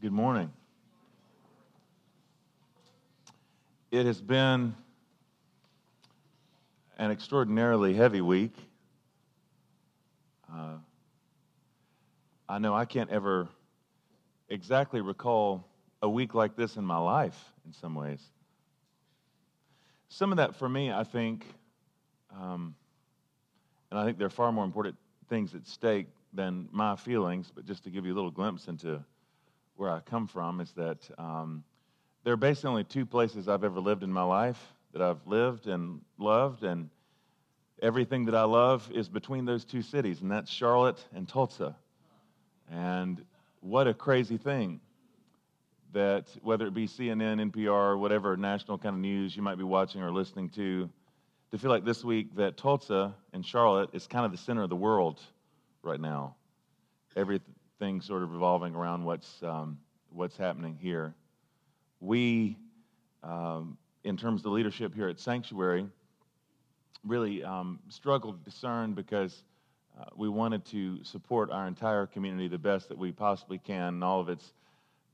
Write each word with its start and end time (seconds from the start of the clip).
Good 0.00 0.12
morning. 0.12 0.52
It 3.90 4.06
has 4.06 4.20
been 4.20 4.76
an 6.98 7.10
extraordinarily 7.10 7.94
heavy 7.94 8.20
week. 8.20 8.54
Uh, 10.54 10.76
I 12.48 12.58
know 12.60 12.76
I 12.76 12.84
can't 12.84 13.10
ever 13.10 13.48
exactly 14.48 15.00
recall 15.00 15.66
a 16.00 16.08
week 16.08 16.32
like 16.32 16.54
this 16.54 16.76
in 16.76 16.84
my 16.84 16.98
life 16.98 17.52
in 17.66 17.72
some 17.72 17.96
ways. 17.96 18.22
Some 20.10 20.30
of 20.30 20.36
that 20.36 20.54
for 20.54 20.68
me, 20.68 20.92
I 20.92 21.02
think, 21.02 21.44
um, 22.40 22.76
and 23.90 23.98
I 23.98 24.04
think 24.04 24.16
there 24.16 24.28
are 24.28 24.30
far 24.30 24.52
more 24.52 24.64
important 24.64 24.94
things 25.28 25.56
at 25.56 25.66
stake 25.66 26.06
than 26.32 26.68
my 26.70 26.94
feelings, 26.94 27.50
but 27.52 27.66
just 27.66 27.82
to 27.82 27.90
give 27.90 28.06
you 28.06 28.14
a 28.14 28.16
little 28.16 28.30
glimpse 28.30 28.68
into 28.68 29.02
where 29.78 29.90
I 29.90 30.00
come 30.00 30.26
from, 30.26 30.60
is 30.60 30.72
that 30.72 30.98
um, 31.18 31.62
there 32.24 32.34
are 32.34 32.36
basically 32.36 32.70
only 32.70 32.84
two 32.84 33.06
places 33.06 33.48
I've 33.48 33.62
ever 33.62 33.80
lived 33.80 34.02
in 34.02 34.12
my 34.12 34.24
life 34.24 34.60
that 34.92 35.00
I've 35.00 35.24
lived 35.26 35.68
and 35.68 36.00
loved, 36.18 36.64
and 36.64 36.90
everything 37.80 38.24
that 38.26 38.34
I 38.34 38.42
love 38.42 38.90
is 38.92 39.08
between 39.08 39.44
those 39.44 39.64
two 39.64 39.82
cities, 39.82 40.20
and 40.20 40.30
that's 40.30 40.50
Charlotte 40.50 41.02
and 41.14 41.28
Tulsa. 41.28 41.76
And 42.70 43.24
what 43.60 43.86
a 43.86 43.94
crazy 43.94 44.36
thing 44.36 44.80
that 45.92 46.26
whether 46.42 46.66
it 46.66 46.74
be 46.74 46.86
CNN, 46.86 47.50
NPR, 47.50 47.98
whatever 47.98 48.36
national 48.36 48.78
kind 48.78 48.94
of 48.96 49.00
news 49.00 49.36
you 49.36 49.42
might 49.42 49.56
be 49.56 49.64
watching 49.64 50.02
or 50.02 50.10
listening 50.10 50.50
to, 50.50 50.90
to 51.52 51.58
feel 51.58 51.70
like 51.70 51.84
this 51.84 52.04
week 52.04 52.34
that 52.34 52.56
Tulsa 52.56 53.14
and 53.32 53.46
Charlotte 53.46 53.90
is 53.92 54.06
kind 54.06 54.26
of 54.26 54.32
the 54.32 54.38
center 54.38 54.62
of 54.62 54.70
the 54.70 54.76
world 54.76 55.20
right 55.82 56.00
now. 56.00 56.34
Everything 57.80 58.00
sort 58.00 58.24
of 58.24 58.32
revolving 58.32 58.74
around 58.74 59.04
what's, 59.04 59.40
um, 59.40 59.78
what's 60.10 60.36
happening 60.36 60.76
here. 60.80 61.14
We, 62.00 62.56
um, 63.22 63.78
in 64.02 64.16
terms 64.16 64.40
of 64.40 64.44
the 64.44 64.50
leadership 64.50 64.92
here 64.92 65.08
at 65.08 65.20
Sanctuary, 65.20 65.86
really 67.04 67.44
um, 67.44 67.78
struggled 67.88 68.44
to 68.44 68.50
discern 68.50 68.94
because 68.94 69.44
uh, 69.96 70.06
we 70.16 70.28
wanted 70.28 70.64
to 70.66 71.04
support 71.04 71.52
our 71.52 71.68
entire 71.68 72.06
community 72.06 72.48
the 72.48 72.58
best 72.58 72.88
that 72.88 72.98
we 72.98 73.12
possibly 73.12 73.58
can 73.58 73.94
and 73.94 74.02
all 74.02 74.18
of 74.18 74.28
its 74.28 74.54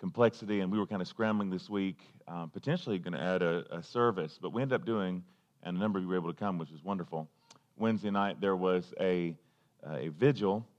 complexity. 0.00 0.60
And 0.60 0.72
we 0.72 0.78
were 0.78 0.86
kind 0.86 1.02
of 1.02 1.08
scrambling 1.08 1.50
this 1.50 1.68
week, 1.68 1.98
uh, 2.26 2.46
potentially 2.46 2.98
going 2.98 3.12
to 3.12 3.20
add 3.20 3.42
a, 3.42 3.66
a, 3.76 3.82
service, 3.82 4.38
but 4.40 4.54
we 4.54 4.62
ended 4.62 4.80
up 4.80 4.86
doing, 4.86 5.22
and 5.64 5.76
a 5.76 5.80
number 5.80 5.98
of 5.98 6.04
you 6.04 6.08
were 6.08 6.16
able 6.16 6.32
to 6.32 6.38
come, 6.38 6.56
which 6.56 6.70
was 6.70 6.82
wonderful. 6.82 7.28
Wednesday 7.76 8.10
night, 8.10 8.40
there 8.40 8.56
was 8.56 8.94
a, 8.98 9.36
a 9.86 10.08
vigil 10.08 10.66
uh, 10.66 10.73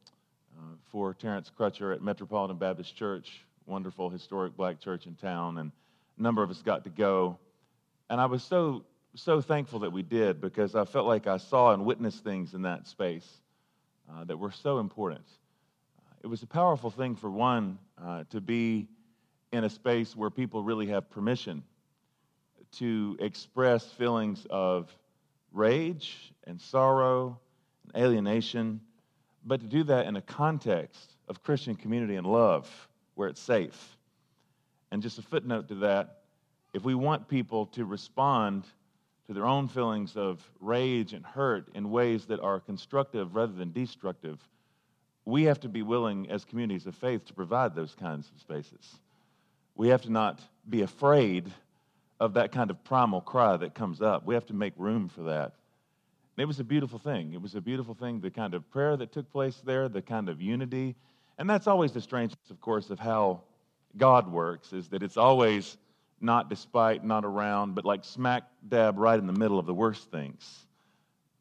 for 0.95 1.13
Terrence 1.13 1.51
Crutcher 1.59 1.93
at 1.93 2.01
Metropolitan 2.01 2.55
Baptist 2.55 2.95
Church, 2.95 3.41
wonderful 3.65 4.09
historic 4.09 4.55
black 4.55 4.79
church 4.79 5.07
in 5.07 5.15
town, 5.15 5.57
and 5.57 5.73
a 6.17 6.21
number 6.21 6.41
of 6.41 6.49
us 6.49 6.61
got 6.61 6.85
to 6.85 6.89
go. 6.89 7.37
And 8.09 8.21
I 8.21 8.27
was 8.27 8.41
so 8.41 8.85
so 9.13 9.41
thankful 9.41 9.79
that 9.79 9.91
we 9.91 10.03
did 10.03 10.39
because 10.39 10.73
I 10.73 10.85
felt 10.85 11.05
like 11.05 11.27
I 11.27 11.35
saw 11.35 11.73
and 11.73 11.83
witnessed 11.83 12.23
things 12.23 12.53
in 12.53 12.61
that 12.61 12.87
space 12.87 13.27
uh, 14.09 14.23
that 14.23 14.37
were 14.37 14.53
so 14.53 14.79
important. 14.79 15.25
Uh, 15.99 16.13
it 16.23 16.27
was 16.27 16.43
a 16.43 16.47
powerful 16.47 16.91
thing 16.91 17.17
for 17.17 17.29
one 17.29 17.77
uh, 18.01 18.23
to 18.29 18.39
be 18.39 18.87
in 19.51 19.65
a 19.65 19.69
space 19.69 20.15
where 20.15 20.29
people 20.29 20.63
really 20.63 20.87
have 20.87 21.09
permission 21.09 21.61
to 22.77 23.17
express 23.19 23.85
feelings 23.85 24.47
of 24.49 24.89
rage 25.51 26.31
and 26.45 26.61
sorrow 26.61 27.37
and 27.83 28.01
alienation, 28.01 28.79
but 29.45 29.61
to 29.61 29.67
do 29.67 29.83
that 29.83 30.07
in 30.07 30.15
a 30.15 30.21
context 30.21 31.13
of 31.27 31.43
Christian 31.43 31.75
community 31.75 32.15
and 32.15 32.25
love 32.25 32.69
where 33.13 33.29
it's 33.29 33.41
safe. 33.41 33.95
And 34.91 35.01
just 35.01 35.19
a 35.19 35.21
footnote 35.21 35.67
to 35.69 35.75
that 35.75 36.21
if 36.73 36.83
we 36.83 36.95
want 36.95 37.27
people 37.27 37.67
to 37.67 37.85
respond 37.85 38.65
to 39.27 39.33
their 39.33 39.45
own 39.45 39.67
feelings 39.67 40.15
of 40.15 40.47
rage 40.59 41.13
and 41.13 41.25
hurt 41.25 41.69
in 41.73 41.89
ways 41.89 42.25
that 42.25 42.39
are 42.41 42.59
constructive 42.59 43.35
rather 43.35 43.53
than 43.53 43.71
destructive, 43.71 44.39
we 45.23 45.43
have 45.43 45.59
to 45.61 45.69
be 45.69 45.81
willing 45.81 46.29
as 46.29 46.45
communities 46.45 46.85
of 46.85 46.95
faith 46.95 47.25
to 47.25 47.33
provide 47.33 47.73
those 47.75 47.95
kinds 47.95 48.29
of 48.29 48.39
spaces. 48.39 48.99
We 49.75 49.87
have 49.89 50.01
to 50.03 50.11
not 50.11 50.39
be 50.69 50.81
afraid 50.81 51.51
of 52.19 52.33
that 52.33 52.51
kind 52.51 52.69
of 52.69 52.83
primal 52.83 53.21
cry 53.21 53.57
that 53.57 53.73
comes 53.73 54.01
up. 54.01 54.25
We 54.25 54.35
have 54.35 54.45
to 54.47 54.53
make 54.53 54.73
room 54.77 55.09
for 55.09 55.23
that. 55.23 55.53
It 56.37 56.45
was 56.45 56.59
a 56.59 56.63
beautiful 56.63 56.99
thing. 56.99 57.33
It 57.33 57.41
was 57.41 57.55
a 57.55 57.61
beautiful 57.61 57.93
thing, 57.93 58.19
the 58.19 58.29
kind 58.29 58.53
of 58.53 58.69
prayer 58.69 58.97
that 58.97 59.11
took 59.11 59.31
place 59.31 59.61
there, 59.65 59.87
the 59.87 60.01
kind 60.01 60.27
of 60.27 60.41
unity. 60.41 60.95
And 61.37 61.49
that's 61.49 61.67
always 61.67 61.91
the 61.91 62.01
strangeness, 62.01 62.49
of 62.49 62.59
course, 62.59 62.89
of 62.89 62.99
how 62.99 63.41
God 63.97 64.29
works, 64.31 64.73
is 64.73 64.89
that 64.89 65.01
it's 65.01 65.17
always 65.17 65.77
not 66.19 66.49
despite, 66.49 67.03
not 67.03 67.23
around, 67.23 67.75
but 67.75 67.85
like 67.85 68.03
smack 68.03 68.43
dab 68.67 68.97
right 68.97 69.17
in 69.19 69.27
the 69.27 69.33
middle 69.33 69.59
of 69.59 69.65
the 69.65 69.73
worst 69.73 70.11
things 70.11 70.65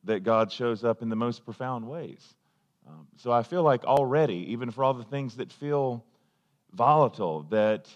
that 0.05 0.23
God 0.23 0.53
shows 0.53 0.85
up 0.85 1.03
in 1.03 1.09
the 1.09 1.17
most 1.17 1.45
profound 1.45 1.89
ways. 1.89 2.35
Um, 2.87 3.07
so 3.17 3.33
I 3.33 3.43
feel 3.43 3.63
like 3.63 3.85
already, 3.85 4.53
even 4.53 4.71
for 4.71 4.85
all 4.85 4.95
the 4.95 5.05
things 5.05 5.37
that 5.37 5.51
feel 5.51 6.05
volatile, 6.73 7.45
that 7.51 7.89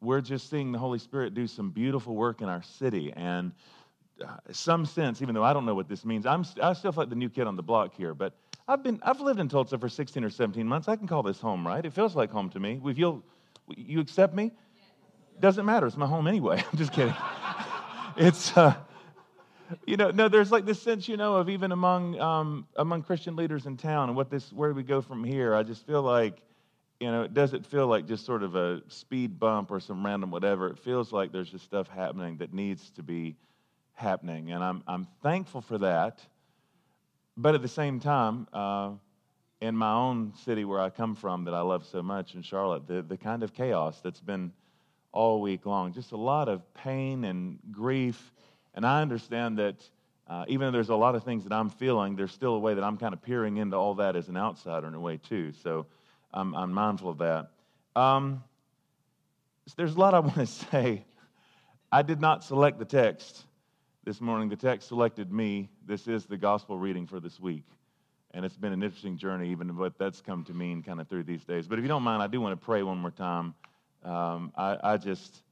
we're 0.00 0.20
just 0.20 0.48
seeing 0.48 0.70
the 0.70 0.78
Holy 0.78 0.98
Spirit 0.98 1.34
do 1.34 1.46
some 1.46 1.70
beautiful 1.70 2.14
work 2.14 2.40
in 2.40 2.48
our 2.48 2.62
city. 2.62 3.12
And 3.16 3.52
some 4.50 4.86
sense, 4.86 5.22
even 5.22 5.34
though 5.34 5.44
I 5.44 5.52
don't 5.52 5.66
know 5.66 5.74
what 5.74 5.88
this 5.88 6.04
means, 6.04 6.26
I'm, 6.26 6.44
I 6.62 6.72
still 6.72 6.92
feel 6.92 7.02
like 7.02 7.10
the 7.10 7.16
new 7.16 7.28
kid 7.28 7.46
on 7.46 7.56
the 7.56 7.62
block 7.62 7.94
here. 7.94 8.14
But 8.14 8.34
I've, 8.66 8.82
been, 8.82 9.00
I've 9.02 9.20
lived 9.20 9.40
in 9.40 9.48
Tulsa 9.48 9.78
for 9.78 9.88
16 9.88 10.24
or 10.24 10.30
17 10.30 10.66
months. 10.66 10.88
I 10.88 10.96
can 10.96 11.06
call 11.06 11.22
this 11.22 11.40
home, 11.40 11.66
right? 11.66 11.84
It 11.84 11.92
feels 11.92 12.14
like 12.14 12.30
home 12.30 12.50
to 12.50 12.60
me. 12.60 12.78
We 12.82 12.94
feel, 12.94 13.22
you 13.68 14.00
accept 14.00 14.34
me? 14.34 14.52
Doesn't 15.40 15.64
matter. 15.64 15.86
It's 15.86 15.96
my 15.96 16.06
home 16.06 16.26
anyway. 16.26 16.64
I'm 16.72 16.78
just 16.78 16.92
kidding. 16.92 17.14
it's, 18.16 18.56
uh, 18.56 18.74
you 19.86 19.96
know, 19.96 20.10
no, 20.10 20.28
there's 20.28 20.50
like 20.50 20.64
this 20.64 20.80
sense, 20.80 21.08
you 21.08 21.16
know, 21.16 21.36
of 21.36 21.48
even 21.48 21.72
among, 21.72 22.18
um, 22.20 22.66
among 22.76 23.02
Christian 23.02 23.36
leaders 23.36 23.66
in 23.66 23.76
town 23.76 24.08
and 24.08 24.16
what 24.16 24.30
this, 24.30 24.52
where 24.52 24.72
we 24.72 24.82
go 24.82 25.00
from 25.00 25.24
here. 25.24 25.54
I 25.54 25.62
just 25.62 25.86
feel 25.86 26.02
like 26.02 26.42
you 27.00 27.10
know, 27.12 27.22
it 27.22 27.32
doesn't 27.32 27.64
feel 27.64 27.86
like 27.86 28.06
just 28.06 28.26
sort 28.26 28.42
of 28.42 28.56
a 28.56 28.82
speed 28.88 29.38
bump 29.38 29.70
or 29.70 29.78
some 29.78 30.04
random 30.04 30.30
whatever. 30.30 30.68
It 30.68 30.78
feels 30.78 31.12
like 31.12 31.32
there's 31.32 31.50
just 31.50 31.64
stuff 31.64 31.88
happening 31.88 32.38
that 32.38 32.52
needs 32.52 32.90
to 32.90 33.02
be 33.02 33.36
happening. 33.98 34.52
And 34.52 34.62
I'm, 34.62 34.82
I'm 34.86 35.06
thankful 35.22 35.60
for 35.60 35.78
that. 35.78 36.20
But 37.36 37.54
at 37.54 37.62
the 37.62 37.68
same 37.68 38.00
time, 38.00 38.48
uh, 38.52 38.92
in 39.60 39.76
my 39.76 39.92
own 39.92 40.32
city 40.44 40.64
where 40.64 40.80
I 40.80 40.90
come 40.90 41.14
from 41.14 41.44
that 41.44 41.54
I 41.54 41.60
love 41.60 41.84
so 41.84 42.02
much 42.02 42.34
in 42.34 42.42
Charlotte, 42.42 42.86
the, 42.86 43.02
the 43.02 43.16
kind 43.16 43.42
of 43.42 43.52
chaos 43.52 44.00
that's 44.00 44.20
been 44.20 44.52
all 45.12 45.40
week 45.40 45.66
long, 45.66 45.92
just 45.92 46.12
a 46.12 46.16
lot 46.16 46.48
of 46.48 46.62
pain 46.74 47.24
and 47.24 47.58
grief. 47.72 48.32
And 48.74 48.86
I 48.86 49.02
understand 49.02 49.58
that 49.58 49.76
uh, 50.28 50.44
even 50.46 50.66
though 50.66 50.72
there's 50.72 50.90
a 50.90 50.94
lot 50.94 51.14
of 51.14 51.24
things 51.24 51.44
that 51.44 51.52
I'm 51.52 51.70
feeling, 51.70 52.14
there's 52.14 52.32
still 52.32 52.54
a 52.54 52.58
way 52.58 52.74
that 52.74 52.84
I'm 52.84 52.98
kind 52.98 53.14
of 53.14 53.22
peering 53.22 53.56
into 53.56 53.76
all 53.76 53.94
that 53.96 54.14
as 54.14 54.28
an 54.28 54.36
outsider 54.36 54.86
in 54.86 54.94
a 54.94 55.00
way, 55.00 55.16
too. 55.16 55.52
So 55.62 55.86
I'm, 56.32 56.54
I'm 56.54 56.72
mindful 56.72 57.10
of 57.10 57.18
that. 57.18 57.50
Um, 57.96 58.44
there's 59.76 59.94
a 59.94 59.98
lot 59.98 60.14
I 60.14 60.20
want 60.20 60.34
to 60.34 60.46
say. 60.46 61.04
I 61.90 62.02
did 62.02 62.20
not 62.20 62.44
select 62.44 62.78
the 62.78 62.84
text 62.84 63.44
this 64.08 64.22
morning. 64.22 64.48
The 64.48 64.56
text 64.56 64.88
selected 64.88 65.30
me. 65.30 65.68
This 65.86 66.08
is 66.08 66.24
the 66.24 66.38
gospel 66.38 66.78
reading 66.78 67.06
for 67.06 67.20
this 67.20 67.38
week. 67.38 67.66
And 68.30 68.42
it's 68.42 68.56
been 68.56 68.72
an 68.72 68.82
interesting 68.82 69.18
journey, 69.18 69.50
even 69.50 69.76
what 69.76 69.98
that's 69.98 70.22
come 70.22 70.44
to 70.44 70.54
mean 70.54 70.82
kind 70.82 70.98
of 70.98 71.08
through 71.08 71.24
these 71.24 71.44
days. 71.44 71.68
But 71.68 71.78
if 71.78 71.82
you 71.82 71.88
don't 71.88 72.02
mind, 72.02 72.22
I 72.22 72.26
do 72.26 72.40
want 72.40 72.58
to 72.58 72.64
pray 72.64 72.82
one 72.82 72.96
more 72.96 73.10
time. 73.10 73.52
Um, 74.02 74.50
I, 74.56 74.78
I, 74.82 74.96
just, 74.96 75.42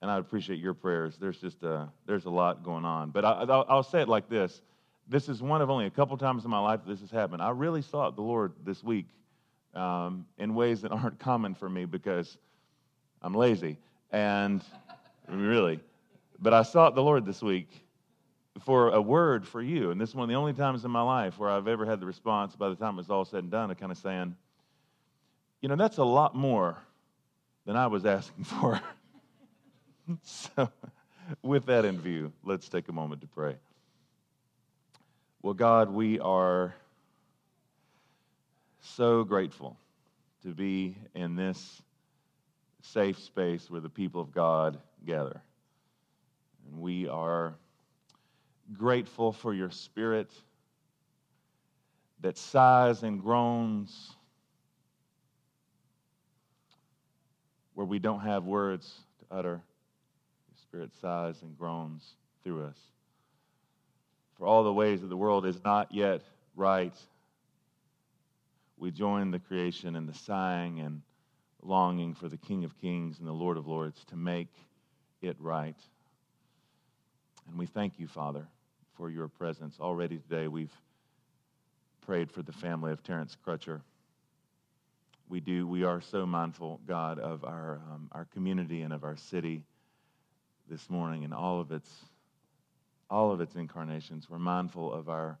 and 0.00 0.08
I 0.12 0.18
appreciate 0.18 0.60
your 0.60 0.74
prayers. 0.74 1.16
There's 1.16 1.38
just 1.38 1.64
a, 1.64 1.88
there's 2.06 2.26
a 2.26 2.30
lot 2.30 2.62
going 2.62 2.84
on. 2.84 3.10
But 3.10 3.24
I, 3.24 3.42
will 3.42 3.66
I'll 3.68 3.82
say 3.82 4.00
it 4.00 4.08
like 4.08 4.28
this. 4.28 4.62
This 5.08 5.28
is 5.28 5.42
one 5.42 5.60
of 5.60 5.68
only 5.68 5.86
a 5.86 5.90
couple 5.90 6.16
times 6.16 6.44
in 6.44 6.52
my 6.52 6.60
life 6.60 6.84
that 6.84 6.88
this 6.88 7.00
has 7.00 7.10
happened. 7.10 7.42
I 7.42 7.50
really 7.50 7.82
sought 7.82 8.14
the 8.14 8.22
Lord 8.22 8.52
this 8.64 8.84
week 8.84 9.08
um, 9.74 10.24
in 10.38 10.54
ways 10.54 10.82
that 10.82 10.92
aren't 10.92 11.18
common 11.18 11.52
for 11.52 11.68
me 11.68 11.84
because 11.84 12.38
I'm 13.22 13.34
lazy. 13.34 13.76
And 14.12 14.62
really, 15.28 15.80
but 16.38 16.54
I 16.54 16.62
sought 16.62 16.94
the 16.94 17.02
Lord 17.02 17.26
this 17.26 17.42
week 17.42 17.68
for 18.64 18.90
a 18.90 19.00
word 19.00 19.46
for 19.46 19.62
you. 19.62 19.90
And 19.90 20.00
this 20.00 20.10
is 20.10 20.14
one 20.14 20.24
of 20.24 20.28
the 20.28 20.34
only 20.34 20.52
times 20.52 20.84
in 20.84 20.90
my 20.90 21.02
life 21.02 21.38
where 21.38 21.50
I've 21.50 21.68
ever 21.68 21.84
had 21.84 22.00
the 22.00 22.06
response 22.06 22.56
by 22.56 22.68
the 22.68 22.74
time 22.74 22.94
it 22.94 22.98
was 22.98 23.10
all 23.10 23.24
said 23.24 23.42
and 23.42 23.50
done 23.50 23.70
of 23.70 23.78
kind 23.78 23.92
of 23.92 23.98
saying, 23.98 24.36
you 25.60 25.68
know, 25.68 25.76
that's 25.76 25.98
a 25.98 26.04
lot 26.04 26.34
more 26.34 26.78
than 27.66 27.76
I 27.76 27.86
was 27.88 28.06
asking 28.06 28.44
for. 28.44 28.80
so, 30.22 30.70
with 31.42 31.66
that 31.66 31.84
in 31.84 32.00
view, 32.00 32.32
let's 32.42 32.68
take 32.68 32.88
a 32.88 32.92
moment 32.92 33.20
to 33.20 33.26
pray. 33.26 33.56
Well, 35.42 35.54
God, 35.54 35.90
we 35.90 36.18
are 36.18 36.74
so 38.80 39.24
grateful 39.24 39.76
to 40.42 40.54
be 40.54 40.96
in 41.14 41.36
this 41.36 41.82
safe 42.82 43.18
space 43.18 43.70
where 43.70 43.80
the 43.80 43.88
people 43.88 44.20
of 44.20 44.32
God 44.32 44.78
gather. 45.04 45.40
And 46.66 46.80
we 46.80 47.06
are 47.08 47.54
grateful 48.76 49.32
for 49.32 49.54
your 49.54 49.70
spirit 49.70 50.30
that 52.20 52.36
sighs 52.36 53.02
and 53.02 53.22
groans 53.22 54.14
where 57.74 57.86
we 57.86 57.98
don't 58.00 58.20
have 58.20 58.44
words 58.44 58.92
to 59.20 59.36
utter. 59.36 59.62
Your 60.48 60.56
Spirit 60.56 60.90
sighs 61.00 61.42
and 61.42 61.56
groans 61.56 62.16
through 62.42 62.64
us. 62.64 62.78
For 64.36 64.46
all 64.46 64.64
the 64.64 64.72
ways 64.72 65.00
that 65.00 65.06
the 65.06 65.16
world 65.16 65.46
is 65.46 65.62
not 65.64 65.92
yet 65.94 66.22
right, 66.56 66.94
we 68.76 68.90
join 68.90 69.30
the 69.30 69.38
creation 69.38 69.94
in 69.94 70.06
the 70.06 70.14
sighing 70.14 70.80
and 70.80 71.02
longing 71.62 72.14
for 72.14 72.28
the 72.28 72.36
King 72.36 72.64
of 72.64 72.76
Kings 72.80 73.18
and 73.18 73.28
the 73.28 73.32
Lord 73.32 73.56
of 73.56 73.66
Lords 73.66 74.04
to 74.06 74.16
make 74.16 74.52
it 75.22 75.36
right. 75.38 75.78
And 77.48 77.58
we 77.58 77.66
thank 77.66 77.98
you, 77.98 78.06
Father, 78.06 78.46
for 78.98 79.08
your 79.08 79.28
presence. 79.28 79.78
Already 79.80 80.18
today, 80.18 80.48
we've 80.48 80.74
prayed 82.04 82.32
for 82.32 82.42
the 82.42 82.52
family 82.52 82.90
of 82.90 83.02
Terrence 83.04 83.36
Crutcher. 83.46 83.80
We 85.28 85.38
do. 85.38 85.68
We 85.68 85.84
are 85.84 86.00
so 86.00 86.26
mindful, 86.26 86.80
God, 86.86 87.20
of 87.20 87.44
our, 87.44 87.80
um, 87.92 88.08
our 88.10 88.24
community 88.34 88.82
and 88.82 88.92
of 88.92 89.04
our 89.04 89.16
city 89.16 89.62
this 90.68 90.90
morning 90.90 91.22
and 91.22 91.32
all 91.32 91.60
of 91.60 91.70
its 91.70 91.88
all 93.08 93.32
of 93.32 93.40
its 93.40 93.54
incarnations. 93.54 94.28
We're 94.28 94.38
mindful 94.38 94.92
of 94.92 95.08
our 95.08 95.38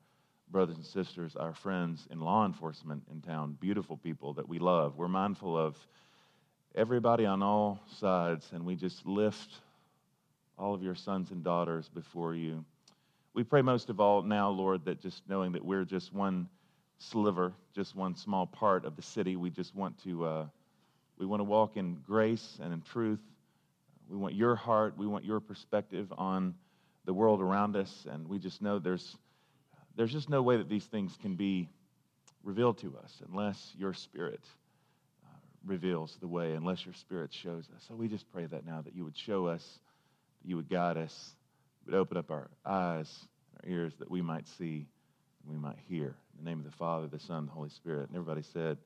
brothers 0.50 0.76
and 0.76 0.86
sisters, 0.86 1.36
our 1.36 1.52
friends 1.52 2.06
in 2.10 2.18
law 2.18 2.46
enforcement 2.46 3.02
in 3.10 3.20
town, 3.20 3.58
beautiful 3.60 3.98
people 3.98 4.32
that 4.34 4.48
we 4.48 4.58
love. 4.58 4.96
We're 4.96 5.08
mindful 5.08 5.58
of 5.58 5.76
everybody 6.74 7.26
on 7.26 7.42
all 7.42 7.80
sides, 7.98 8.48
and 8.54 8.64
we 8.64 8.74
just 8.74 9.04
lift 9.04 9.50
all 10.56 10.72
of 10.72 10.82
your 10.82 10.94
sons 10.94 11.30
and 11.30 11.44
daughters 11.44 11.90
before 11.90 12.34
you. 12.34 12.64
We 13.38 13.44
pray 13.44 13.62
most 13.62 13.88
of 13.88 14.00
all 14.00 14.22
now, 14.22 14.50
Lord, 14.50 14.84
that 14.86 15.00
just 15.00 15.22
knowing 15.28 15.52
that 15.52 15.64
we're 15.64 15.84
just 15.84 16.12
one 16.12 16.48
sliver, 16.98 17.52
just 17.72 17.94
one 17.94 18.16
small 18.16 18.48
part 18.48 18.84
of 18.84 18.96
the 18.96 19.02
city, 19.02 19.36
we 19.36 19.48
just 19.48 19.76
want 19.76 19.96
to 20.02 20.24
uh, 20.24 20.46
we 21.18 21.24
want 21.24 21.38
to 21.38 21.44
walk 21.44 21.76
in 21.76 21.98
grace 22.04 22.58
and 22.60 22.72
in 22.72 22.82
truth. 22.82 23.20
We 24.10 24.16
want 24.16 24.34
your 24.34 24.56
heart. 24.56 24.98
We 24.98 25.06
want 25.06 25.24
your 25.24 25.38
perspective 25.38 26.12
on 26.18 26.56
the 27.04 27.14
world 27.14 27.40
around 27.40 27.76
us, 27.76 28.08
and 28.10 28.26
we 28.28 28.40
just 28.40 28.60
know 28.60 28.80
there's 28.80 29.16
there's 29.94 30.10
just 30.10 30.28
no 30.28 30.42
way 30.42 30.56
that 30.56 30.68
these 30.68 30.86
things 30.86 31.16
can 31.22 31.36
be 31.36 31.68
revealed 32.42 32.78
to 32.78 32.96
us 33.04 33.22
unless 33.30 33.72
your 33.78 33.94
Spirit 33.94 34.42
uh, 35.24 35.36
reveals 35.64 36.18
the 36.20 36.26
way, 36.26 36.54
unless 36.54 36.84
your 36.84 36.94
Spirit 36.94 37.32
shows 37.32 37.68
us. 37.76 37.84
So 37.86 37.94
we 37.94 38.08
just 38.08 38.28
pray 38.32 38.46
that 38.46 38.66
now 38.66 38.80
that 38.80 38.96
you 38.96 39.04
would 39.04 39.16
show 39.16 39.46
us, 39.46 39.78
that 40.42 40.48
you 40.48 40.56
would 40.56 40.68
guide 40.68 40.96
us, 40.96 41.36
would 41.88 41.96
open 41.96 42.18
up 42.18 42.30
our 42.30 42.50
eyes, 42.66 43.26
our 43.62 43.70
ears, 43.70 43.94
that 43.98 44.10
we 44.10 44.20
might 44.20 44.46
see, 44.46 44.86
and 45.42 45.50
we 45.50 45.56
might 45.56 45.78
hear. 45.88 46.14
In 46.38 46.44
the 46.44 46.50
name 46.50 46.58
of 46.58 46.66
the 46.66 46.76
Father, 46.76 47.06
the 47.06 47.18
Son, 47.18 47.46
the 47.46 47.52
Holy 47.52 47.70
Spirit. 47.70 48.08
And 48.08 48.16
everybody 48.16 48.42
said, 48.42 48.76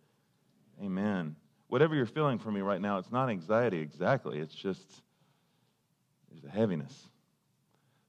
Amen. 0.82 1.34
Whatever 1.66 1.94
you're 1.94 2.06
feeling 2.06 2.38
for 2.38 2.52
me 2.52 2.60
right 2.60 2.81
now, 2.81 2.99
it's 2.99 3.10
not 3.10 3.28
anxiety 3.28 3.81
exactly. 3.81 4.38
It's 4.38 4.54
just 4.54 5.02
there's 6.31 6.44
a 6.44 6.56
heaviness. 6.56 7.08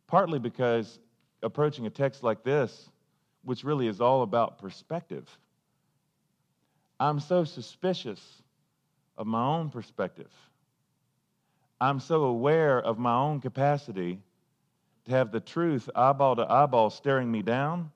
Partly 0.08 0.38
because 0.38 1.00
approaching 1.42 1.88
a 1.88 1.90
text 1.90 2.24
like 2.24 2.44
this 2.44 2.90
which 3.44 3.64
really 3.64 3.88
is 3.88 4.00
all 4.00 4.22
about 4.22 4.60
perspective. 4.60 5.28
I'm 7.00 7.20
so 7.20 7.44
suspicious 7.44 8.22
of 9.18 9.28
my 9.28 9.44
own 9.44 9.70
perspective. 9.70 10.32
I'm 11.82 12.00
so 12.00 12.24
aware 12.24 12.80
of 12.80 12.98
my 12.98 13.16
own 13.16 13.42
capacity 13.42 14.20
to 15.06 15.12
have 15.12 15.32
the 15.32 15.40
truth 15.40 15.90
eyeball 15.96 16.36
to 16.36 16.52
eyeball 16.52 16.90
staring 16.90 17.32
me 17.32 17.42
down 17.42 17.92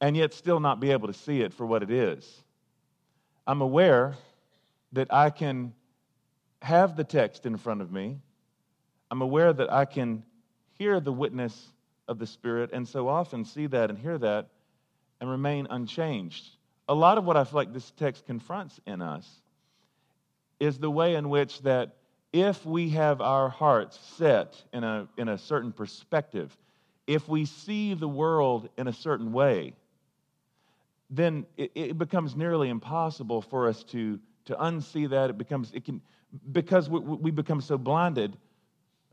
and 0.00 0.16
yet 0.16 0.32
still 0.32 0.60
not 0.60 0.80
be 0.80 0.90
able 0.90 1.08
to 1.08 1.14
see 1.14 1.40
it 1.40 1.52
for 1.52 1.66
what 1.66 1.82
it 1.82 1.90
is. 1.90 2.42
I'm 3.46 3.60
aware 3.60 4.14
that 4.92 5.12
I 5.12 5.30
can 5.30 5.72
have 6.62 6.96
the 6.96 7.04
text 7.04 7.46
in 7.46 7.56
front 7.56 7.82
of 7.82 7.92
me. 7.92 8.18
I'm 9.10 9.22
aware 9.22 9.52
that 9.52 9.72
I 9.72 9.84
can 9.84 10.24
hear 10.78 11.00
the 11.00 11.12
witness 11.12 11.72
of 12.06 12.18
the 12.18 12.26
Spirit, 12.26 12.70
and 12.72 12.86
so 12.86 13.08
often 13.08 13.44
see 13.44 13.66
that 13.66 13.90
and 13.90 13.98
hear 13.98 14.18
that 14.18 14.48
and 15.20 15.28
remain 15.28 15.66
unchanged. 15.68 16.44
A 16.88 16.94
lot 16.94 17.18
of 17.18 17.24
what 17.24 17.36
I 17.36 17.44
feel 17.44 17.56
like 17.56 17.72
this 17.72 17.90
text 17.92 18.26
confronts 18.26 18.80
in 18.86 19.02
us 19.02 19.28
is 20.58 20.78
the 20.78 20.90
way 20.90 21.16
in 21.16 21.28
which 21.28 21.60
that 21.62 21.97
if 22.32 22.64
we 22.66 22.90
have 22.90 23.20
our 23.20 23.48
hearts 23.48 23.98
set 24.16 24.62
in 24.72 24.84
a, 24.84 25.08
in 25.16 25.28
a 25.28 25.38
certain 25.38 25.72
perspective, 25.72 26.56
if 27.06 27.28
we 27.28 27.46
see 27.46 27.94
the 27.94 28.08
world 28.08 28.68
in 28.76 28.86
a 28.86 28.92
certain 28.92 29.32
way, 29.32 29.74
then 31.10 31.46
it, 31.56 31.72
it 31.74 31.98
becomes 31.98 32.36
nearly 32.36 32.68
impossible 32.68 33.40
for 33.40 33.66
us 33.66 33.82
to, 33.84 34.18
to 34.44 34.54
unsee 34.56 35.08
that. 35.08 35.30
It 35.30 35.38
becomes, 35.38 35.72
it 35.72 35.84
can, 35.84 36.02
because 36.52 36.90
we, 36.90 37.00
we 37.00 37.30
become 37.30 37.62
so 37.62 37.78
blinded 37.78 38.36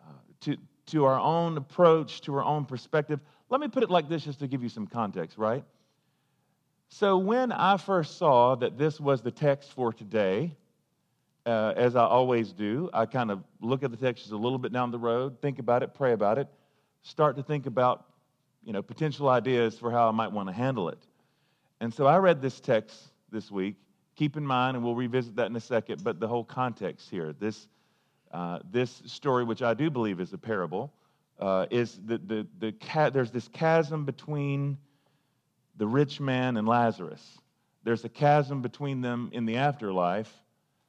uh, 0.02 0.12
to, 0.42 0.58
to 0.88 1.06
our 1.06 1.20
own 1.20 1.58
approach, 1.58 2.22
to 2.22 2.36
our 2.36 2.44
own 2.44 2.66
perspective. 2.66 3.22
Let 3.50 3.62
me 3.62 3.70
put 3.70 3.84
it 3.84 3.90
like 3.90 4.10
this 4.10 4.26
just 4.26 4.40
to 4.40 4.48
give 4.48 4.62
you 4.62 4.70
some 4.70 4.88
context, 4.88 5.38
right? 5.38 5.64
So, 6.90 7.18
when 7.18 7.52
I 7.52 7.78
first 7.78 8.18
saw 8.18 8.56
that 8.56 8.78
this 8.78 9.00
was 9.00 9.22
the 9.22 9.32
text 9.32 9.72
for 9.74 9.92
today, 9.92 10.56
uh, 11.46 11.74
as 11.76 11.96
I 11.96 12.06
always 12.06 12.52
do, 12.52 12.90
I 12.94 13.06
kind 13.06 13.32
of 13.32 13.44
look 13.62 13.84
at 13.84 13.92
the 13.92 13.98
text 13.98 14.24
just 14.24 14.34
a 14.34 14.38
little 14.38 14.58
bit 14.58 14.74
down 14.74 14.92
the 14.92 15.00
road, 15.00 15.42
think 15.42 15.60
about 15.60 15.84
it, 15.84 15.94
pray 15.94 16.14
about 16.14 16.38
it, 16.38 16.48
start 17.04 17.36
to 17.38 17.44
think 17.44 17.66
about 17.66 18.06
you 18.64 18.74
know, 18.74 18.82
potential 18.82 19.30
ideas 19.30 19.78
for 19.78 19.92
how 19.92 20.08
I 20.08 20.12
might 20.12 20.32
want 20.32 20.50
to 20.50 20.54
handle 20.54 20.90
it. 20.90 20.98
And 21.80 21.94
so 21.94 22.08
I 22.08 22.18
read 22.18 22.42
this 22.42 22.60
text 22.60 23.00
this 23.32 23.52
week. 23.52 23.76
Keep 24.16 24.38
in 24.38 24.46
mind, 24.46 24.76
and 24.76 24.84
we'll 24.84 24.96
revisit 24.96 25.36
that 25.36 25.48
in 25.48 25.56
a 25.56 25.62
second, 25.62 26.04
but 26.04 26.20
the 26.20 26.28
whole 26.28 26.44
context 26.44 27.10
here, 27.10 27.34
this 27.34 27.68
uh, 28.32 28.60
this 28.70 29.02
story, 29.06 29.44
which 29.44 29.62
I 29.62 29.74
do 29.74 29.90
believe 29.90 30.20
is 30.20 30.34
a 30.34 30.38
parable, 30.38 30.92
uh, 31.40 31.68
is 31.70 32.00
the, 32.06 32.18
the, 32.18 32.48
the 32.60 32.72
ca- 32.74 33.10
there's 33.10 33.32
this 33.32 33.48
chasm 33.48 34.04
between 34.04 34.78
the 35.78 35.88
rich 35.88 36.20
man 36.20 36.58
and 36.58 36.68
Lazarus. 36.68 37.40
There's 37.84 38.04
a 38.04 38.10
chasm 38.10 38.62
between 38.62 39.00
them 39.00 39.30
in 39.32 39.46
the 39.46 39.58
afterlife, 39.58 40.34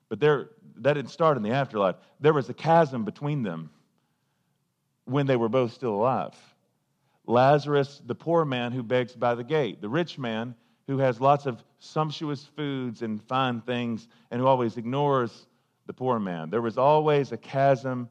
but 0.09 0.21
there, 0.21 0.51
that 0.77 0.95
didn't 0.95 1.11
start 1.11 1.37
in 1.37 1.43
the 1.43 1.51
afterlife. 1.51 1.97
There 2.21 2.33
was 2.33 2.49
a 2.49 2.55
chasm 2.55 3.05
between 3.05 3.43
them 3.43 3.71
when 5.05 5.27
they 5.27 5.37
were 5.37 5.49
both 5.49 5.73
still 5.73 5.95
alive. 5.95 6.35
Lazarus, 7.27 8.01
the 8.07 8.15
poor 8.15 8.45
man 8.45 8.73
who 8.73 8.83
begs 8.83 9.15
by 9.15 9.35
the 9.35 9.45
gate, 9.45 9.81
the 9.81 9.89
rich 9.89 10.19
man 10.19 10.55
who 10.87 10.99
has 10.99 11.21
lots 11.21 11.47
of 11.47 11.63
sumptuous 11.81 12.45
foods 12.45 13.03
and 13.03 13.23
fine 13.23 13.61
things 13.61 14.07
and 14.31 14.41
who 14.41 14.47
always 14.47 14.77
ignores 14.77 15.47
the 15.87 15.93
poor 15.93 16.19
man. 16.19 16.51
There 16.51 16.63
was 16.63 16.79
always 16.79 17.33
a 17.33 17.37
chasm 17.37 18.09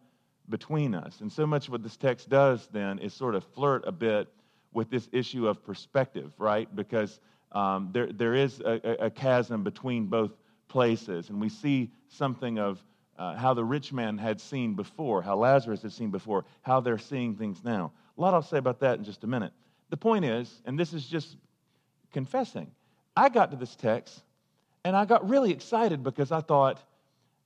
between 0.50 0.94
us. 0.94 1.22
And 1.22 1.32
so 1.32 1.48
much 1.48 1.70
what 1.70 1.82
this 1.82 1.98
text 1.98 2.30
does 2.30 2.68
then 2.72 3.00
is 3.00 3.14
sort 3.14 3.36
of 3.36 3.44
flirt 3.44 3.84
a 3.88 3.92
bit 3.92 4.28
with 4.74 4.90
this 4.90 5.08
issue 5.12 5.48
of 5.48 5.64
perspective, 5.64 6.34
right? 6.38 6.74
Because 6.76 7.20
um, 7.54 7.90
there, 7.94 8.12
there 8.12 8.36
is 8.36 8.60
a, 8.60 9.06
a, 9.06 9.10
chasm 9.10 9.64
between 9.64 10.08
both 10.08 10.32
places. 10.68 11.30
And 11.30 11.40
we 11.40 11.50
see 11.50 11.92
something 12.10 12.60
of 12.60 12.84
uh, 13.18 13.36
how 13.36 13.54
the 13.54 13.64
rich 13.64 13.94
man 13.94 14.18
had 14.18 14.42
seen 14.42 14.74
before, 14.74 15.22
how 15.22 15.38
Lazarus 15.38 15.82
had 15.82 15.94
seen 15.94 16.12
before, 16.12 16.46
how 16.62 16.80
they're 16.82 16.98
seeing 16.98 17.36
things 17.36 17.64
now. 17.64 17.92
A 18.18 18.22
lot 18.22 18.34
I'll 18.34 18.42
say 18.42 18.58
about 18.58 18.80
that 18.82 18.98
in 18.98 19.04
just 19.04 19.24
a 19.24 19.28
minute. 19.28 19.54
The 19.90 19.98
point 19.98 20.26
is, 20.26 20.62
and 20.66 20.78
this 20.78 20.94
is 20.94 21.06
just 21.06 21.38
confessing, 22.12 22.72
I 23.16 23.30
got 23.30 23.52
to 23.52 23.58
this 23.58 23.76
text 23.76 24.22
and 24.84 24.96
I 24.96 25.06
got 25.06 25.28
really 25.30 25.52
excited 25.52 26.04
because 26.04 26.32
I 26.32 26.42
thought, 26.42 26.82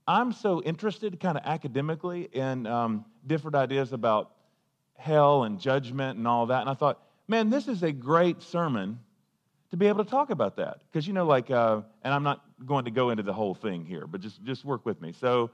I'm 0.07 0.33
so 0.33 0.61
interested, 0.63 1.19
kind 1.19 1.37
of 1.37 1.43
academically, 1.45 2.27
in 2.33 2.65
um, 2.65 3.05
different 3.27 3.55
ideas 3.55 3.93
about 3.93 4.31
hell 4.97 5.43
and 5.43 5.59
judgment 5.59 6.17
and 6.17 6.27
all 6.27 6.47
that. 6.47 6.61
And 6.61 6.69
I 6.69 6.73
thought, 6.73 6.99
man, 7.27 7.51
this 7.51 7.67
is 7.67 7.83
a 7.83 7.91
great 7.91 8.41
sermon 8.41 8.99
to 9.69 9.77
be 9.77 9.87
able 9.87 10.03
to 10.03 10.09
talk 10.09 10.31
about 10.31 10.55
that. 10.55 10.81
Because, 10.91 11.07
you 11.07 11.13
know, 11.13 11.27
like, 11.27 11.51
uh, 11.51 11.81
and 12.03 12.11
I'm 12.11 12.23
not 12.23 12.43
going 12.65 12.85
to 12.85 12.91
go 12.91 13.09
into 13.09 13.23
the 13.23 13.33
whole 13.33 13.53
thing 13.53 13.85
here, 13.85 14.07
but 14.07 14.21
just, 14.21 14.43
just 14.43 14.65
work 14.65 14.85
with 14.85 15.01
me. 15.01 15.13
So 15.13 15.49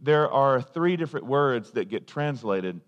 there 0.00 0.30
are 0.30 0.60
three 0.60 0.96
different 0.96 1.26
words 1.26 1.70
that 1.72 1.88
get 1.88 2.06
translated 2.06 2.80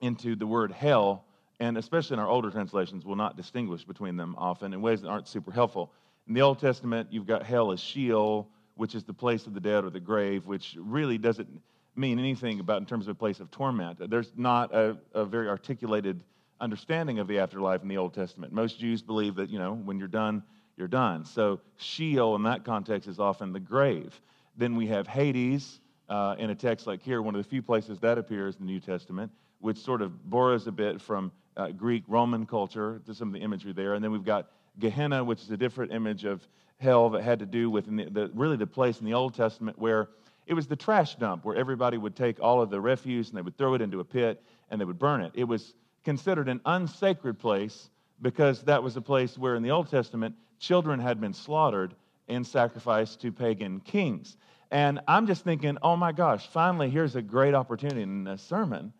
into 0.00 0.36
the 0.36 0.46
word 0.46 0.72
hell, 0.72 1.24
and 1.60 1.76
especially 1.76 2.14
in 2.14 2.20
our 2.20 2.28
older 2.28 2.50
translations, 2.50 3.04
will 3.04 3.16
not 3.16 3.36
distinguish 3.36 3.84
between 3.84 4.16
them 4.16 4.34
often 4.38 4.72
in 4.72 4.80
ways 4.80 5.02
that 5.02 5.08
aren't 5.08 5.28
super 5.28 5.50
helpful. 5.50 5.92
In 6.28 6.34
the 6.34 6.42
Old 6.42 6.58
Testament, 6.58 7.08
you've 7.10 7.26
got 7.26 7.42
hell 7.42 7.72
as 7.72 7.80
Sheol, 7.80 8.48
which 8.76 8.94
is 8.94 9.02
the 9.02 9.14
place 9.14 9.46
of 9.46 9.54
the 9.54 9.60
dead 9.60 9.84
or 9.84 9.90
the 9.90 10.00
grave, 10.00 10.46
which 10.46 10.76
really 10.78 11.18
doesn't 11.18 11.48
mean 11.96 12.18
anything 12.20 12.60
about 12.60 12.78
in 12.78 12.86
terms 12.86 13.08
of 13.08 13.12
a 13.12 13.18
place 13.18 13.40
of 13.40 13.50
torment. 13.50 13.98
There's 14.08 14.30
not 14.36 14.72
a, 14.72 14.96
a 15.14 15.24
very 15.24 15.48
articulated 15.48 16.22
understanding 16.60 17.18
of 17.18 17.26
the 17.26 17.40
afterlife 17.40 17.82
in 17.82 17.88
the 17.88 17.96
Old 17.96 18.14
Testament. 18.14 18.52
Most 18.52 18.78
Jews 18.78 19.02
believe 19.02 19.34
that, 19.36 19.50
you 19.50 19.58
know, 19.58 19.74
when 19.74 19.98
you're 19.98 20.06
done, 20.06 20.42
you're 20.78 20.88
done. 20.88 21.24
So 21.24 21.60
Sheol 21.76 22.36
in 22.36 22.44
that 22.44 22.64
context 22.64 23.08
is 23.08 23.18
often 23.18 23.52
the 23.52 23.60
grave. 23.60 24.18
Then 24.56 24.76
we 24.76 24.86
have 24.86 25.06
Hades 25.06 25.80
uh, 26.08 26.36
in 26.38 26.50
a 26.50 26.54
text 26.54 26.86
like 26.86 27.02
here, 27.02 27.20
one 27.20 27.34
of 27.34 27.42
the 27.42 27.48
few 27.48 27.62
places 27.62 27.98
that 28.00 28.16
appears 28.16 28.56
in 28.56 28.66
the 28.66 28.72
New 28.72 28.80
Testament, 28.80 29.30
which 29.60 29.76
sort 29.76 30.00
of 30.00 30.30
borrows 30.30 30.66
a 30.66 30.72
bit 30.72 31.00
from 31.00 31.32
uh, 31.56 31.68
Greek 31.68 32.04
Roman 32.06 32.46
culture 32.46 33.02
to 33.06 33.14
some 33.14 33.28
of 33.28 33.34
the 33.34 33.40
imagery 33.40 33.72
there. 33.72 33.94
And 33.94 34.02
then 34.02 34.12
we've 34.12 34.24
got 34.24 34.50
Gehenna, 34.78 35.22
which 35.24 35.42
is 35.42 35.50
a 35.50 35.56
different 35.56 35.92
image 35.92 36.24
of 36.24 36.46
hell 36.78 37.10
that 37.10 37.22
had 37.22 37.40
to 37.40 37.46
do 37.46 37.68
with 37.68 37.86
the, 37.86 38.04
the, 38.04 38.30
really 38.34 38.56
the 38.56 38.66
place 38.66 39.00
in 39.00 39.04
the 39.04 39.14
Old 39.14 39.34
Testament 39.34 39.78
where 39.78 40.08
it 40.46 40.54
was 40.54 40.66
the 40.66 40.76
trash 40.76 41.16
dump 41.16 41.44
where 41.44 41.56
everybody 41.56 41.98
would 41.98 42.16
take 42.16 42.40
all 42.40 42.62
of 42.62 42.70
the 42.70 42.80
refuse 42.80 43.28
and 43.28 43.36
they 43.36 43.42
would 43.42 43.58
throw 43.58 43.74
it 43.74 43.82
into 43.82 44.00
a 44.00 44.04
pit 44.04 44.42
and 44.70 44.80
they 44.80 44.84
would 44.84 44.98
burn 44.98 45.20
it. 45.20 45.32
It 45.34 45.44
was 45.44 45.74
considered 46.04 46.48
an 46.48 46.60
unsacred 46.64 47.38
place 47.38 47.90
because 48.22 48.62
that 48.62 48.82
was 48.82 48.96
a 48.96 49.00
place 49.00 49.36
where 49.36 49.56
in 49.56 49.62
the 49.62 49.70
Old 49.70 49.90
Testament 49.90 50.34
children 50.58 51.00
had 51.00 51.20
been 51.20 51.32
slaughtered 51.32 51.94
and 52.28 52.46
sacrificed 52.46 53.20
to 53.22 53.32
pagan 53.32 53.80
kings. 53.80 54.36
And 54.70 55.00
I'm 55.08 55.26
just 55.26 55.44
thinking, 55.44 55.78
oh 55.82 55.96
my 55.96 56.12
gosh, 56.12 56.46
finally, 56.48 56.90
here's 56.90 57.16
a 57.16 57.22
great 57.22 57.54
opportunity 57.54 58.02
in 58.02 58.26
a 58.26 58.36
sermon 58.36 58.92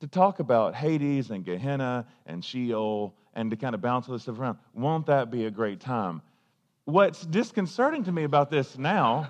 to 0.00 0.06
talk 0.06 0.40
about 0.40 0.74
Hades 0.74 1.30
and 1.30 1.44
Gehenna 1.44 2.06
and 2.26 2.42
Sheol 2.42 3.14
and 3.34 3.50
to 3.50 3.56
kind 3.56 3.74
of 3.74 3.82
bounce 3.82 4.08
all 4.08 4.14
this 4.14 4.22
stuff 4.22 4.38
around. 4.38 4.58
Won't 4.74 5.06
that 5.06 5.30
be 5.30 5.44
a 5.44 5.50
great 5.50 5.78
time? 5.78 6.22
What's 6.86 7.24
disconcerting 7.26 8.04
to 8.04 8.12
me 8.12 8.24
about 8.24 8.50
this 8.50 8.78
now, 8.78 9.28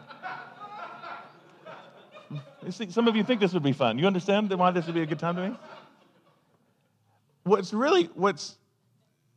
some 2.88 3.08
of 3.08 3.16
you 3.16 3.24
think 3.24 3.40
this 3.40 3.52
would 3.52 3.62
be 3.64 3.72
fun. 3.72 3.98
You 3.98 4.06
understand 4.06 4.50
why 4.52 4.70
this 4.70 4.86
would 4.86 4.94
be 4.94 5.02
a 5.02 5.06
good 5.06 5.18
time 5.18 5.36
to 5.36 5.50
me? 5.50 5.56
What's 7.42 7.72
really, 7.72 8.04
what's 8.14 8.56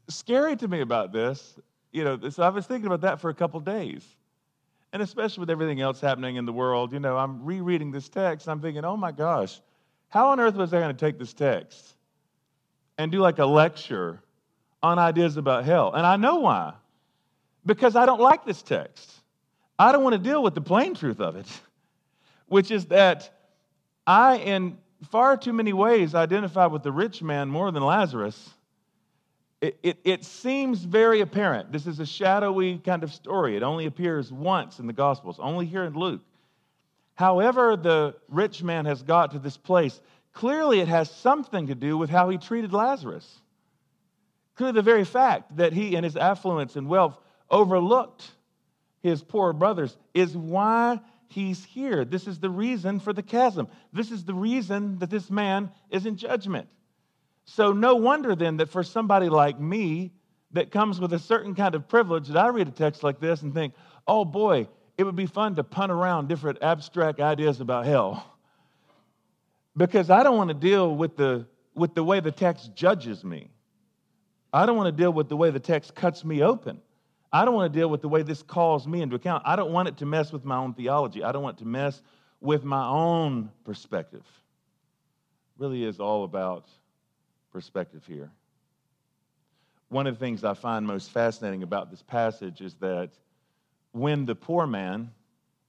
scary 0.10 0.56
to 0.58 0.68
me 0.68 0.82
about 0.82 1.12
this, 1.12 1.60
you 1.94 2.04
know, 2.04 2.30
so 2.30 2.44
I 2.44 2.50
was 2.50 2.66
thinking 2.66 2.88
about 2.88 3.02
that 3.02 3.22
for 3.22 3.30
a 3.30 3.34
couple 3.34 3.60
days. 3.60 4.04
And 4.92 5.02
especially 5.02 5.42
with 5.42 5.50
everything 5.50 5.80
else 5.80 6.02
happening 6.02 6.36
in 6.36 6.46
the 6.46 6.54
world, 6.54 6.92
you 6.92 7.00
know, 7.00 7.18
I'm 7.18 7.46
rereading 7.46 7.92
this 7.92 8.10
text. 8.10 8.50
I'm 8.50 8.60
thinking, 8.60 8.84
oh 8.84 8.98
my 8.98 9.12
gosh, 9.12 9.62
how 10.10 10.30
on 10.30 10.40
earth 10.40 10.56
was 10.56 10.74
I 10.74 10.80
going 10.80 10.96
to 10.96 11.00
take 11.06 11.18
this 11.18 11.34
text 11.34 11.96
and 12.98 13.12
do 13.12 13.20
like 13.20 13.40
a 13.40 13.46
lecture 13.46 14.22
on 14.82 15.00
ideas 15.00 15.38
about 15.38 15.66
hell? 15.66 15.94
And 15.94 16.06
I 16.06 16.18
know 16.18 16.38
why. 16.38 16.74
Because 17.66 17.96
I 17.96 18.06
don't 18.06 18.22
like 18.22 18.46
this 18.46 18.62
text. 18.62 19.12
I 19.80 19.92
don't 19.92 20.04
want 20.04 20.14
to 20.14 20.20
deal 20.20 20.44
with 20.44 20.54
the 20.54 20.62
plain 20.62 20.96
truth 20.96 21.20
of 21.20 21.36
it, 21.36 21.48
which 22.48 22.72
is 22.72 22.86
that 22.88 23.32
I, 24.06 24.38
in 24.38 24.78
far 25.10 25.38
too 25.38 25.54
many 25.54 25.74
ways, 25.74 26.14
identify 26.14 26.66
with 26.68 26.84
the 26.84 26.92
rich 26.92 27.22
man 27.22 27.50
more 27.50 27.72
than 27.72 27.84
Lazarus. 27.84 28.50
It, 29.64 29.80
it, 29.82 30.00
it, 30.04 30.26
seems 30.26 30.84
very 30.84 31.22
apparent. 31.22 31.72
This 31.72 31.88
is 31.88 32.02
a 32.02 32.06
shadowy 32.06 32.80
kind 32.80 33.02
of 33.02 33.14
story. 33.14 33.56
It 33.56 33.64
only 33.64 33.86
appears 33.86 34.30
once 34.30 34.80
in 34.80 34.88
the 34.88 34.92
Gospels, 34.94 35.40
only 35.40 35.66
here 35.66 35.86
in 35.86 35.94
Luke. 35.94 36.20
However, 37.16 37.78
the 37.78 38.14
rich 38.28 38.62
man 38.62 38.84
has 38.84 39.04
got 39.04 39.32
to 39.32 39.40
this 39.40 39.56
place, 39.56 40.02
clearly 40.34 40.82
it 40.82 40.90
has 40.90 41.10
something 41.10 41.68
to 41.68 41.76
do 41.76 41.98
with 41.98 42.10
how 42.10 42.28
he 42.28 42.38
treated 42.38 42.74
Lazarus. 42.74 43.40
Clearly, 44.56 44.74
the 44.74 44.82
very 44.82 45.06
fact 45.06 45.56
that 45.56 45.72
he, 45.72 45.96
in 45.96 46.04
his 46.04 46.18
affluence 46.18 46.76
and 46.76 46.90
wealth, 46.90 47.18
overlooked 47.50 48.30
his 49.02 49.24
poor 49.24 49.54
brothers 49.54 49.96
is 50.14 50.36
why 50.36 51.00
he's 51.30 51.64
here. 51.64 52.04
This 52.04 52.28
is 52.28 52.38
the 52.38 52.50
reason 52.50 53.00
for 53.00 53.14
the 53.14 53.24
chasm. 53.24 53.70
This 53.94 54.12
is 54.12 54.26
the 54.26 54.34
reason 54.34 55.00
that 55.00 55.10
this 55.10 55.32
man 55.32 55.72
is 55.90 56.06
in 56.06 56.18
judgment. 56.18 56.68
So, 57.46 57.74
no 57.74 57.96
wonder 57.96 58.36
then 58.36 58.58
that 58.58 58.70
for 58.70 58.84
somebody 58.84 59.30
like 59.30 59.60
me 59.60 60.14
that 60.54 60.72
comes 60.72 61.00
with 61.00 61.14
a 61.14 61.20
certain 61.20 61.56
kind 61.56 61.76
of 61.76 61.88
privilege, 61.88 62.28
that 62.28 62.38
I 62.38 62.48
read 62.48 62.68
a 62.68 62.72
text 62.72 63.04
like 63.04 63.20
this 63.20 63.42
and 63.42 63.54
think, 63.54 63.74
oh 64.08 64.24
boy, 64.24 64.68
it 64.98 65.04
would 65.04 65.16
be 65.16 65.26
fun 65.26 65.56
to 65.56 65.64
punt 65.64 65.92
around 65.92 66.30
different 66.30 66.62
abstract 66.62 67.20
ideas 67.20 67.60
about 67.60 67.86
hell. 67.86 68.26
Because 69.76 70.10
I 70.10 70.24
don't 70.24 70.38
want 70.38 70.50
to 70.50 70.54
deal 70.54 70.96
with 70.96 71.18
the, 71.18 71.48
with 71.74 71.96
the 71.96 72.04
way 72.04 72.20
the 72.20 72.32
text 72.32 72.76
judges 72.76 73.24
me. 73.24 73.50
I 74.54 74.68
don't 74.68 74.78
want 74.78 74.96
to 74.96 75.02
deal 75.02 75.12
with 75.12 75.30
the 75.30 75.36
way 75.36 75.50
the 75.50 75.60
text 75.60 75.96
cuts 75.96 76.24
me 76.24 76.44
open. 76.44 76.80
I 77.32 77.46
don't 77.46 77.56
want 77.56 77.74
to 77.74 77.80
deal 77.80 77.90
with 77.90 78.02
the 78.02 78.08
way 78.08 78.22
this 78.22 78.44
calls 78.44 78.88
me 78.88 79.02
into 79.02 79.16
account. 79.16 79.42
I 79.48 79.56
don't 79.56 79.72
want 79.72 79.88
it 79.88 79.98
to 79.98 80.06
mess 80.06 80.32
with 80.32 80.46
my 80.46 80.58
own 80.58 80.76
theology. 80.76 81.24
I 81.24 81.32
don't 81.32 81.42
want 81.42 81.58
it 81.58 81.64
to 81.64 81.68
mess 81.68 82.04
with 82.40 82.64
my 82.64 82.86
own 82.86 83.50
perspective. 83.66 84.22
It 84.22 85.64
really 85.64 85.84
is 85.84 86.00
all 86.00 86.26
about 86.26 86.68
perspective 87.54 88.04
here. 88.06 88.32
One 89.90 90.08
of 90.08 90.16
the 90.16 90.20
things 90.20 90.44
I 90.44 90.56
find 90.56 90.86
most 90.86 91.12
fascinating 91.12 91.62
about 91.62 91.92
this 91.92 92.02
passage 92.02 92.62
is 92.62 92.74
that 92.82 93.12
when 93.92 94.26
the 94.26 94.34
poor 94.34 94.66
man, 94.66 95.12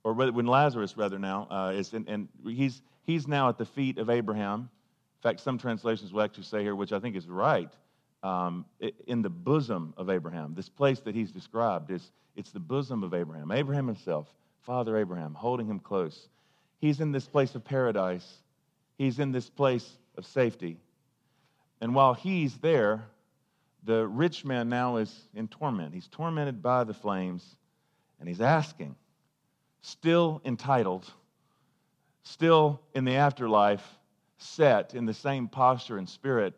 or 0.02 0.14
when 0.14 0.46
Lazarus 0.46 0.96
rather 0.96 1.18
now, 1.18 1.46
uh, 1.50 1.72
is 1.76 1.92
in, 1.92 2.06
and 2.08 2.28
he's, 2.44 2.80
he's 3.04 3.28
now 3.28 3.50
at 3.50 3.58
the 3.58 3.66
feet 3.66 3.98
of 3.98 4.08
Abraham. 4.08 4.60
In 4.60 5.22
fact, 5.22 5.40
some 5.40 5.58
translations 5.58 6.12
will 6.12 6.22
actually 6.22 6.44
say 6.44 6.62
here, 6.62 6.74
which 6.74 6.92
I 6.92 7.00
think 7.00 7.16
is 7.16 7.28
right, 7.28 7.70
um, 8.22 8.64
in 9.06 9.20
the 9.20 9.30
bosom 9.30 9.92
of 9.98 10.08
Abraham. 10.08 10.54
This 10.54 10.70
place 10.70 11.00
that 11.00 11.14
he's 11.14 11.30
described 11.30 11.90
is 11.90 12.10
it's 12.34 12.50
the 12.50 12.60
bosom 12.60 13.02
of 13.02 13.12
Abraham. 13.12 13.52
Abraham 13.52 13.86
himself, 13.86 14.26
Father 14.62 14.96
Abraham, 14.96 15.34
holding 15.34 15.66
him 15.66 15.78
close. 15.78 16.28
He's 16.80 17.00
in 17.00 17.12
this 17.12 17.26
place 17.26 17.54
of 17.54 17.62
paradise. 17.62 18.38
He's 18.96 19.18
in 19.18 19.32
this 19.32 19.50
place 19.50 19.98
of 20.16 20.24
safety. 20.24 20.78
And 21.84 21.94
while 21.94 22.14
he's 22.14 22.56
there, 22.56 23.04
the 23.82 24.06
rich 24.06 24.42
man 24.42 24.70
now 24.70 24.96
is 24.96 25.14
in 25.34 25.48
torment. 25.48 25.92
He's 25.92 26.08
tormented 26.08 26.62
by 26.62 26.84
the 26.84 26.94
flames, 26.94 27.56
and 28.18 28.26
he's 28.26 28.40
asking, 28.40 28.96
still 29.82 30.40
entitled, 30.46 31.04
still 32.22 32.80
in 32.94 33.04
the 33.04 33.16
afterlife, 33.16 33.86
set 34.38 34.94
in 34.94 35.04
the 35.04 35.12
same 35.12 35.46
posture 35.46 35.98
and 35.98 36.08
spirit 36.08 36.54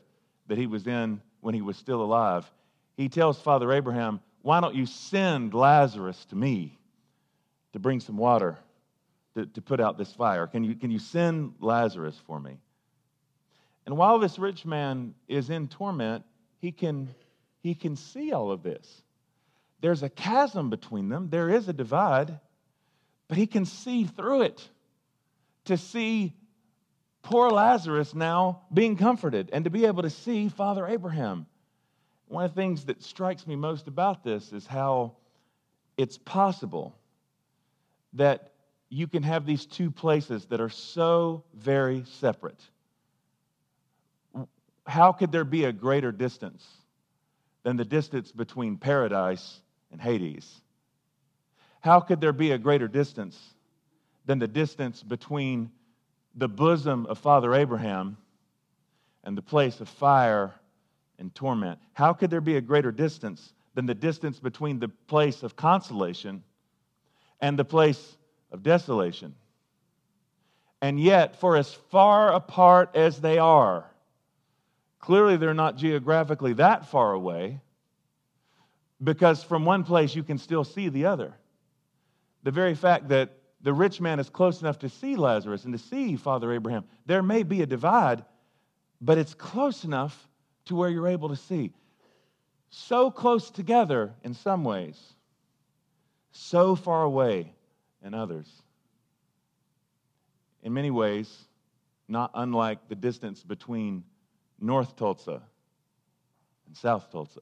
that 0.46 0.58
he 0.58 0.68
was 0.68 0.86
in 0.86 1.20
when 1.40 1.56
he 1.56 1.60
was 1.60 1.76
still 1.76 2.02
alive. 2.02 2.48
He 2.96 3.08
tells 3.08 3.40
Father 3.40 3.72
Abraham, 3.72 4.20
Why 4.42 4.60
don't 4.60 4.76
you 4.76 4.86
send 4.86 5.54
Lazarus 5.54 6.24
to 6.26 6.36
me 6.36 6.78
to 7.72 7.80
bring 7.80 7.98
some 7.98 8.16
water 8.16 8.58
to, 9.34 9.44
to 9.44 9.60
put 9.60 9.80
out 9.80 9.98
this 9.98 10.12
fire? 10.12 10.46
Can 10.46 10.62
you, 10.62 10.76
can 10.76 10.92
you 10.92 11.00
send 11.00 11.54
Lazarus 11.58 12.16
for 12.28 12.38
me? 12.38 12.60
And 13.86 13.96
while 13.96 14.18
this 14.18 14.38
rich 14.38 14.66
man 14.66 15.14
is 15.28 15.48
in 15.48 15.68
torment, 15.68 16.24
he 16.58 16.72
can, 16.72 17.08
he 17.62 17.74
can 17.74 17.96
see 17.96 18.32
all 18.32 18.50
of 18.50 18.62
this. 18.62 19.02
There's 19.80 20.02
a 20.02 20.08
chasm 20.08 20.70
between 20.70 21.08
them, 21.08 21.28
there 21.30 21.48
is 21.48 21.68
a 21.68 21.72
divide, 21.72 22.40
but 23.28 23.38
he 23.38 23.46
can 23.46 23.64
see 23.64 24.04
through 24.04 24.42
it 24.42 24.68
to 25.66 25.76
see 25.76 26.34
poor 27.22 27.50
Lazarus 27.50 28.14
now 28.14 28.62
being 28.72 28.96
comforted 28.96 29.50
and 29.52 29.64
to 29.64 29.70
be 29.70 29.84
able 29.84 30.02
to 30.02 30.10
see 30.10 30.48
Father 30.48 30.86
Abraham. 30.86 31.46
One 32.28 32.44
of 32.44 32.54
the 32.54 32.60
things 32.60 32.86
that 32.86 33.02
strikes 33.02 33.46
me 33.46 33.54
most 33.54 33.86
about 33.86 34.24
this 34.24 34.52
is 34.52 34.66
how 34.66 35.16
it's 35.96 36.18
possible 36.18 36.96
that 38.14 38.52
you 38.88 39.06
can 39.06 39.22
have 39.22 39.46
these 39.46 39.66
two 39.66 39.90
places 39.90 40.46
that 40.46 40.60
are 40.60 40.70
so 40.70 41.44
very 41.54 42.04
separate. 42.18 42.60
How 44.86 45.12
could 45.12 45.32
there 45.32 45.44
be 45.44 45.64
a 45.64 45.72
greater 45.72 46.12
distance 46.12 46.66
than 47.62 47.76
the 47.76 47.84
distance 47.84 48.32
between 48.32 48.76
paradise 48.76 49.60
and 49.90 50.00
Hades? 50.00 50.60
How 51.80 52.00
could 52.00 52.20
there 52.20 52.32
be 52.32 52.52
a 52.52 52.58
greater 52.58 52.88
distance 52.88 53.38
than 54.26 54.38
the 54.38 54.48
distance 54.48 55.02
between 55.02 55.70
the 56.34 56.48
bosom 56.48 57.06
of 57.06 57.18
Father 57.18 57.54
Abraham 57.54 58.18
and 59.24 59.36
the 59.36 59.42
place 59.42 59.80
of 59.80 59.88
fire 59.88 60.52
and 61.18 61.34
torment. 61.34 61.80
How 61.94 62.12
could 62.12 62.30
there 62.30 62.40
be 62.42 62.56
a 62.56 62.60
greater 62.60 62.92
distance 62.92 63.54
than 63.74 63.86
the 63.86 63.94
distance 63.94 64.38
between 64.38 64.78
the 64.78 64.88
place 64.88 65.42
of 65.42 65.56
consolation 65.56 66.42
and 67.40 67.58
the 67.58 67.64
place 67.64 68.16
of 68.52 68.62
desolation? 68.62 69.34
And 70.82 71.00
yet, 71.00 71.40
for 71.40 71.56
as 71.56 71.72
far 71.72 72.32
apart 72.32 72.90
as 72.94 73.20
they 73.20 73.38
are, 73.38 73.90
clearly 74.98 75.36
they're 75.36 75.54
not 75.54 75.76
geographically 75.76 76.54
that 76.54 76.86
far 76.86 77.12
away 77.12 77.60
because 79.02 79.42
from 79.42 79.64
one 79.64 79.84
place 79.84 80.14
you 80.14 80.22
can 80.22 80.38
still 80.38 80.64
see 80.64 80.88
the 80.88 81.06
other. 81.06 81.34
The 82.42 82.50
very 82.50 82.74
fact 82.74 83.08
that 83.08 83.36
the 83.60 83.72
rich 83.72 84.00
man 84.00 84.20
is 84.20 84.30
close 84.30 84.60
enough 84.60 84.78
to 84.80 84.88
see 84.88 85.16
Lazarus 85.16 85.64
and 85.64 85.72
to 85.72 85.78
see 85.78 86.16
Father 86.16 86.52
Abraham. 86.52 86.84
There 87.06 87.22
may 87.22 87.42
be 87.42 87.62
a 87.62 87.66
divide, 87.66 88.24
but 89.00 89.18
it's 89.18 89.34
close 89.34 89.84
enough 89.84 90.28
to 90.66 90.76
where 90.76 90.88
you're 90.88 91.08
able 91.08 91.30
to 91.30 91.36
see. 91.36 91.72
So 92.70 93.10
close 93.10 93.50
together 93.50 94.14
in 94.22 94.34
some 94.34 94.64
ways, 94.64 95.00
so 96.32 96.76
far 96.76 97.02
away 97.02 97.52
in 98.04 98.14
others. 98.14 98.48
In 100.62 100.72
many 100.72 100.90
ways, 100.90 101.46
not 102.08 102.30
unlike 102.34 102.88
the 102.88 102.94
distance 102.94 103.42
between 103.42 104.04
North 104.66 104.96
Tulsa 104.96 105.42
and 106.66 106.76
South 106.76 107.10
Tulsa. 107.10 107.40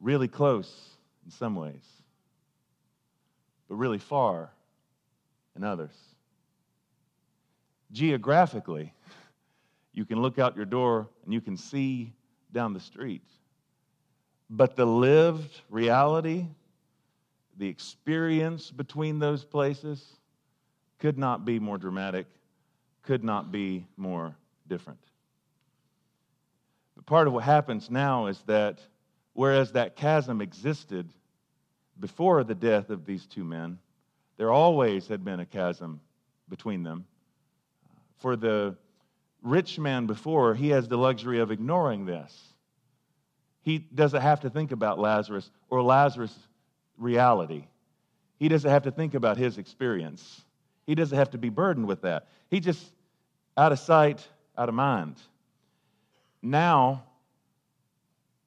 Really 0.00 0.28
close 0.28 0.90
in 1.24 1.30
some 1.30 1.54
ways 1.54 1.96
but 3.68 3.76
really 3.76 3.98
far 3.98 4.50
in 5.56 5.64
others. 5.64 5.94
Geographically, 7.92 8.92
you 9.92 10.04
can 10.04 10.20
look 10.20 10.38
out 10.38 10.56
your 10.56 10.64
door 10.64 11.08
and 11.24 11.32
you 11.32 11.40
can 11.40 11.56
see 11.56 12.12
down 12.52 12.72
the 12.72 12.80
street. 12.80 13.22
But 14.50 14.76
the 14.76 14.86
lived 14.86 15.62
reality, 15.70 16.46
the 17.56 17.68
experience 17.68 18.70
between 18.70 19.18
those 19.18 19.44
places 19.44 20.04
could 20.98 21.18
not 21.18 21.44
be 21.44 21.58
more 21.58 21.78
dramatic, 21.78 22.26
could 23.02 23.24
not 23.24 23.50
be 23.50 23.86
more 23.96 24.36
different. 24.68 25.00
But 26.94 27.06
part 27.06 27.26
of 27.26 27.32
what 27.32 27.44
happens 27.44 27.90
now 27.90 28.26
is 28.26 28.40
that 28.46 28.80
whereas 29.32 29.72
that 29.72 29.96
chasm 29.96 30.40
existed 30.40 31.12
before 31.98 32.44
the 32.44 32.54
death 32.54 32.90
of 32.90 33.04
these 33.04 33.26
two 33.26 33.44
men, 33.44 33.78
there 34.36 34.50
always 34.50 35.08
had 35.08 35.24
been 35.24 35.40
a 35.40 35.46
chasm 35.46 36.00
between 36.48 36.82
them. 36.82 37.06
For 38.18 38.36
the 38.36 38.76
rich 39.42 39.78
man 39.78 40.06
before, 40.06 40.54
he 40.54 40.70
has 40.70 40.88
the 40.88 40.96
luxury 40.96 41.38
of 41.40 41.50
ignoring 41.50 42.06
this. 42.06 42.54
He 43.62 43.78
doesn't 43.78 44.22
have 44.22 44.40
to 44.40 44.50
think 44.50 44.72
about 44.72 44.98
Lazarus 44.98 45.50
or 45.70 45.82
Lazarus' 45.82 46.36
reality. 46.98 47.64
He 48.38 48.48
doesn't 48.48 48.70
have 48.70 48.84
to 48.84 48.90
think 48.90 49.14
about 49.14 49.38
his 49.38 49.58
experience. 49.58 50.44
He 50.86 50.94
doesn't 50.94 51.16
have 51.16 51.30
to 51.30 51.38
be 51.38 51.48
burdened 51.48 51.86
with 51.86 52.02
that. 52.02 52.28
He 52.48 52.60
just 52.60 52.92
out 53.56 53.72
of 53.72 53.78
sight, 53.78 54.26
out 54.56 54.68
of 54.68 54.74
mind. 54.74 55.16
Now, 56.42 57.04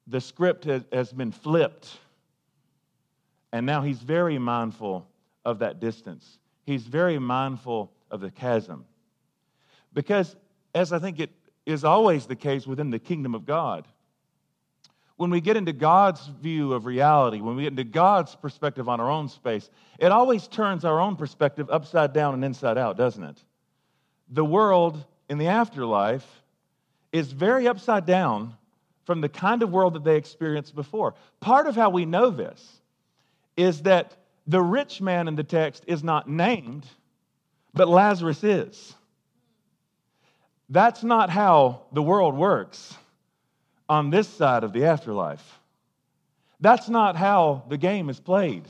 the 0.06 0.20
script 0.20 0.64
has, 0.64 1.12
been 1.12 1.32
flipped, 1.32 1.98
and 3.52 3.64
now 3.64 3.82
he's 3.82 3.98
very 3.98 4.38
mindful 4.38 5.06
of 5.44 5.60
that 5.60 5.80
distance. 5.80 6.38
He's 6.64 6.82
very 6.82 7.18
mindful 7.18 7.92
of 8.10 8.20
the 8.20 8.30
chasm. 8.30 8.84
Because, 9.92 10.34
as 10.74 10.92
I 10.92 10.98
think 10.98 11.20
it 11.20 11.30
is 11.66 11.84
always 11.84 12.26
the 12.26 12.36
case 12.36 12.66
within 12.66 12.90
the 12.90 12.98
kingdom 12.98 13.34
of 13.34 13.46
God, 13.46 13.86
when 15.16 15.30
we 15.30 15.40
get 15.42 15.56
into 15.56 15.74
God's 15.74 16.26
view 16.26 16.72
of 16.72 16.86
reality, 16.86 17.40
when 17.40 17.54
we 17.54 17.64
get 17.64 17.72
into 17.72 17.84
God's 17.84 18.34
perspective 18.34 18.88
on 18.88 19.00
our 19.00 19.10
own 19.10 19.28
space, 19.28 19.68
it 19.98 20.10
always 20.10 20.48
turns 20.48 20.84
our 20.84 20.98
own 20.98 21.14
perspective 21.14 21.68
upside 21.70 22.14
down 22.14 22.32
and 22.32 22.44
inside 22.44 22.78
out, 22.78 22.96
doesn't 22.96 23.22
it? 23.22 23.36
The 24.30 24.44
world 24.44 25.04
in 25.30 25.38
the 25.38 25.46
afterlife 25.46 26.26
is 27.12 27.30
very 27.30 27.68
upside 27.68 28.04
down 28.04 28.54
from 29.04 29.20
the 29.20 29.28
kind 29.28 29.62
of 29.62 29.70
world 29.70 29.94
that 29.94 30.04
they 30.04 30.16
experienced 30.16 30.74
before. 30.74 31.14
Part 31.38 31.68
of 31.68 31.76
how 31.76 31.88
we 31.88 32.04
know 32.04 32.30
this 32.30 32.80
is 33.56 33.82
that 33.82 34.16
the 34.48 34.60
rich 34.60 35.00
man 35.00 35.28
in 35.28 35.36
the 35.36 35.44
text 35.44 35.84
is 35.86 36.02
not 36.02 36.28
named, 36.28 36.84
but 37.72 37.88
Lazarus 37.88 38.42
is. 38.42 38.94
That's 40.68 41.04
not 41.04 41.30
how 41.30 41.82
the 41.92 42.02
world 42.02 42.36
works 42.36 42.96
on 43.88 44.10
this 44.10 44.28
side 44.28 44.64
of 44.64 44.72
the 44.72 44.86
afterlife. 44.86 45.60
That's 46.58 46.88
not 46.88 47.16
how 47.16 47.64
the 47.68 47.78
game 47.78 48.10
is 48.10 48.18
played. 48.18 48.64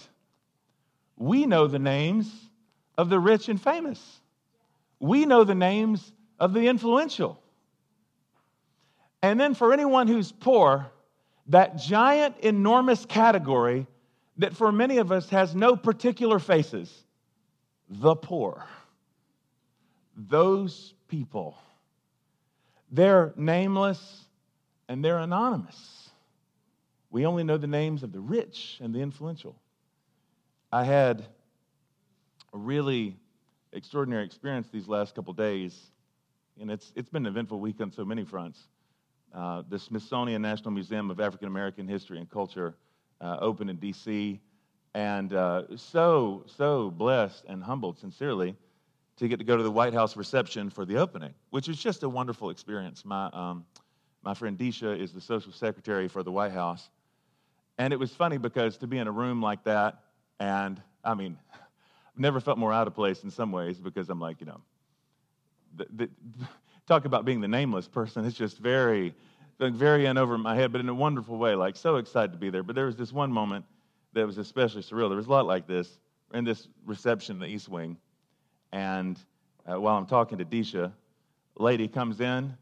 We 1.17 1.47
know 1.47 1.67
the 1.67 1.79
names 1.79 2.31
of 2.99 3.09
the 3.09 3.19
rich 3.19 3.49
and 3.49 3.61
famous, 3.61 4.21
we 4.99 5.25
know 5.25 5.45
the 5.45 5.55
names 5.55 6.13
of 6.41 6.55
the 6.55 6.67
influential. 6.67 7.39
And 9.23 9.39
then 9.39 9.55
for 9.55 9.73
anyone 9.73 10.09
who's 10.09 10.33
poor, 10.33 10.91
that 11.49 11.77
giant, 11.77 12.39
enormous 12.41 13.05
category 13.05 13.87
that 14.39 14.57
for 14.57 14.73
many 14.73 14.97
of 14.97 15.13
us 15.13 15.29
has 15.29 15.55
no 15.55 15.77
particular 15.77 16.39
faces 16.39 16.91
the 17.89 18.15
poor. 18.15 18.65
Those 20.17 20.95
people. 21.09 21.59
They're 22.91 23.33
nameless 23.37 24.25
and 24.89 25.05
they're 25.05 25.19
anonymous. 25.19 26.11
We 27.11 27.27
only 27.27 27.45
know 27.45 27.57
the 27.57 27.67
names 27.67 28.03
of 28.03 28.13
the 28.13 28.21
rich 28.21 28.79
and 28.81 28.95
the 28.95 29.01
influential. 29.01 29.57
I 30.73 30.85
had 30.85 31.25
a 32.53 32.59
really 32.59 33.17
extraordinary 33.73 34.25
experience 34.25 34.69
these 34.73 34.89
last 34.89 35.15
couple 35.15 35.33
days, 35.33 35.77
and 36.61 36.71
it's, 36.71 36.93
it's 36.95 37.09
been 37.09 37.25
an 37.27 37.33
eventful 37.33 37.59
week 37.59 37.81
on 37.81 37.91
so 37.91 38.05
many 38.05 38.25
fronts. 38.25 38.69
Uh, 39.35 39.63
the 39.69 39.79
Smithsonian 39.79 40.43
National 40.43 40.71
Museum 40.71 41.11
of 41.11 41.21
African 41.21 41.49
American 41.49 41.89
History 41.89 42.19
and 42.19 42.29
Culture 42.31 42.75
uh, 43.21 43.39
opened 43.41 43.71
in 43.71 43.77
D.C., 43.77 44.41
and 44.93 45.33
uh, 45.33 45.63
so, 45.77 46.45
so 46.47 46.91
blessed 46.91 47.45
and 47.49 47.63
humbled, 47.63 47.99
sincerely, 47.99 48.57
to 49.17 49.29
get 49.29 49.39
to 49.39 49.45
go 49.45 49.57
to 49.57 49.63
the 49.63 49.71
White 49.71 49.95
House 49.95 50.17
reception 50.17 50.69
for 50.69 50.85
the 50.85 50.97
opening, 50.97 51.33
which 51.51 51.69
was 51.69 51.79
just 51.79 52.03
a 52.03 52.09
wonderful 52.09 52.51
experience. 52.51 53.05
My, 53.05 53.31
um, 53.33 53.65
my 54.23 54.35
friend 54.35 54.59
Deesha 54.59 54.99
is 54.99 55.13
the 55.13 55.21
social 55.21 55.53
secretary 55.53 56.09
for 56.09 56.25
the 56.25 56.33
White 56.33 56.53
House. 56.53 56.91
And 57.79 57.93
it 57.93 58.01
was 58.01 58.11
funny 58.11 58.37
because 58.37 58.77
to 58.79 58.89
be 58.89 58.99
in 58.99 59.07
a 59.07 59.13
room 59.13 59.41
like 59.41 59.63
that, 59.65 60.01
and 60.41 60.83
I 61.05 61.15
mean, 61.15 61.39
I've 61.55 62.19
never 62.19 62.41
felt 62.41 62.59
more 62.59 62.73
out 62.73 62.89
of 62.89 62.95
place 62.95 63.23
in 63.23 63.31
some 63.31 63.53
ways 63.53 63.79
because 63.79 64.11
I'm 64.11 64.21
like, 64.21 64.41
you 64.41 64.47
know, 64.47 64.61
the, 65.77 65.87
the, 65.95 66.11
talk 66.87 67.05
about 67.05 67.25
being 67.25 67.41
the 67.41 67.49
nameless 67.49 67.89
person. 67.89 68.25
It's 68.25 68.37
just 68.37 68.59
very, 68.59 69.15
very 69.59 70.07
in 70.07 70.19
over 70.19 70.37
my 70.39 70.55
head, 70.55 70.73
but 70.73 70.81
in 70.81 70.89
a 70.89 70.95
wonderful 70.95 71.37
way, 71.37 71.55
like 71.55 71.77
so 71.77 71.97
excited 71.97 72.33
to 72.33 72.39
be 72.39 72.51
there. 72.51 72.63
But 72.63 72.75
there 72.75 72.87
was 72.87 72.97
this 72.97 73.13
one 73.13 73.33
moment 73.33 73.65
that 74.13 74.27
was 74.27 74.39
especially 74.39 74.83
surreal. 74.83 75.09
There 75.09 75.17
was 75.17 75.27
a 75.27 75.31
lot 75.31 75.47
like 75.47 75.67
this. 75.67 75.99
In 76.33 76.45
this 76.45 76.69
reception 76.87 77.37
in 77.37 77.41
the 77.41 77.49
East 77.49 77.69
Wing, 77.69 77.97
and 78.71 79.19
uh, 79.67 79.81
while 79.81 79.97
I'm 79.97 80.07
talking 80.07 80.39
to 80.39 80.45
Deesha, 80.45 80.93
lady 81.59 81.89
comes 81.89 82.21
in, 82.21 82.57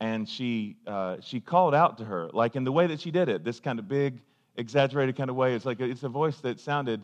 and 0.00 0.28
she 0.28 0.76
uh, 0.86 1.16
she 1.22 1.40
called 1.40 1.74
out 1.74 1.96
to 1.98 2.04
her, 2.04 2.28
like 2.34 2.56
in 2.56 2.64
the 2.64 2.72
way 2.72 2.86
that 2.88 3.00
she 3.00 3.10
did 3.10 3.30
it, 3.30 3.42
this 3.42 3.58
kind 3.58 3.78
of 3.78 3.88
big, 3.88 4.20
exaggerated 4.56 5.16
kind 5.16 5.30
of 5.30 5.36
way. 5.36 5.54
It's 5.54 5.64
like 5.64 5.80
it's 5.80 6.02
a 6.02 6.10
voice 6.10 6.36
that 6.38 6.60
sounded 6.60 7.00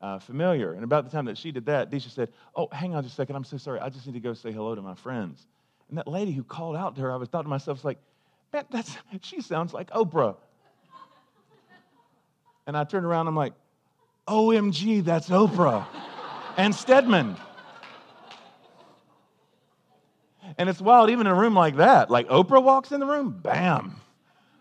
uh, 0.00 0.18
familiar. 0.18 0.72
And 0.72 0.84
about 0.84 1.04
the 1.04 1.10
time 1.10 1.26
that 1.26 1.38
she 1.38 1.50
did 1.50 1.66
that, 1.66 1.90
Deesha 1.90 2.10
said, 2.10 2.30
"Oh, 2.54 2.68
hang 2.72 2.94
on 2.94 3.02
just 3.02 3.14
a 3.14 3.16
second. 3.16 3.36
I'm 3.36 3.44
so 3.44 3.56
sorry. 3.56 3.80
I 3.80 3.88
just 3.88 4.06
need 4.06 4.14
to 4.14 4.20
go 4.20 4.34
say 4.34 4.52
hello 4.52 4.74
to 4.74 4.82
my 4.82 4.94
friends." 4.94 5.46
And 5.88 5.98
that 5.98 6.06
lady 6.06 6.32
who 6.32 6.44
called 6.44 6.76
out 6.76 6.96
to 6.96 7.02
her, 7.02 7.12
I 7.12 7.16
was 7.16 7.28
thought 7.28 7.42
to 7.42 7.48
myself, 7.48 7.84
like, 7.84 7.98
man, 8.52 8.64
that's 8.70 8.96
she 9.22 9.40
sounds 9.40 9.72
like 9.72 9.90
Oprah. 9.90 10.36
And 12.66 12.76
I 12.76 12.84
turned 12.84 13.06
around, 13.06 13.28
I'm 13.28 13.36
like, 13.36 13.54
OMG, 14.26 15.02
that's 15.02 15.30
Oprah 15.30 15.86
and 16.58 16.74
Stedman. 16.74 17.36
And 20.58 20.68
it's 20.68 20.80
wild, 20.80 21.08
even 21.08 21.26
in 21.26 21.32
a 21.32 21.34
room 21.34 21.54
like 21.54 21.76
that. 21.76 22.10
Like 22.10 22.28
Oprah 22.28 22.62
walks 22.62 22.92
in 22.92 23.00
the 23.00 23.06
room, 23.06 23.30
bam. 23.30 23.96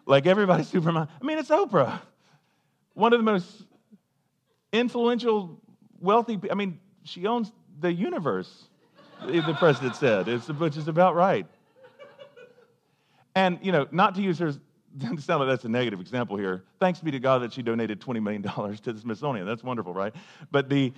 Like 0.05 0.25
everybody's 0.25 0.67
Superman. 0.69 1.09
I 1.21 1.25
mean, 1.25 1.37
it's 1.37 1.49
Oprah. 1.49 1.99
One 2.93 3.13
of 3.13 3.19
the 3.19 3.23
most 3.23 3.63
influential, 4.79 5.59
wealthy, 5.99 6.39
I 6.49 6.55
mean, 6.55 6.79
she 7.03 7.27
owns 7.27 7.51
the 7.79 7.91
universe, 7.91 8.65
the 9.25 9.55
president 9.57 9.95
said, 9.95 10.27
which 10.59 10.77
is 10.77 10.87
about 10.87 11.15
right. 11.15 11.45
And, 13.35 13.59
you 13.61 13.71
know, 13.71 13.87
not 13.91 14.15
to 14.15 14.21
use 14.21 14.39
her 14.39 14.51
sound 15.19 15.39
like 15.41 15.49
that's 15.49 15.65
a 15.65 15.69
negative 15.69 15.99
example 15.99 16.37
here. 16.37 16.63
Thanks 16.79 16.99
be 16.99 17.11
to 17.11 17.19
God 17.19 17.39
that 17.43 17.53
she 17.53 17.61
donated 17.61 18.01
$20 18.01 18.21
million 18.21 18.41
to 18.43 18.93
the 18.93 18.99
Smithsonian. 18.99 19.45
That's 19.45 19.63
wonderful, 19.63 19.93
right? 19.93 20.13
But 20.51 20.69
the, 20.69 20.93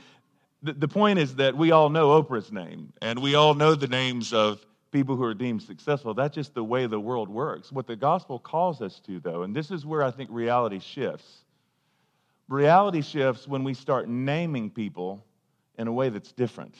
the, 0.63 0.73
the 0.73 0.87
point 0.87 1.19
is 1.19 1.35
that 1.35 1.55
we 1.55 1.71
all 1.71 1.89
know 1.89 2.21
Oprah's 2.21 2.51
name, 2.51 2.93
and 3.01 3.19
we 3.19 3.35
all 3.35 3.53
know 3.53 3.75
the 3.75 3.87
names 3.87 4.33
of 4.33 4.65
people 4.91 5.15
who 5.15 5.23
are 5.23 5.33
deemed 5.33 5.61
successful. 5.61 6.13
That's 6.13 6.35
just 6.35 6.53
the 6.53 6.63
way 6.63 6.87
the 6.87 6.99
world 6.99 7.29
works. 7.29 7.71
What 7.71 7.87
the 7.87 7.95
gospel 7.95 8.39
calls 8.39 8.81
us 8.81 8.99
to, 9.01 9.19
though, 9.19 9.43
and 9.43 9.55
this 9.55 9.71
is 9.71 9.85
where 9.85 10.03
I 10.03 10.11
think 10.11 10.29
reality 10.31 10.79
shifts. 10.79 11.43
Reality 12.49 13.03
shifts 13.03 13.47
when 13.47 13.63
we 13.63 13.75
start 13.75 14.09
naming 14.09 14.71
people 14.71 15.23
in 15.77 15.87
a 15.87 15.91
way 15.91 16.09
that's 16.09 16.31
different. 16.31 16.75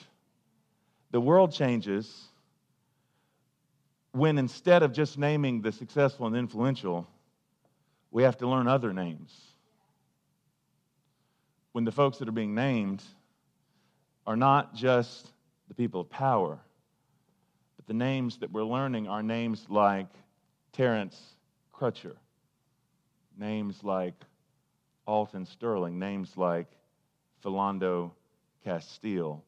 The 1.12 1.20
world 1.20 1.52
changes 1.52 2.26
when 4.10 4.36
instead 4.36 4.82
of 4.82 4.92
just 4.92 5.16
naming 5.16 5.62
the 5.62 5.70
successful 5.70 6.26
and 6.26 6.36
influential, 6.36 7.06
we 8.10 8.24
have 8.24 8.36
to 8.38 8.48
learn 8.48 8.66
other 8.66 8.92
names. 8.92 9.32
When 11.70 11.84
the 11.84 11.92
folks 11.92 12.18
that 12.18 12.28
are 12.28 12.32
being 12.32 12.54
named 12.54 13.04
are 14.26 14.36
not 14.36 14.74
just 14.74 15.30
the 15.68 15.74
people 15.74 16.00
of 16.00 16.10
power, 16.10 16.58
but 17.76 17.86
the 17.86 17.94
names 17.94 18.38
that 18.38 18.50
we're 18.50 18.64
learning 18.64 19.06
are 19.06 19.22
names 19.22 19.66
like 19.68 20.08
Terrence 20.72 21.16
Crutcher, 21.72 22.16
names 23.38 23.84
like 23.84 24.14
Alton 25.10 25.44
Sterling, 25.44 25.98
names 25.98 26.36
like 26.36 26.68
Philando 27.44 28.12
Castile. 28.62 29.44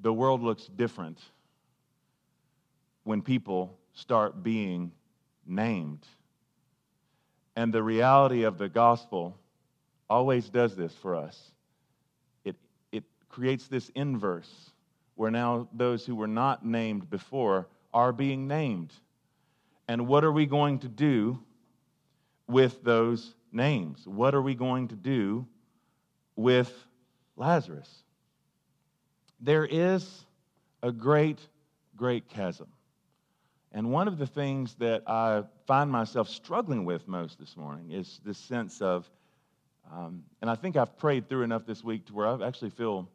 The 0.00 0.12
world 0.12 0.42
looks 0.42 0.66
different 0.66 1.20
when 3.04 3.22
people 3.22 3.78
start 3.92 4.42
being 4.42 4.90
named. 5.46 6.04
And 7.54 7.72
the 7.72 7.82
reality 7.82 8.42
of 8.42 8.58
the 8.58 8.68
gospel 8.68 9.38
always 10.10 10.48
does 10.48 10.74
this 10.74 10.92
for 10.94 11.14
us. 11.14 11.52
It, 12.44 12.56
it 12.90 13.04
creates 13.28 13.68
this 13.68 13.88
inverse 13.90 14.72
where 15.14 15.30
now 15.30 15.68
those 15.72 16.04
who 16.04 16.16
were 16.16 16.26
not 16.26 16.66
named 16.66 17.08
before 17.08 17.68
are 17.94 18.12
being 18.12 18.48
named. 18.48 18.92
And 19.86 20.08
what 20.08 20.24
are 20.24 20.32
we 20.32 20.44
going 20.44 20.80
to 20.80 20.88
do 20.88 21.38
with 22.48 22.82
those 22.82 23.34
names? 23.56 24.06
What 24.06 24.34
are 24.34 24.42
we 24.42 24.54
going 24.54 24.88
to 24.88 24.96
do 24.96 25.46
with 26.36 26.72
Lazarus. 27.36 28.02
There 29.40 29.66
is 29.66 30.24
a 30.82 30.92
great, 30.92 31.38
great 31.96 32.28
chasm. 32.28 32.68
And 33.72 33.90
one 33.90 34.08
of 34.08 34.16
the 34.16 34.26
things 34.26 34.74
that 34.76 35.02
I 35.06 35.44
find 35.66 35.90
myself 35.90 36.28
struggling 36.28 36.84
with 36.84 37.06
most 37.08 37.38
this 37.38 37.56
morning 37.56 37.90
is 37.90 38.20
this 38.24 38.38
sense 38.38 38.80
of, 38.80 39.10
um, 39.92 40.22
and 40.40 40.48
I 40.48 40.54
think 40.54 40.76
I've 40.76 40.96
prayed 40.96 41.28
through 41.28 41.42
enough 41.42 41.66
this 41.66 41.84
week 41.84 42.06
to 42.06 42.14
where 42.14 42.26
I 42.26 42.46
actually 42.46 42.70
feel 42.70 43.08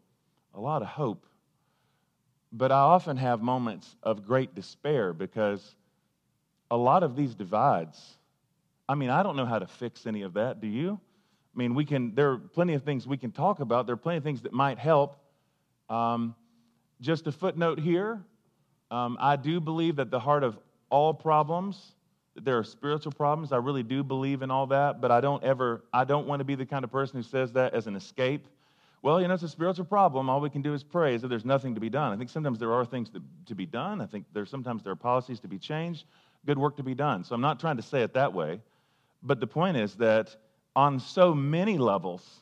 a 0.54 0.60
lot 0.60 0.82
of 0.82 0.88
hope. 0.88 1.26
But 2.54 2.72
I 2.72 2.80
often 2.80 3.18
have 3.18 3.42
moments 3.42 3.96
of 4.04 4.26
great 4.26 4.54
despair 4.54 5.14
because 5.14 5.76
a 6.70 6.78
lot 6.78 7.02
of 7.02 7.16
these 7.16 7.34
divides, 7.34 8.18
I 8.92 8.96
mean, 8.96 9.10
I 9.10 9.24
don't 9.24 9.36
know 9.36 9.46
how 9.46 9.60
to 9.60 9.68
fix 9.68 10.06
any 10.06 10.24
of 10.24 10.34
that. 10.34 10.60
Do 10.60 10.68
you? 10.68 11.00
I 11.54 11.58
mean, 11.58 11.76
we 11.76 11.86
can, 11.86 12.14
there 12.16 12.32
are 12.32 12.38
plenty 12.38 12.74
of 12.74 12.84
things 12.84 13.08
we 13.08 13.18
can 13.18 13.32
talk 13.32 13.60
about. 13.60 13.86
There 13.86 13.94
are 13.94 13.98
plenty 13.98 14.18
of 14.18 14.24
things 14.24 14.42
that 14.42 14.54
might 14.54 14.78
help. 14.80 15.18
Um, 15.90 16.36
just 17.00 17.28
a 17.28 17.32
footnote 17.32 17.80
here 17.80 18.22
um, 18.92 19.18
I 19.22 19.38
do 19.38 19.62
believe 19.62 19.96
that 19.96 20.12
the 20.12 20.20
heart 20.20 20.44
of 20.44 20.60
all 20.90 21.14
problems, 21.14 21.94
that 22.36 22.44
there 22.44 22.58
are 22.58 22.64
spiritual 22.64 23.14
problems. 23.14 23.54
I 23.54 23.58
really 23.58 23.84
do 23.84 24.04
believe 24.04 24.42
in 24.42 24.52
all 24.52 24.68
that, 24.68 25.00
but 25.00 25.12
I 25.12 25.22
don't 25.22 25.42
ever, 25.44 25.86
I 25.94 26.04
don't 26.04 26.28
want 26.28 26.42
to 26.42 26.44
be 26.44 26.56
the 26.56 26.66
kind 26.66 26.84
of 26.84 26.92
person 26.92 27.16
who 27.16 27.24
says 27.24 27.54
that 27.54 27.74
as 27.74 27.88
an 27.88 27.96
escape. 27.96 28.48
Well, 29.02 29.22
you 29.22 29.28
know, 29.28 29.34
it's 29.34 29.44
a 29.44 29.50
spiritual 29.50 29.86
problem. 29.86 30.30
All 30.30 30.42
we 30.42 30.50
can 30.50 30.62
do 30.62 30.74
is 30.74 30.84
pray 30.84 31.16
as 31.16 31.24
if 31.24 31.30
there's 31.30 31.46
nothing 31.46 31.74
to 31.74 31.82
be 31.82 31.90
done. 31.90 32.12
I 32.14 32.18
think 32.18 32.30
sometimes 32.30 32.60
there 32.60 32.74
are 32.74 32.86
things 32.86 33.10
to, 33.12 33.22
to 33.46 33.56
be 33.56 33.66
done. 33.66 34.02
I 34.02 34.06
think 34.06 34.26
there's 34.34 34.50
sometimes 34.50 34.84
there 34.84 34.92
are 34.92 34.98
policies 34.98 35.40
to 35.40 35.48
be 35.48 35.58
changed, 35.58 36.04
good 36.46 36.60
work 36.60 36.76
to 36.78 36.84
be 36.84 36.94
done. 36.94 37.24
So 37.24 37.34
I'm 37.34 37.42
not 37.42 37.60
trying 37.60 37.78
to 37.78 37.84
say 37.84 38.04
it 38.04 38.14
that 38.14 38.34
way. 38.34 38.60
But 39.24 39.40
the 39.40 39.48
point 39.48 39.78
is 39.78 39.96
that 39.96 40.36
on 40.76 41.00
so 41.00 41.34
many 41.34 41.78
levels, 41.78 42.42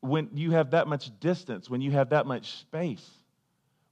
when 0.00 0.28
you 0.34 0.50
have 0.52 0.70
that 0.70 0.86
much 0.86 1.10
distance, 1.20 1.70
when 1.70 1.80
you 1.80 1.90
have 1.92 2.10
that 2.10 2.26
much 2.26 2.52
space, 2.52 3.08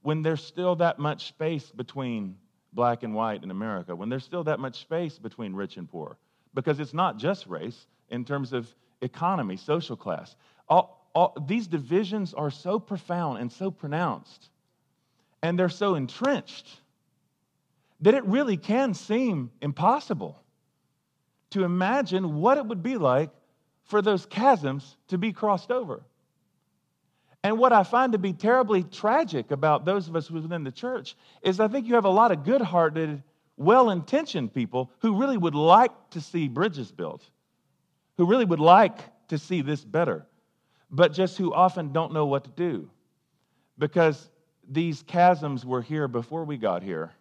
when 0.03 0.23
there's 0.23 0.45
still 0.45 0.77
that 0.77 0.99
much 0.99 1.29
space 1.29 1.71
between 1.71 2.37
black 2.73 3.03
and 3.03 3.15
white 3.15 3.43
in 3.43 3.51
America, 3.51 3.97
when 3.97 4.09
there's 4.09 4.25
still 4.25 4.45
that 4.45 4.61
much 4.61 4.81
space 4.81 5.19
between 5.19 5.55
rich 5.55 5.77
and 5.77 5.91
poor, 5.91 6.17
because 6.55 6.79
it's 6.79 6.95
not 6.95 7.17
just 7.17 7.47
race 7.47 7.87
in 8.11 8.25
terms 8.25 8.53
of 8.53 8.73
economy, 9.01 9.57
social 9.57 9.97
class. 9.97 10.37
All, 10.69 11.11
all, 11.15 11.37
these 11.47 11.67
divisions 11.67 12.35
are 12.35 12.51
so 12.51 12.79
profound 12.79 13.39
and 13.39 13.51
so 13.51 13.71
pronounced, 13.71 14.51
and 15.43 15.59
they're 15.59 15.69
so 15.69 15.95
entrenched 15.95 16.69
that 18.01 18.15
it 18.15 18.25
really 18.27 18.57
can 18.57 18.93
seem 18.93 19.51
impossible 19.63 20.39
to 21.51 21.65
imagine 21.65 22.37
what 22.41 22.59
it 22.59 22.67
would 22.67 22.83
be 22.83 22.97
like 22.97 23.31
for 23.85 24.03
those 24.03 24.27
chasms 24.27 24.97
to 25.09 25.19
be 25.19 25.33
crossed 25.33 25.71
over. 25.71 26.03
And 27.43 27.59
what 27.59 27.73
I 27.73 27.85
find 27.85 28.13
to 28.13 28.19
be 28.19 28.33
terribly 28.33 28.83
tragic 28.83 29.53
about 29.53 29.85
those 29.85 30.09
of 30.09 30.17
us 30.17 30.31
within 30.31 30.65
the 30.65 30.73
church 30.73 31.17
is 31.43 31.61
I 31.61 31.69
think 31.69 31.87
you 31.87 31.95
have 31.95 32.05
a 32.05 32.11
lot 32.11 32.33
of 32.33 32.45
good 32.45 32.61
hearted, 32.61 33.23
well 33.57 33.91
intentioned 33.91 34.53
people 34.53 34.91
who 34.99 35.15
really 35.15 35.37
would 35.37 35.55
like 35.55 35.93
to 36.11 36.21
see 36.21 36.49
bridges 36.49 36.91
built, 36.91 37.23
who 38.17 38.27
really 38.27 38.45
would 38.45 38.61
like 38.61 38.99
to 39.29 39.39
see 39.39 39.63
this 39.63 39.85
better, 39.85 40.27
but 40.91 41.13
just 41.13 41.39
who 41.39 41.55
often 41.55 41.93
don't 41.93 42.13
know 42.13 42.27
what 42.27 42.45
to 42.45 42.51
do. 42.51 42.91
Because 43.79 44.29
these 44.69 45.05
chasms 45.05 45.65
were 45.65 45.83
here 45.83 46.09
before 46.09 46.45
we 46.45 46.57
got 46.57 46.83
here. 46.83 47.13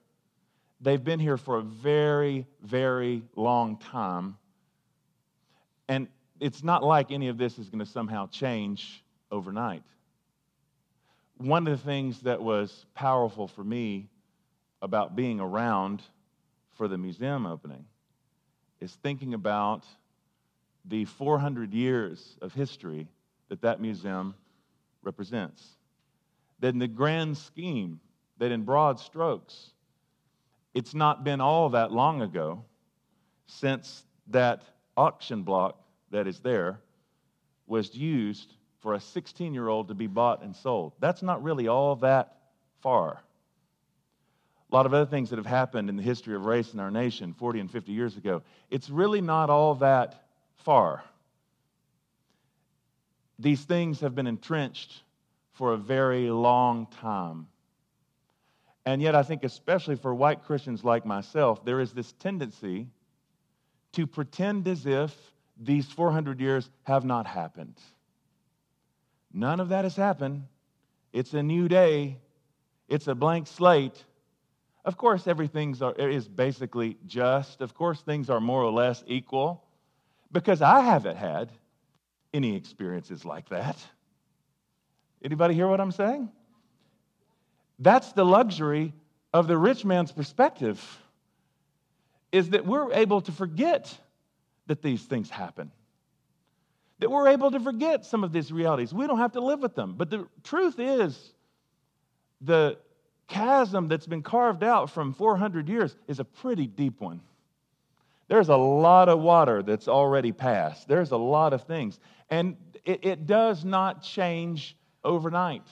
They've 0.81 1.03
been 1.03 1.19
here 1.19 1.37
for 1.37 1.57
a 1.57 1.61
very, 1.61 2.45
very 2.61 3.23
long 3.35 3.77
time. 3.77 4.37
And 5.87 6.07
it's 6.39 6.63
not 6.63 6.83
like 6.83 7.11
any 7.11 7.27
of 7.29 7.37
this 7.37 7.57
is 7.57 7.69
going 7.69 7.79
to 7.79 7.85
somehow 7.85 8.27
change 8.27 9.03
overnight. 9.31 9.83
One 11.37 11.67
of 11.67 11.77
the 11.77 11.83
things 11.83 12.21
that 12.21 12.41
was 12.41 12.85
powerful 12.93 13.47
for 13.47 13.63
me 13.63 14.09
about 14.81 15.15
being 15.15 15.39
around 15.39 16.01
for 16.73 16.87
the 16.87 16.97
museum 16.97 17.45
opening 17.45 17.85
is 18.79 18.93
thinking 19.01 19.33
about 19.33 19.85
the 20.85 21.05
400 21.05 21.73
years 21.73 22.37
of 22.41 22.53
history 22.53 23.07
that 23.49 23.61
that 23.61 23.81
museum 23.81 24.35
represents. 25.01 25.77
That 26.59 26.69
in 26.69 26.79
the 26.79 26.87
grand 26.87 27.37
scheme, 27.37 27.99
that 28.37 28.51
in 28.51 28.63
broad 28.63 28.99
strokes, 28.99 29.71
it's 30.75 30.93
not 30.93 31.23
been 31.23 31.41
all 31.41 31.69
that 31.69 31.91
long 31.91 32.21
ago 32.21 32.63
since 33.47 34.03
that 34.27 34.61
auction 34.97 35.41
block 35.41 35.79
that 36.11 36.27
is 36.27 36.39
there 36.39 36.79
was 37.65 37.95
used 37.95 38.53
for 38.81 38.93
a 38.93 38.99
16 38.99 39.53
year 39.53 39.69
old 39.69 39.87
to 39.87 39.95
be 39.95 40.05
bought 40.05 40.43
and 40.43 40.55
sold. 40.55 40.91
That's 40.99 41.23
not 41.23 41.41
really 41.41 41.67
all 41.67 41.95
that 41.97 42.35
far. 42.81 43.21
A 44.71 44.75
lot 44.75 44.85
of 44.85 44.93
other 44.93 45.09
things 45.09 45.29
that 45.29 45.37
have 45.37 45.45
happened 45.45 45.89
in 45.89 45.95
the 45.95 46.03
history 46.03 46.35
of 46.35 46.45
race 46.45 46.73
in 46.73 46.79
our 46.79 46.91
nation 46.91 47.33
40 47.33 47.61
and 47.61 47.71
50 47.71 47.93
years 47.93 48.17
ago, 48.17 48.41
it's 48.69 48.89
really 48.89 49.21
not 49.21 49.49
all 49.49 49.75
that 49.75 50.25
far. 50.57 51.03
These 53.39 53.63
things 53.63 54.01
have 54.01 54.13
been 54.13 54.27
entrenched 54.27 55.03
for 55.53 55.73
a 55.73 55.77
very 55.77 56.29
long 56.29 56.87
time. 56.99 57.47
And 58.85 59.01
yet, 59.01 59.15
I 59.15 59.23
think, 59.23 59.43
especially 59.43 59.95
for 59.95 60.13
white 60.13 60.43
Christians 60.43 60.83
like 60.83 61.05
myself, 61.05 61.65
there 61.65 61.79
is 61.79 61.91
this 61.91 62.11
tendency 62.13 62.87
to 63.93 64.05
pretend 64.05 64.67
as 64.67 64.85
if 64.85 65.15
these 65.57 65.87
400 65.87 66.39
years 66.39 66.69
have 66.83 67.03
not 67.03 67.25
happened. 67.25 67.79
None 69.33 69.59
of 69.59 69.69
that 69.69 69.85
has 69.85 69.95
happened. 69.95 70.43
It's 71.13 71.33
a 71.33 71.41
new 71.41 71.67
day, 71.67 72.17
it's 72.87 73.07
a 73.07 73.15
blank 73.15 73.47
slate. 73.47 74.03
Of 74.83 74.97
course, 74.97 75.27
everything 75.27 75.75
is 75.97 76.27
basically 76.27 76.97
just. 77.07 77.61
Of 77.61 77.73
course, 77.73 78.01
things 78.01 78.29
are 78.29 78.39
more 78.39 78.61
or 78.61 78.71
less 78.71 79.03
equal 79.07 79.63
because 80.31 80.61
I 80.61 80.81
haven't 80.81 81.17
had 81.17 81.51
any 82.33 82.55
experiences 82.55 83.25
like 83.25 83.49
that. 83.49 83.77
Anybody 85.23 85.55
hear 85.55 85.67
what 85.67 85.81
I'm 85.81 85.91
saying? 85.91 86.29
That's 87.79 88.11
the 88.13 88.25
luxury 88.25 88.93
of 89.33 89.47
the 89.47 89.57
rich 89.57 89.83
man's 89.83 90.11
perspective 90.11 90.81
is 92.31 92.49
that 92.51 92.65
we're 92.65 92.93
able 92.93 93.21
to 93.21 93.31
forget 93.31 93.97
that 94.67 94.81
these 94.81 95.03
things 95.03 95.29
happen. 95.29 95.71
That 96.99 97.11
we're 97.11 97.27
able 97.27 97.51
to 97.51 97.59
forget 97.59 98.05
some 98.05 98.23
of 98.23 98.31
these 98.31 98.51
realities. 98.51 98.93
We 98.93 99.07
don't 99.07 99.19
have 99.19 99.33
to 99.33 99.41
live 99.41 99.59
with 99.59 99.75
them. 99.75 99.95
But 99.97 100.09
the 100.09 100.27
truth 100.43 100.79
is, 100.79 101.33
the 102.41 102.77
chasm 103.27 103.87
that's 103.87 104.07
been 104.07 104.21
carved 104.21 104.63
out 104.63 104.89
from 104.89 105.13
400 105.13 105.67
years 105.67 105.95
is 106.07 106.19
a 106.19 106.25
pretty 106.25 106.67
deep 106.67 107.01
one. 107.01 107.21
There's 108.27 108.49
a 108.49 108.55
lot 108.55 109.07
of 109.09 109.19
water 109.19 109.61
that's 109.61 109.87
already 109.87 110.31
passed, 110.31 110.87
there's 110.87 111.11
a 111.11 111.17
lot 111.17 111.53
of 111.53 111.63
things. 111.63 111.99
And 112.29 112.57
it, 112.85 113.05
it 113.05 113.27
does 113.27 113.63
not 113.63 114.01
change 114.01 114.75
overnight. 115.03 115.67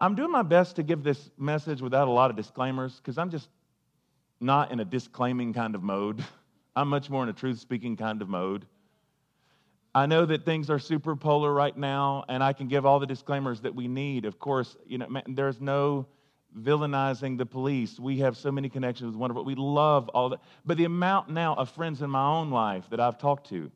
I'm 0.00 0.14
doing 0.14 0.30
my 0.30 0.42
best 0.42 0.76
to 0.76 0.82
give 0.82 1.02
this 1.02 1.30
message 1.36 1.82
without 1.82 2.06
a 2.06 2.10
lot 2.10 2.30
of 2.30 2.36
disclaimers 2.36 2.96
because 2.96 3.18
I'm 3.18 3.30
just 3.30 3.48
not 4.40 4.70
in 4.70 4.78
a 4.78 4.84
disclaiming 4.84 5.52
kind 5.52 5.74
of 5.74 5.82
mode. 5.82 6.24
I'm 6.76 6.88
much 6.88 7.10
more 7.10 7.24
in 7.24 7.28
a 7.28 7.32
truth 7.32 7.58
speaking 7.58 7.96
kind 7.96 8.22
of 8.22 8.28
mode. 8.28 8.64
I 9.94 10.06
know 10.06 10.24
that 10.26 10.44
things 10.44 10.70
are 10.70 10.78
super 10.78 11.16
polar 11.16 11.52
right 11.52 11.76
now, 11.76 12.24
and 12.28 12.44
I 12.44 12.52
can 12.52 12.68
give 12.68 12.86
all 12.86 13.00
the 13.00 13.06
disclaimers 13.06 13.60
that 13.62 13.74
we 13.74 13.88
need. 13.88 14.26
Of 14.26 14.38
course, 14.38 14.76
you 14.86 14.98
know, 14.98 15.08
there's 15.26 15.60
no 15.60 16.06
villainizing 16.56 17.36
the 17.36 17.46
police. 17.46 17.98
We 17.98 18.18
have 18.18 18.36
so 18.36 18.52
many 18.52 18.68
connections 18.68 19.08
with 19.08 19.16
wonderful. 19.16 19.44
We 19.44 19.56
love 19.56 20.08
all 20.10 20.28
that. 20.28 20.40
But 20.64 20.76
the 20.76 20.84
amount 20.84 21.30
now 21.30 21.54
of 21.54 21.70
friends 21.70 22.00
in 22.02 22.10
my 22.10 22.24
own 22.24 22.50
life 22.50 22.88
that 22.90 23.00
I've 23.00 23.18
talked 23.18 23.48
to, 23.48 23.72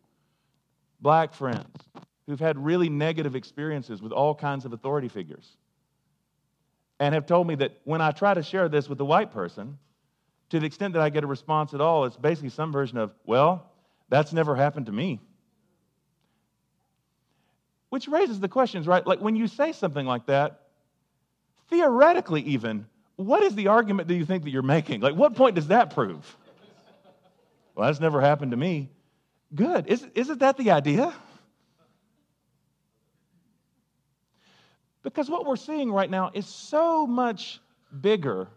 black 1.01 1.35
friends, 1.35 1.67
who've 2.27 2.39
had 2.39 2.57
really 2.57 2.89
negative 2.89 3.35
experiences 3.35 4.01
with 4.01 4.13
all 4.13 4.35
kinds 4.35 4.65
of 4.65 4.73
authority 4.73 5.09
figures, 5.09 5.57
and 7.03 7.17
have 7.17 7.27
told 7.27 7.49
me 7.49 7.57
that 7.57 7.81
when 7.83 8.01
I 8.01 8.13
try 8.13 8.33
to 8.33 8.45
share 8.45 8.69
this 8.69 8.89
with 8.89 9.01
a 9.01 9.05
white 9.05 9.33
person, 9.33 9.77
to 10.51 10.61
the 10.61 10.67
extent 10.67 10.95
that 10.95 11.03
I 11.03 11.11
get 11.11 11.25
a 11.25 11.27
response 11.27 11.75
at 11.75 11.81
all, 11.81 12.05
it's 12.05 12.17
basically 12.17 12.51
some 12.51 12.71
version 12.71 12.97
of, 12.97 13.11
well, 13.27 13.73
that's 14.09 14.33
never 14.33 14.55
happened 14.55 14.87
to 14.87 14.93
me. 14.93 15.21
Which 17.89 18.07
raises 18.07 18.39
the 18.39 18.49
questions, 18.49 18.87
right? 18.87 19.05
Like 19.05 19.21
when 19.21 19.35
you 19.35 19.49
say 19.49 19.73
something 19.73 20.07
like 20.07 20.27
that, 20.27 20.61
theoretically, 21.71 22.43
even, 22.43 22.87
what 23.17 23.43
is 23.43 23.57
the 23.57 23.67
argument 23.67 24.07
that 24.07 24.15
you 24.15 24.25
think 24.25 24.45
that 24.45 24.51
you're 24.51 24.63
making? 24.63 25.01
Like, 25.01 25.17
what 25.17 25.35
point 25.35 25.57
does 25.57 25.67
that 25.67 25.93
prove? 25.93 26.37
Well, 27.75 27.89
that's 27.89 27.99
never 27.99 28.21
happened 28.21 28.53
to 28.53 28.57
me. 28.57 28.91
Good. 29.53 29.89
Is, 29.89 30.07
isn't 30.15 30.39
that 30.39 30.57
the 30.57 30.71
idea? 30.71 31.13
Because 35.03 35.29
what 35.29 35.47
we're 35.47 35.57
seeing 35.57 35.91
right 35.91 36.11
now 36.11 36.31
is 36.33 36.47
so 36.47 37.07
much 37.07 37.61
bigger 38.01 38.49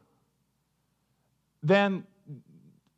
than 1.64 2.06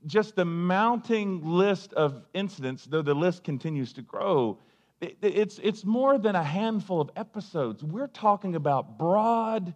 just 0.06 0.36
the 0.36 0.46
mounting 0.46 1.46
list 1.46 1.94
of 1.94 2.24
incidents, 2.34 2.86
though 2.86 3.02
the 3.02 3.14
list 3.14 3.44
continues 3.44 3.94
to 3.94 4.02
grow. 4.02 4.58
It's, 5.00 5.60
it's 5.62 5.86
more 5.86 6.18
than 6.18 6.36
a 6.36 6.44
handful 6.44 7.00
of 7.02 7.10
episodes. 7.16 7.84
We're 7.84 8.08
talking 8.08 8.56
about 8.56 8.98
broad, 8.98 9.76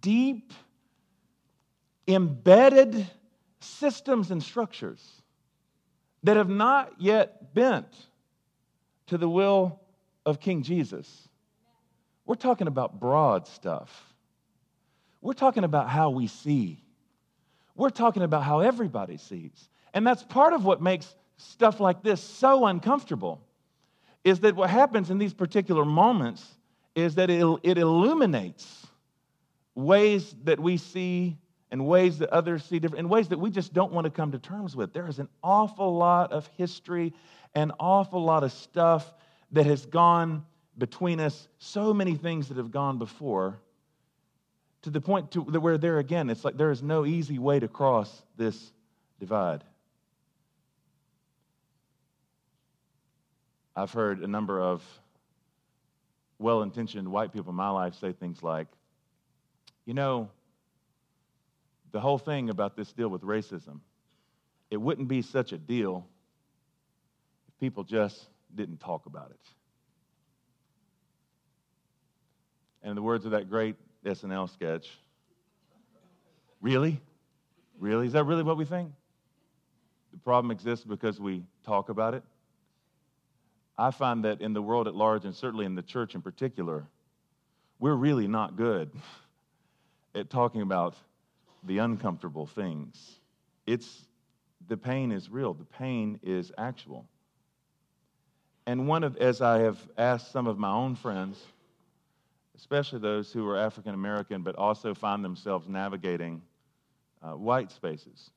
deep, 0.00 0.52
embedded 2.08 3.10
systems 3.60 4.30
and 4.30 4.42
structures 4.42 5.22
that 6.22 6.36
have 6.36 6.48
not 6.48 6.94
yet 6.98 7.54
bent 7.54 7.86
to 9.06 9.18
the 9.18 9.28
will 9.28 9.80
of 10.26 10.40
King 10.40 10.62
Jesus. 10.62 11.28
We're 12.26 12.34
talking 12.36 12.66
about 12.66 12.98
broad 12.98 13.46
stuff. 13.46 14.14
We're 15.20 15.32
talking 15.32 15.64
about 15.64 15.88
how 15.88 16.10
we 16.10 16.26
see. 16.26 16.82
We're 17.74 17.90
talking 17.90 18.22
about 18.22 18.44
how 18.44 18.60
everybody 18.60 19.16
sees. 19.16 19.68
And 19.92 20.06
that's 20.06 20.22
part 20.22 20.52
of 20.52 20.64
what 20.64 20.82
makes 20.82 21.14
stuff 21.36 21.80
like 21.80 22.02
this 22.02 22.20
so 22.20 22.66
uncomfortable 22.66 23.40
is 24.22 24.40
that 24.40 24.56
what 24.56 24.70
happens 24.70 25.10
in 25.10 25.18
these 25.18 25.34
particular 25.34 25.84
moments 25.84 26.46
is 26.94 27.16
that 27.16 27.30
it, 27.30 27.44
it 27.62 27.78
illuminates 27.78 28.86
ways 29.74 30.34
that 30.44 30.60
we 30.60 30.76
see 30.76 31.36
and 31.70 31.86
ways 31.86 32.18
that 32.18 32.30
others 32.30 32.64
see 32.64 32.78
different, 32.78 33.00
in 33.00 33.08
ways 33.08 33.28
that 33.28 33.38
we 33.38 33.50
just 33.50 33.72
don't 33.72 33.92
want 33.92 34.04
to 34.04 34.10
come 34.10 34.32
to 34.32 34.38
terms 34.38 34.76
with. 34.76 34.92
There 34.92 35.08
is 35.08 35.18
an 35.18 35.28
awful 35.42 35.96
lot 35.96 36.32
of 36.32 36.46
history, 36.56 37.12
an 37.54 37.72
awful 37.80 38.22
lot 38.22 38.44
of 38.44 38.52
stuff 38.52 39.12
that 39.50 39.66
has 39.66 39.84
gone 39.86 40.44
between 40.76 41.20
us, 41.20 41.48
so 41.58 41.94
many 41.94 42.14
things 42.16 42.48
that 42.48 42.56
have 42.56 42.70
gone 42.70 42.98
before, 42.98 43.58
to 44.82 44.90
the 44.90 45.00
point 45.00 45.30
to 45.32 45.40
where 45.40 45.78
there 45.78 45.98
again, 45.98 46.28
it's 46.28 46.44
like 46.44 46.56
there 46.56 46.70
is 46.70 46.82
no 46.82 47.06
easy 47.06 47.38
way 47.38 47.58
to 47.58 47.68
cross 47.68 48.22
this 48.36 48.72
divide. 49.18 49.64
I've 53.76 53.92
heard 53.92 54.20
a 54.20 54.26
number 54.26 54.60
of 54.60 54.82
well 56.38 56.62
intentioned 56.62 57.08
white 57.10 57.32
people 57.32 57.50
in 57.50 57.56
my 57.56 57.70
life 57.70 57.94
say 57.94 58.12
things 58.12 58.42
like, 58.42 58.68
you 59.86 59.94
know, 59.94 60.28
the 61.92 62.00
whole 62.00 62.18
thing 62.18 62.50
about 62.50 62.76
this 62.76 62.92
deal 62.92 63.08
with 63.08 63.22
racism, 63.22 63.80
it 64.70 64.76
wouldn't 64.76 65.08
be 65.08 65.22
such 65.22 65.52
a 65.52 65.58
deal 65.58 66.06
if 67.48 67.58
people 67.58 67.84
just 67.84 68.26
didn't 68.54 68.80
talk 68.80 69.06
about 69.06 69.30
it. 69.30 69.40
And 72.84 72.90
in 72.90 72.96
the 72.96 73.02
words 73.02 73.24
of 73.24 73.30
that 73.30 73.48
great 73.48 73.76
SNL 74.04 74.52
sketch, 74.52 74.90
really? 76.60 77.00
Really? 77.78 78.06
Is 78.06 78.12
that 78.12 78.24
really 78.24 78.42
what 78.42 78.58
we 78.58 78.66
think? 78.66 78.92
The 80.12 80.18
problem 80.18 80.50
exists 80.50 80.84
because 80.84 81.18
we 81.18 81.42
talk 81.64 81.88
about 81.88 82.12
it? 82.12 82.22
I 83.78 83.90
find 83.90 84.26
that 84.26 84.42
in 84.42 84.52
the 84.52 84.60
world 84.60 84.86
at 84.86 84.94
large, 84.94 85.24
and 85.24 85.34
certainly 85.34 85.64
in 85.64 85.74
the 85.74 85.82
church 85.82 86.14
in 86.14 86.20
particular, 86.20 86.86
we're 87.80 87.94
really 87.94 88.28
not 88.28 88.54
good 88.54 88.90
at 90.14 90.28
talking 90.28 90.60
about 90.60 90.94
the 91.64 91.78
uncomfortable 91.78 92.46
things. 92.46 93.18
It's 93.66 94.06
the 94.68 94.76
pain 94.76 95.10
is 95.10 95.30
real, 95.30 95.54
the 95.54 95.64
pain 95.64 96.20
is 96.22 96.52
actual. 96.58 97.06
And 98.66 98.86
one 98.86 99.04
of, 99.04 99.16
as 99.16 99.40
I 99.40 99.60
have 99.60 99.78
asked 99.96 100.32
some 100.32 100.46
of 100.46 100.58
my 100.58 100.70
own 100.70 100.96
friends, 100.96 101.42
especially 102.56 102.98
those 102.98 103.32
who 103.32 103.48
are 103.48 103.58
African 103.58 103.94
American 103.94 104.42
but 104.42 104.56
also 104.56 104.94
find 104.94 105.24
themselves 105.24 105.68
navigating 105.68 106.42
uh, 107.22 107.32
white 107.32 107.70
spaces, 107.70 108.30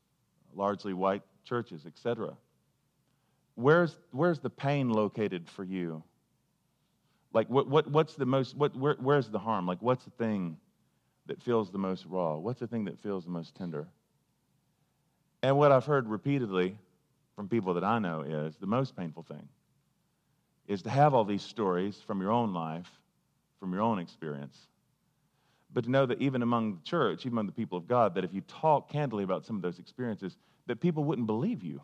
largely 0.54 0.94
white 0.94 1.24
churches, 1.44 1.86
etc 1.86 2.36
where's, 3.58 3.98
where's 4.12 4.40
the 4.40 4.50
pain 4.50 4.90
located 4.90 5.50
for 5.50 5.64
you? 5.64 6.04
Like, 7.34 7.50
what, 7.50 7.68
what, 7.68 7.88
what's 7.88 8.14
the 8.16 8.26
most, 8.26 8.56
what, 8.56 8.76
where, 8.76 8.96
where's 9.00 9.30
the 9.30 9.40
harm? 9.40 9.68
Like, 9.68 9.82
what's 9.82 10.06
the 10.06 10.12
thing 10.12 10.58
that 11.26 11.42
feels 11.42 11.72
the 11.72 11.78
most 11.78 12.06
raw? 12.06 12.38
What's 12.38 12.60
the 12.60 12.68
thing 12.68 12.86
that 12.86 13.00
feels 13.00 13.26
the 13.26 13.32
most 13.32 13.56
tender? 13.56 13.88
And 15.44 15.58
what 15.58 15.72
I've 15.72 15.86
heard 15.86 16.08
repeatedly 16.08 16.78
from 17.36 17.50
people 17.50 17.74
that 17.74 17.84
I 17.84 18.00
know 18.00 18.22
is 18.22 18.56
the 18.58 18.68
most 18.68 18.96
painful 18.96 19.24
thing 19.24 19.48
is 20.68 20.82
to 20.84 20.90
have 20.90 21.14
all 21.14 21.26
these 21.26 21.44
stories 21.44 21.98
from 22.06 22.22
your 22.22 22.32
own 22.32 22.54
life, 22.54 22.90
from 23.60 23.74
your 23.74 23.82
own 23.82 24.00
experience, 24.00 24.68
but 25.74 25.84
to 25.84 25.92
know 25.92 26.06
that 26.06 26.22
even 26.22 26.42
among 26.42 26.76
the 26.76 26.82
church, 26.84 27.22
even 27.22 27.34
among 27.34 27.46
the 27.48 27.52
people 27.52 27.78
of 27.78 27.88
God, 27.88 28.16
that 28.16 28.24
if 28.24 28.34
you 28.34 28.42
talk 28.42 28.90
candidly 28.90 29.24
about 29.24 29.46
some 29.46 29.56
of 29.56 29.62
those 29.62 29.80
experiences, 29.80 30.38
that 30.68 30.80
people 30.80 31.04
wouldn't 31.04 31.28
believe 31.28 31.64
you. 31.64 31.82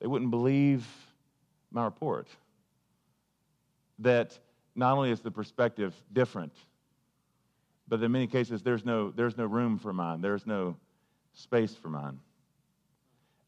They 0.00 0.06
wouldn't 0.06 0.30
believe 0.30 0.86
my 1.70 1.84
report. 1.84 2.28
That 4.00 4.38
not 4.74 4.96
only 4.96 5.10
is 5.10 5.20
the 5.20 5.30
perspective 5.30 5.94
different, 6.12 6.52
but 7.88 8.02
in 8.02 8.12
many 8.12 8.26
cases 8.26 8.62
there's 8.62 8.84
no, 8.84 9.10
there's 9.10 9.36
no 9.36 9.46
room 9.46 9.78
for 9.78 9.92
mine, 9.92 10.20
there's 10.20 10.46
no 10.46 10.76
space 11.32 11.74
for 11.74 11.88
mine. 11.88 12.18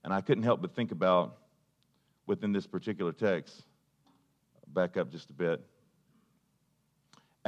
And 0.04 0.12
I 0.12 0.20
couldn't 0.20 0.44
help 0.44 0.62
but 0.62 0.74
think 0.74 0.92
about 0.92 1.38
within 2.26 2.52
this 2.52 2.66
particular 2.66 3.12
text, 3.12 3.64
back 4.68 4.96
up 4.96 5.10
just 5.10 5.30
a 5.30 5.32
bit. 5.32 5.64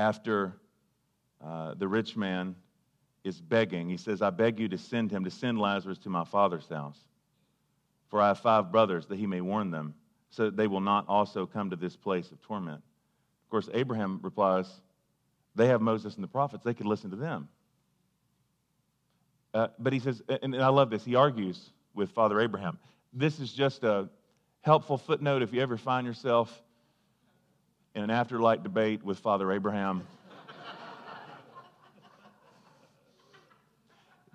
After 0.00 0.54
uh, 1.44 1.74
the 1.74 1.86
rich 1.86 2.16
man 2.16 2.56
is 3.22 3.38
begging, 3.38 3.90
he 3.90 3.98
says, 3.98 4.22
I 4.22 4.30
beg 4.30 4.58
you 4.58 4.66
to 4.68 4.78
send 4.78 5.10
him, 5.10 5.24
to 5.24 5.30
send 5.30 5.58
Lazarus 5.58 5.98
to 5.98 6.08
my 6.08 6.24
father's 6.24 6.66
house. 6.70 6.98
For 8.08 8.18
I 8.18 8.28
have 8.28 8.38
five 8.38 8.72
brothers, 8.72 9.08
that 9.08 9.18
he 9.18 9.26
may 9.26 9.42
warn 9.42 9.70
them, 9.70 9.92
so 10.30 10.46
that 10.46 10.56
they 10.56 10.68
will 10.68 10.80
not 10.80 11.04
also 11.06 11.44
come 11.44 11.68
to 11.68 11.76
this 11.76 11.96
place 11.96 12.32
of 12.32 12.40
torment. 12.40 12.82
Of 13.44 13.50
course, 13.50 13.68
Abraham 13.74 14.20
replies, 14.22 14.80
They 15.54 15.66
have 15.66 15.82
Moses 15.82 16.14
and 16.14 16.24
the 16.24 16.28
prophets, 16.28 16.64
they 16.64 16.72
could 16.72 16.86
listen 16.86 17.10
to 17.10 17.16
them. 17.16 17.50
Uh, 19.52 19.68
but 19.78 19.92
he 19.92 19.98
says, 19.98 20.22
and 20.40 20.56
I 20.56 20.68
love 20.68 20.88
this, 20.88 21.04
he 21.04 21.14
argues 21.14 21.72
with 21.92 22.08
Father 22.12 22.40
Abraham. 22.40 22.78
This 23.12 23.38
is 23.38 23.52
just 23.52 23.84
a 23.84 24.08
helpful 24.62 24.96
footnote 24.96 25.42
if 25.42 25.52
you 25.52 25.60
ever 25.60 25.76
find 25.76 26.06
yourself 26.06 26.62
in 27.94 28.02
an 28.02 28.10
afterlife 28.10 28.62
debate 28.62 29.04
with 29.04 29.18
Father 29.18 29.50
Abraham. 29.52 30.06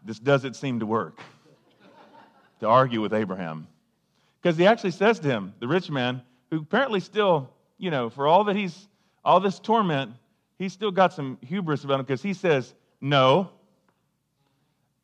this 0.04 0.20
doesn't 0.20 0.56
seem 0.56 0.80
to 0.80 0.86
work 0.86 1.20
to 2.60 2.68
argue 2.68 3.02
with 3.02 3.14
Abraham. 3.14 3.68
Because 4.42 4.58
he 4.58 4.68
actually 4.68 4.92
says 4.92 5.20
to 5.20 5.28
him, 5.28 5.54
the 5.60 5.68
rich 5.68 5.90
man, 5.90 6.22
who 6.52 6.60
apparently 6.60 7.00
still, 7.00 7.50
you 7.78 7.90
know, 7.90 8.10
for 8.10 8.28
all 8.28 8.44
that 8.46 8.56
he's, 8.56 8.88
all 9.24 9.40
this 9.40 9.60
torment, 9.60 10.12
he's 10.60 10.74
still 10.74 10.92
got 10.92 11.14
some 11.14 11.38
hubris 11.42 11.84
about 11.84 12.00
him 12.00 12.06
because 12.06 12.22
he 12.22 12.34
says, 12.34 12.74
no, 13.02 13.50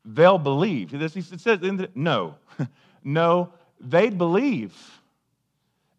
they'll 0.05 0.37
believe. 0.37 0.91
He 0.91 1.21
says, 1.21 1.59
no, 1.95 2.35
no, 3.03 3.53
they'd 3.79 4.17
believe 4.17 4.75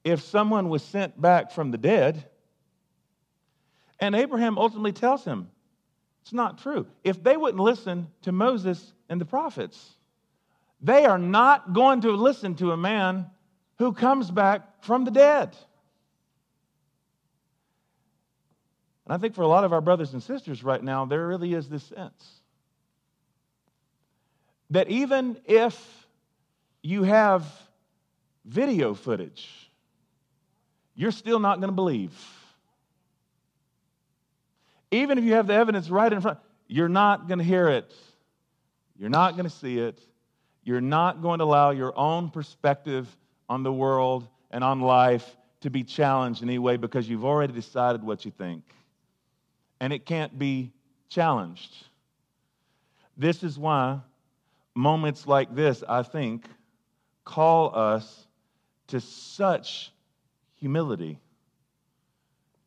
if 0.05 0.23
someone 0.23 0.69
was 0.69 0.83
sent 0.83 1.21
back 1.21 1.51
from 1.51 1.71
the 1.71 1.79
dead. 1.79 2.25
And 4.03 4.17
Abraham 4.17 4.59
ultimately 4.59 4.91
tells 4.91 5.25
him, 5.25 5.49
it's 6.23 6.33
not 6.33 6.59
true. 6.59 6.89
If 7.05 7.23
they 7.23 7.37
wouldn't 7.37 7.63
listen 7.63 8.09
to 8.23 8.33
Moses 8.33 8.93
and 9.09 9.21
the 9.21 9.25
prophets, 9.25 9.93
they 10.81 11.05
are 11.05 11.19
not 11.19 11.73
going 11.73 12.01
to 12.01 12.11
listen 12.11 12.57
to 12.57 12.73
a 12.73 12.77
man 12.77 13.27
who 13.79 13.93
comes 13.93 14.29
back 14.29 14.83
from 14.83 15.05
the 15.05 15.13
dead. 15.13 15.57
And 19.07 19.15
I 19.15 19.19
think 19.19 19.37
for 19.37 19.43
a 19.43 19.49
lot 19.49 19.63
of 19.63 19.73
our 19.73 19.81
brothers 19.81 20.13
and 20.15 20.23
sisters 20.23 20.65
right 20.65 20.83
now, 20.83 21.05
there 21.05 21.25
really 21.29 21.55
is 21.55 21.69
this 21.69 21.85
sense 21.85 22.41
that 24.71 24.89
even 24.89 25.37
if 25.45 25.81
you 26.83 27.05
have 27.05 27.47
video 28.45 28.95
footage, 28.95 29.49
you're 30.97 31.13
still 31.13 31.39
not 31.39 31.61
going 31.61 31.69
to 31.69 31.75
believe. 31.75 32.13
Even 34.93 35.17
if 35.19 35.25
you 35.25 35.33
have 35.33 35.47
the 35.47 35.55
evidence 35.55 35.89
right 35.91 36.13
in 36.13 36.21
front, 36.21 36.39
you're 36.69 36.89
not 36.89 37.27
going 37.27 37.39
to 37.39 37.45
hear 37.45 37.67
it. 37.69 37.93
You're 38.97 39.11
not 39.11 39.33
going 39.33 39.49
to 39.49 39.55
see 39.55 39.79
it. 39.79 39.99
You're 40.63 40.83
not 40.83 41.23
going 41.23 41.39
to 41.39 41.45
allow 41.45 41.71
your 41.71 41.99
own 41.99 42.31
perspective 42.31 43.09
on 43.49 43.63
the 43.63 43.73
world 43.73 44.29
and 44.51 44.63
on 44.63 44.81
life 44.81 45.37
to 45.63 45.71
be 45.71 45.83
challenged 45.83 46.43
in 46.43 46.49
any 46.49 46.59
way 46.59 46.77
because 46.77 47.09
you've 47.09 47.25
already 47.25 47.53
decided 47.53 48.05
what 48.05 48.25
you 48.25 48.31
think. 48.31 48.63
And 49.81 49.93
it 49.93 50.05
can't 50.05 50.39
be 50.39 50.73
challenged. 51.09 51.75
This 53.17 53.43
is 53.43 53.59
why 53.59 54.01
moments 54.75 55.27
like 55.27 55.55
this, 55.55 55.83
I 55.89 56.03
think, 56.03 56.45
call 57.25 57.75
us 57.75 58.27
to 58.89 59.01
such 59.01 59.91
humility, 60.57 61.19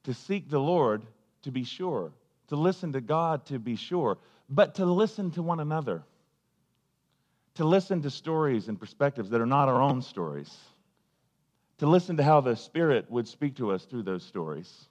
to 0.03 0.13
seek 0.13 0.49
the 0.49 0.59
Lord 0.59 1.03
to 1.45 1.51
be 1.51 1.63
sure, 1.63 2.11
to 2.49 2.55
listen 2.55 2.93
to 2.93 3.01
God 3.01 3.45
to 3.47 3.57
be 3.57 3.75
sure, 3.75 4.19
but 4.49 4.75
to 4.75 4.85
listen 4.85 5.31
to 5.31 5.41
one 5.41 5.59
another 5.59 6.03
to 7.55 7.63
listen 7.63 8.01
to 8.01 8.09
stories 8.09 8.67
and 8.67 8.79
perspectives 8.79 9.29
that 9.29 9.41
are 9.41 9.45
not 9.45 9.69
our 9.69 9.81
own 9.81 10.01
stories, 10.01 10.55
to 11.77 11.87
listen 11.87 12.17
to 12.17 12.23
how 12.23 12.41
the 12.41 12.55
Spirit 12.55 13.09
would 13.09 13.27
speak 13.27 13.55
to 13.55 13.71
us 13.71 13.85
through 13.85 14.03
those 14.03 14.23
stories, 14.23 14.87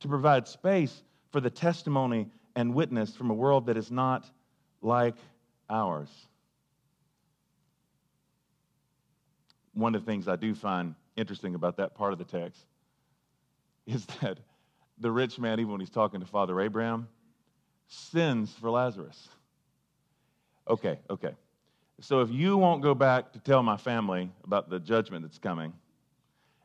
to 0.00 0.08
provide 0.08 0.48
space 0.48 1.02
for 1.30 1.40
the 1.40 1.50
testimony 1.50 2.28
and 2.54 2.74
witness 2.74 3.14
from 3.14 3.30
a 3.30 3.34
world 3.34 3.66
that 3.66 3.76
is 3.76 3.90
not 3.90 4.24
like 4.80 5.16
ours. 5.68 6.08
One 9.74 9.94
of 9.94 10.04
the 10.04 10.10
things 10.10 10.26
I 10.26 10.36
do 10.36 10.54
find 10.54 10.94
interesting 11.16 11.54
about 11.54 11.76
that 11.76 11.94
part 11.94 12.14
of 12.14 12.18
the 12.18 12.24
text 12.24 12.64
is 13.86 14.06
that 14.22 14.38
the 14.98 15.10
rich 15.10 15.38
man, 15.38 15.60
even 15.60 15.72
when 15.72 15.80
he's 15.80 15.90
talking 15.90 16.20
to 16.20 16.26
Father 16.26 16.60
Abraham, 16.60 17.08
sins 17.88 18.54
for 18.60 18.70
Lazarus. 18.70 19.28
Okay, 20.68 20.98
okay. 21.10 21.34
So 22.00 22.20
if 22.20 22.30
you 22.30 22.56
won't 22.56 22.82
go 22.82 22.94
back 22.94 23.32
to 23.32 23.38
tell 23.38 23.62
my 23.62 23.76
family 23.76 24.30
about 24.44 24.68
the 24.68 24.78
judgment 24.78 25.22
that's 25.24 25.38
coming, 25.38 25.72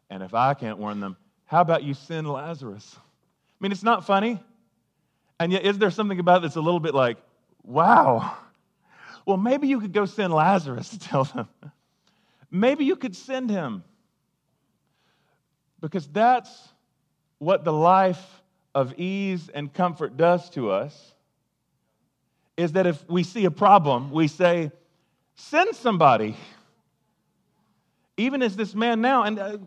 and 0.09 0.23
if 0.23 0.33
I 0.33 0.53
can't 0.53 0.77
warn 0.77 0.99
them, 0.99 1.15
how 1.45 1.61
about 1.61 1.83
you 1.83 1.93
send 1.93 2.29
Lazarus? 2.29 2.95
I 2.97 3.01
mean, 3.59 3.71
it's 3.71 3.83
not 3.83 4.05
funny. 4.05 4.41
And 5.39 5.51
yet, 5.51 5.63
is 5.65 5.77
there 5.77 5.91
something 5.91 6.19
about 6.19 6.37
it 6.37 6.41
that's 6.43 6.55
a 6.55 6.61
little 6.61 6.79
bit 6.79 6.93
like, 6.93 7.17
wow? 7.63 8.37
Well, 9.25 9.37
maybe 9.37 9.67
you 9.67 9.79
could 9.79 9.93
go 9.93 10.05
send 10.05 10.33
Lazarus 10.33 10.89
to 10.89 10.99
tell 10.99 11.23
them. 11.25 11.47
Maybe 12.49 12.85
you 12.85 12.95
could 12.95 13.15
send 13.15 13.49
him. 13.49 13.83
Because 15.79 16.07
that's 16.07 16.69
what 17.41 17.63
the 17.63 17.73
life 17.73 18.23
of 18.75 18.93
ease 18.99 19.49
and 19.51 19.73
comfort 19.73 20.15
does 20.15 20.47
to 20.51 20.69
us 20.69 21.13
is 22.55 22.73
that 22.73 22.85
if 22.85 23.03
we 23.09 23.23
see 23.23 23.45
a 23.45 23.51
problem, 23.51 24.11
we 24.11 24.27
say, 24.27 24.71
send 25.33 25.75
somebody. 25.75 26.37
Even 28.15 28.43
as 28.43 28.55
this 28.55 28.75
man 28.75 29.01
now, 29.01 29.23
and 29.23 29.39
uh, 29.39 29.57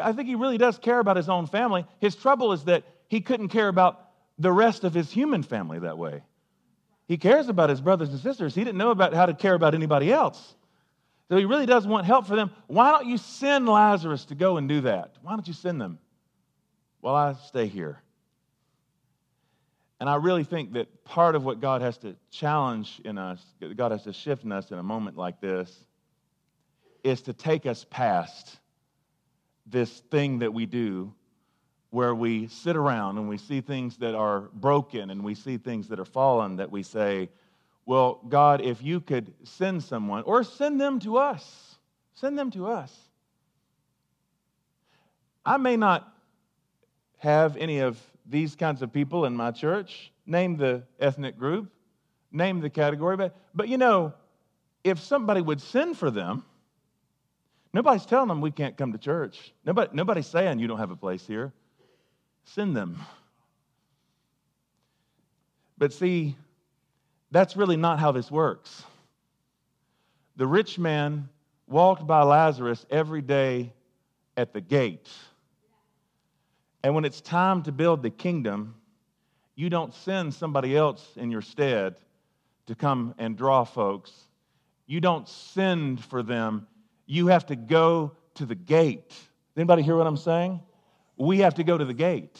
I 0.00 0.12
think 0.12 0.28
he 0.28 0.36
really 0.36 0.58
does 0.58 0.78
care 0.78 1.00
about 1.00 1.16
his 1.16 1.28
own 1.28 1.48
family, 1.48 1.84
his 1.98 2.14
trouble 2.14 2.52
is 2.52 2.62
that 2.66 2.84
he 3.08 3.20
couldn't 3.20 3.48
care 3.48 3.66
about 3.66 4.10
the 4.38 4.52
rest 4.52 4.84
of 4.84 4.94
his 4.94 5.10
human 5.10 5.42
family 5.42 5.80
that 5.80 5.98
way. 5.98 6.22
He 7.08 7.16
cares 7.16 7.48
about 7.48 7.68
his 7.68 7.80
brothers 7.80 8.10
and 8.10 8.20
sisters. 8.20 8.54
He 8.54 8.62
didn't 8.62 8.78
know 8.78 8.92
about 8.92 9.12
how 9.12 9.26
to 9.26 9.34
care 9.34 9.54
about 9.54 9.74
anybody 9.74 10.12
else. 10.12 10.54
So 11.28 11.36
he 11.36 11.46
really 11.46 11.66
does 11.66 11.84
want 11.84 12.06
help 12.06 12.28
for 12.28 12.36
them. 12.36 12.52
Why 12.68 12.92
don't 12.92 13.08
you 13.08 13.18
send 13.18 13.68
Lazarus 13.68 14.24
to 14.26 14.36
go 14.36 14.56
and 14.56 14.68
do 14.68 14.82
that? 14.82 15.16
Why 15.20 15.32
don't 15.32 15.48
you 15.48 15.54
send 15.54 15.80
them 15.80 15.98
while 17.04 17.16
I 17.16 17.34
stay 17.34 17.66
here? 17.66 18.00
And 20.00 20.08
I 20.08 20.14
really 20.14 20.42
think 20.42 20.72
that 20.72 21.04
part 21.04 21.34
of 21.34 21.44
what 21.44 21.60
God 21.60 21.82
has 21.82 21.98
to 21.98 22.16
challenge 22.30 22.98
in 23.04 23.18
us, 23.18 23.44
God 23.76 23.92
has 23.92 24.04
to 24.04 24.12
shift 24.14 24.42
in 24.42 24.52
us 24.52 24.70
in 24.70 24.78
a 24.78 24.82
moment 24.82 25.18
like 25.18 25.38
this, 25.38 25.84
is 27.02 27.20
to 27.22 27.34
take 27.34 27.66
us 27.66 27.84
past 27.90 28.58
this 29.66 30.00
thing 30.10 30.38
that 30.38 30.54
we 30.54 30.64
do 30.64 31.12
where 31.90 32.14
we 32.14 32.48
sit 32.48 32.74
around 32.74 33.18
and 33.18 33.28
we 33.28 33.36
see 33.36 33.60
things 33.60 33.98
that 33.98 34.14
are 34.14 34.48
broken 34.54 35.10
and 35.10 35.22
we 35.22 35.34
see 35.34 35.58
things 35.58 35.88
that 35.88 36.00
are 36.00 36.06
fallen 36.06 36.56
that 36.56 36.70
we 36.70 36.82
say, 36.82 37.28
well, 37.84 38.18
God, 38.30 38.62
if 38.62 38.82
you 38.82 39.02
could 39.02 39.30
send 39.42 39.82
someone 39.82 40.22
or 40.22 40.42
send 40.42 40.80
them 40.80 40.98
to 41.00 41.18
us, 41.18 41.76
send 42.14 42.38
them 42.38 42.50
to 42.52 42.66
us. 42.66 42.90
I 45.44 45.58
may 45.58 45.76
not 45.76 46.13
have 47.24 47.56
any 47.56 47.80
of 47.80 47.98
these 48.26 48.54
kinds 48.54 48.82
of 48.82 48.92
people 48.92 49.24
in 49.24 49.34
my 49.34 49.50
church. 49.50 50.12
Name 50.26 50.56
the 50.56 50.84
ethnic 51.00 51.38
group, 51.38 51.70
name 52.30 52.60
the 52.60 52.70
category. 52.70 53.16
But, 53.16 53.34
but 53.54 53.68
you 53.68 53.78
know, 53.78 54.14
if 54.84 55.00
somebody 55.00 55.40
would 55.40 55.60
send 55.60 55.98
for 55.98 56.10
them, 56.10 56.44
nobody's 57.72 58.06
telling 58.06 58.28
them 58.28 58.40
we 58.40 58.50
can't 58.50 58.76
come 58.76 58.92
to 58.92 58.98
church. 58.98 59.52
Nobody, 59.64 59.90
nobody's 59.92 60.26
saying 60.26 60.58
you 60.58 60.68
don't 60.68 60.78
have 60.78 60.90
a 60.90 60.96
place 60.96 61.26
here. 61.26 61.52
Send 62.44 62.76
them. 62.76 63.00
But 65.78 65.92
see, 65.92 66.36
that's 67.30 67.56
really 67.56 67.76
not 67.76 67.98
how 67.98 68.12
this 68.12 68.30
works. 68.30 68.84
The 70.36 70.46
rich 70.46 70.78
man 70.78 71.28
walked 71.66 72.06
by 72.06 72.22
Lazarus 72.22 72.84
every 72.90 73.22
day 73.22 73.72
at 74.36 74.52
the 74.52 74.60
gate. 74.60 75.08
And 76.84 76.94
when 76.94 77.06
it's 77.06 77.22
time 77.22 77.62
to 77.62 77.72
build 77.72 78.02
the 78.02 78.10
kingdom, 78.10 78.74
you 79.54 79.70
don't 79.70 79.94
send 79.94 80.34
somebody 80.34 80.76
else 80.76 81.02
in 81.16 81.30
your 81.30 81.40
stead 81.40 81.96
to 82.66 82.74
come 82.74 83.14
and 83.16 83.38
draw 83.38 83.64
folks. 83.64 84.12
You 84.86 85.00
don't 85.00 85.26
send 85.26 86.04
for 86.04 86.22
them. 86.22 86.66
You 87.06 87.28
have 87.28 87.46
to 87.46 87.56
go 87.56 88.12
to 88.34 88.44
the 88.44 88.54
gate. 88.54 89.14
Anybody 89.56 89.82
hear 89.82 89.96
what 89.96 90.06
I'm 90.06 90.18
saying? 90.18 90.60
We 91.16 91.38
have 91.38 91.54
to 91.54 91.64
go 91.64 91.78
to 91.78 91.86
the 91.86 91.94
gate. 91.94 92.38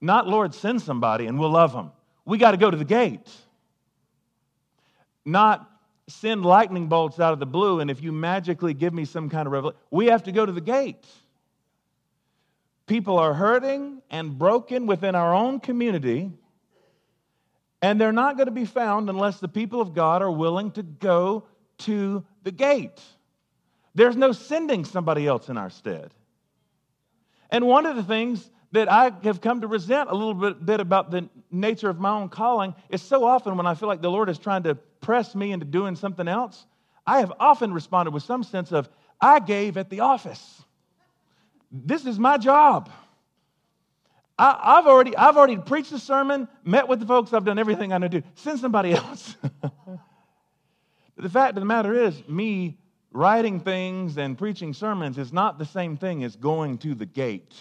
Not, 0.00 0.28
Lord, 0.28 0.54
send 0.54 0.80
somebody 0.80 1.26
and 1.26 1.40
we'll 1.40 1.50
love 1.50 1.72
them. 1.72 1.90
We 2.24 2.38
got 2.38 2.52
to 2.52 2.56
go 2.56 2.70
to 2.70 2.76
the 2.76 2.84
gate. 2.84 3.28
Not 5.24 5.68
send 6.06 6.44
lightning 6.44 6.86
bolts 6.86 7.18
out 7.18 7.32
of 7.32 7.40
the 7.40 7.46
blue 7.46 7.80
and 7.80 7.90
if 7.90 8.00
you 8.00 8.12
magically 8.12 8.74
give 8.74 8.94
me 8.94 9.04
some 9.04 9.28
kind 9.28 9.48
of 9.48 9.52
revelation, 9.52 9.80
we 9.90 10.06
have 10.06 10.22
to 10.22 10.30
go 10.30 10.46
to 10.46 10.52
the 10.52 10.60
gate. 10.60 11.04
People 12.88 13.18
are 13.18 13.34
hurting 13.34 14.02
and 14.10 14.36
broken 14.36 14.86
within 14.86 15.14
our 15.14 15.34
own 15.34 15.60
community, 15.60 16.32
and 17.82 18.00
they're 18.00 18.12
not 18.12 18.36
going 18.36 18.46
to 18.46 18.52
be 18.52 18.64
found 18.64 19.08
unless 19.10 19.38
the 19.38 19.48
people 19.48 19.80
of 19.80 19.94
God 19.94 20.22
are 20.22 20.30
willing 20.30 20.72
to 20.72 20.82
go 20.82 21.44
to 21.78 22.24
the 22.42 22.50
gate. 22.50 23.00
There's 23.94 24.16
no 24.16 24.32
sending 24.32 24.84
somebody 24.84 25.26
else 25.26 25.48
in 25.48 25.58
our 25.58 25.70
stead. 25.70 26.14
And 27.50 27.66
one 27.66 27.84
of 27.84 27.94
the 27.94 28.02
things 28.02 28.50
that 28.72 28.90
I 28.90 29.12
have 29.22 29.40
come 29.40 29.60
to 29.60 29.66
resent 29.66 30.10
a 30.10 30.14
little 30.14 30.34
bit, 30.34 30.64
bit 30.64 30.80
about 30.80 31.10
the 31.10 31.28
nature 31.50 31.90
of 31.90 32.00
my 32.00 32.10
own 32.10 32.30
calling 32.30 32.74
is 32.88 33.02
so 33.02 33.24
often 33.24 33.56
when 33.56 33.66
I 33.66 33.74
feel 33.74 33.88
like 33.88 34.02
the 34.02 34.10
Lord 34.10 34.28
is 34.28 34.38
trying 34.38 34.62
to 34.64 34.74
press 34.74 35.34
me 35.34 35.52
into 35.52 35.66
doing 35.66 35.94
something 35.94 36.26
else, 36.26 36.66
I 37.06 37.20
have 37.20 37.32
often 37.38 37.72
responded 37.72 38.12
with 38.12 38.22
some 38.22 38.42
sense 38.42 38.72
of, 38.72 38.88
I 39.20 39.40
gave 39.40 39.76
at 39.76 39.90
the 39.90 40.00
office. 40.00 40.62
This 41.70 42.06
is 42.06 42.18
my 42.18 42.38
job. 42.38 42.90
I, 44.38 44.76
have 44.76 44.86
already, 44.86 45.16
I've 45.16 45.36
already 45.36 45.56
preached 45.56 45.90
the 45.90 45.98
sermon, 45.98 46.46
met 46.64 46.86
with 46.86 47.00
the 47.00 47.06
folks, 47.06 47.32
I've 47.32 47.44
done 47.44 47.58
everything 47.58 47.92
I 47.92 47.98
know 47.98 48.08
to 48.08 48.20
do. 48.20 48.26
Send 48.36 48.60
somebody 48.60 48.92
else. 48.94 49.36
the 51.16 51.28
fact 51.28 51.56
of 51.56 51.60
the 51.60 51.66
matter 51.66 51.92
is, 51.92 52.26
me 52.28 52.78
writing 53.10 53.58
things 53.58 54.16
and 54.16 54.38
preaching 54.38 54.74
sermons 54.74 55.18
is 55.18 55.32
not 55.32 55.58
the 55.58 55.64
same 55.64 55.96
thing 55.96 56.22
as 56.22 56.36
going 56.36 56.78
to 56.78 56.94
the 56.94 57.06
gate. 57.06 57.54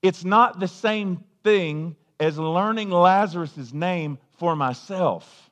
It's 0.00 0.24
not 0.24 0.60
the 0.60 0.68
same 0.68 1.24
thing 1.42 1.96
as 2.20 2.38
learning 2.38 2.90
Lazarus' 2.90 3.72
name 3.72 4.18
for 4.38 4.54
myself. 4.54 5.50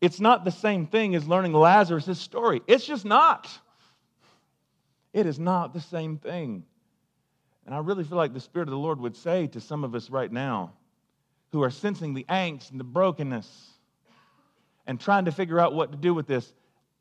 It's 0.00 0.20
not 0.20 0.44
the 0.44 0.52
same 0.52 0.86
thing 0.86 1.16
as 1.16 1.26
learning 1.26 1.52
Lazarus' 1.52 2.20
story. 2.20 2.62
It's 2.68 2.86
just 2.86 3.04
not. 3.04 3.48
It 5.18 5.26
is 5.26 5.40
not 5.40 5.74
the 5.74 5.80
same 5.80 6.16
thing. 6.16 6.62
And 7.66 7.74
I 7.74 7.78
really 7.78 8.04
feel 8.04 8.16
like 8.16 8.34
the 8.34 8.40
Spirit 8.40 8.68
of 8.68 8.70
the 8.70 8.78
Lord 8.78 9.00
would 9.00 9.16
say 9.16 9.48
to 9.48 9.60
some 9.60 9.82
of 9.82 9.96
us 9.96 10.10
right 10.10 10.30
now 10.30 10.74
who 11.50 11.60
are 11.64 11.70
sensing 11.70 12.14
the 12.14 12.24
angst 12.28 12.70
and 12.70 12.78
the 12.78 12.84
brokenness 12.84 13.48
and 14.86 15.00
trying 15.00 15.24
to 15.24 15.32
figure 15.32 15.58
out 15.58 15.74
what 15.74 15.90
to 15.90 15.98
do 15.98 16.14
with 16.14 16.28
this 16.28 16.52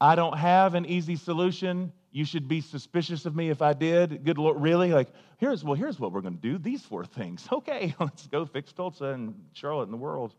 I 0.01 0.15
don't 0.15 0.35
have 0.35 0.73
an 0.73 0.87
easy 0.87 1.15
solution. 1.15 1.93
You 2.11 2.25
should 2.25 2.47
be 2.47 2.61
suspicious 2.61 3.27
of 3.27 3.35
me 3.35 3.51
if 3.51 3.61
I 3.61 3.73
did. 3.73 4.23
Good 4.23 4.39
Lord, 4.39 4.59
really? 4.59 4.93
Like, 4.93 5.09
here's 5.37 5.63
well, 5.63 5.75
here's 5.75 5.99
what 5.99 6.11
we're 6.11 6.21
going 6.21 6.37
to 6.37 6.41
do. 6.41 6.57
These 6.57 6.81
four 6.81 7.05
things. 7.05 7.47
Okay, 7.51 7.93
let's 7.99 8.25
go 8.25 8.47
fix 8.47 8.73
Tulsa 8.73 9.05
and 9.05 9.35
Charlotte 9.53 9.83
and 9.83 9.93
the 9.93 9.97
world. 9.97 10.33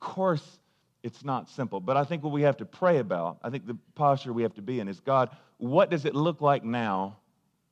course, 0.00 0.60
it's 1.02 1.24
not 1.24 1.50
simple. 1.50 1.78
But 1.78 1.98
I 1.98 2.04
think 2.04 2.22
what 2.22 2.32
we 2.32 2.42
have 2.42 2.56
to 2.58 2.64
pray 2.64 2.98
about, 2.98 3.38
I 3.42 3.50
think 3.50 3.66
the 3.66 3.76
posture 3.94 4.32
we 4.32 4.44
have 4.44 4.54
to 4.54 4.62
be 4.62 4.80
in 4.80 4.88
is 4.88 5.00
God, 5.00 5.28
what 5.62 5.90
does 5.90 6.04
it 6.04 6.16
look 6.16 6.40
like 6.40 6.64
now 6.64 7.18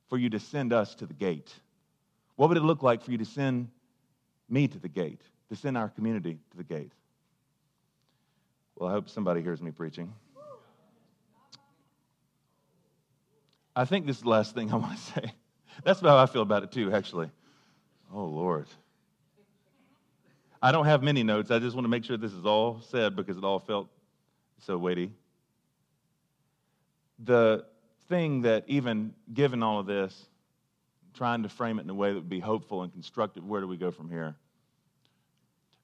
for 0.07 0.17
you 0.17 0.29
to 0.29 0.39
send 0.39 0.71
us 0.71 0.95
to 0.95 1.05
the 1.05 1.13
gate? 1.13 1.53
What 2.37 2.47
would 2.47 2.57
it 2.57 2.63
look 2.63 2.81
like 2.81 3.03
for 3.03 3.11
you 3.11 3.17
to 3.17 3.25
send 3.25 3.67
me 4.47 4.69
to 4.69 4.79
the 4.79 4.87
gate, 4.87 5.19
to 5.49 5.57
send 5.57 5.77
our 5.77 5.89
community 5.89 6.39
to 6.51 6.57
the 6.57 6.63
gate? 6.63 6.93
Well, 8.77 8.87
I 8.89 8.93
hope 8.93 9.09
somebody 9.09 9.41
hears 9.41 9.61
me 9.61 9.71
preaching. 9.71 10.13
I 13.75 13.83
think 13.83 14.05
this 14.05 14.15
is 14.15 14.23
the 14.23 14.29
last 14.29 14.55
thing 14.55 14.71
I 14.71 14.77
want 14.77 14.97
to 14.97 15.03
say. 15.13 15.33
That's 15.83 15.99
how 15.99 16.17
I 16.17 16.27
feel 16.27 16.43
about 16.43 16.63
it 16.63 16.71
too, 16.71 16.93
actually. 16.93 17.29
Oh, 18.13 18.23
Lord. 18.23 18.67
I 20.61 20.71
don't 20.71 20.85
have 20.85 21.03
many 21.03 21.23
notes. 21.23 21.51
I 21.51 21.59
just 21.59 21.75
want 21.75 21.83
to 21.83 21.89
make 21.89 22.05
sure 22.05 22.15
this 22.15 22.31
is 22.31 22.45
all 22.45 22.79
said 22.87 23.17
because 23.17 23.35
it 23.35 23.43
all 23.43 23.59
felt 23.59 23.89
so 24.59 24.77
weighty. 24.77 25.11
The 27.19 27.65
thing 28.11 28.41
that, 28.41 28.65
even 28.67 29.13
given 29.33 29.63
all 29.63 29.79
of 29.79 29.85
this, 29.85 30.27
trying 31.13 31.43
to 31.43 31.49
frame 31.49 31.79
it 31.79 31.83
in 31.83 31.89
a 31.89 31.93
way 31.93 32.09
that 32.09 32.15
would 32.15 32.29
be 32.29 32.41
hopeful 32.41 32.83
and 32.83 32.91
constructive, 32.91 33.45
where 33.45 33.61
do 33.61 33.67
we 33.67 33.77
go 33.77 33.89
from 33.89 34.09
here? 34.09 34.35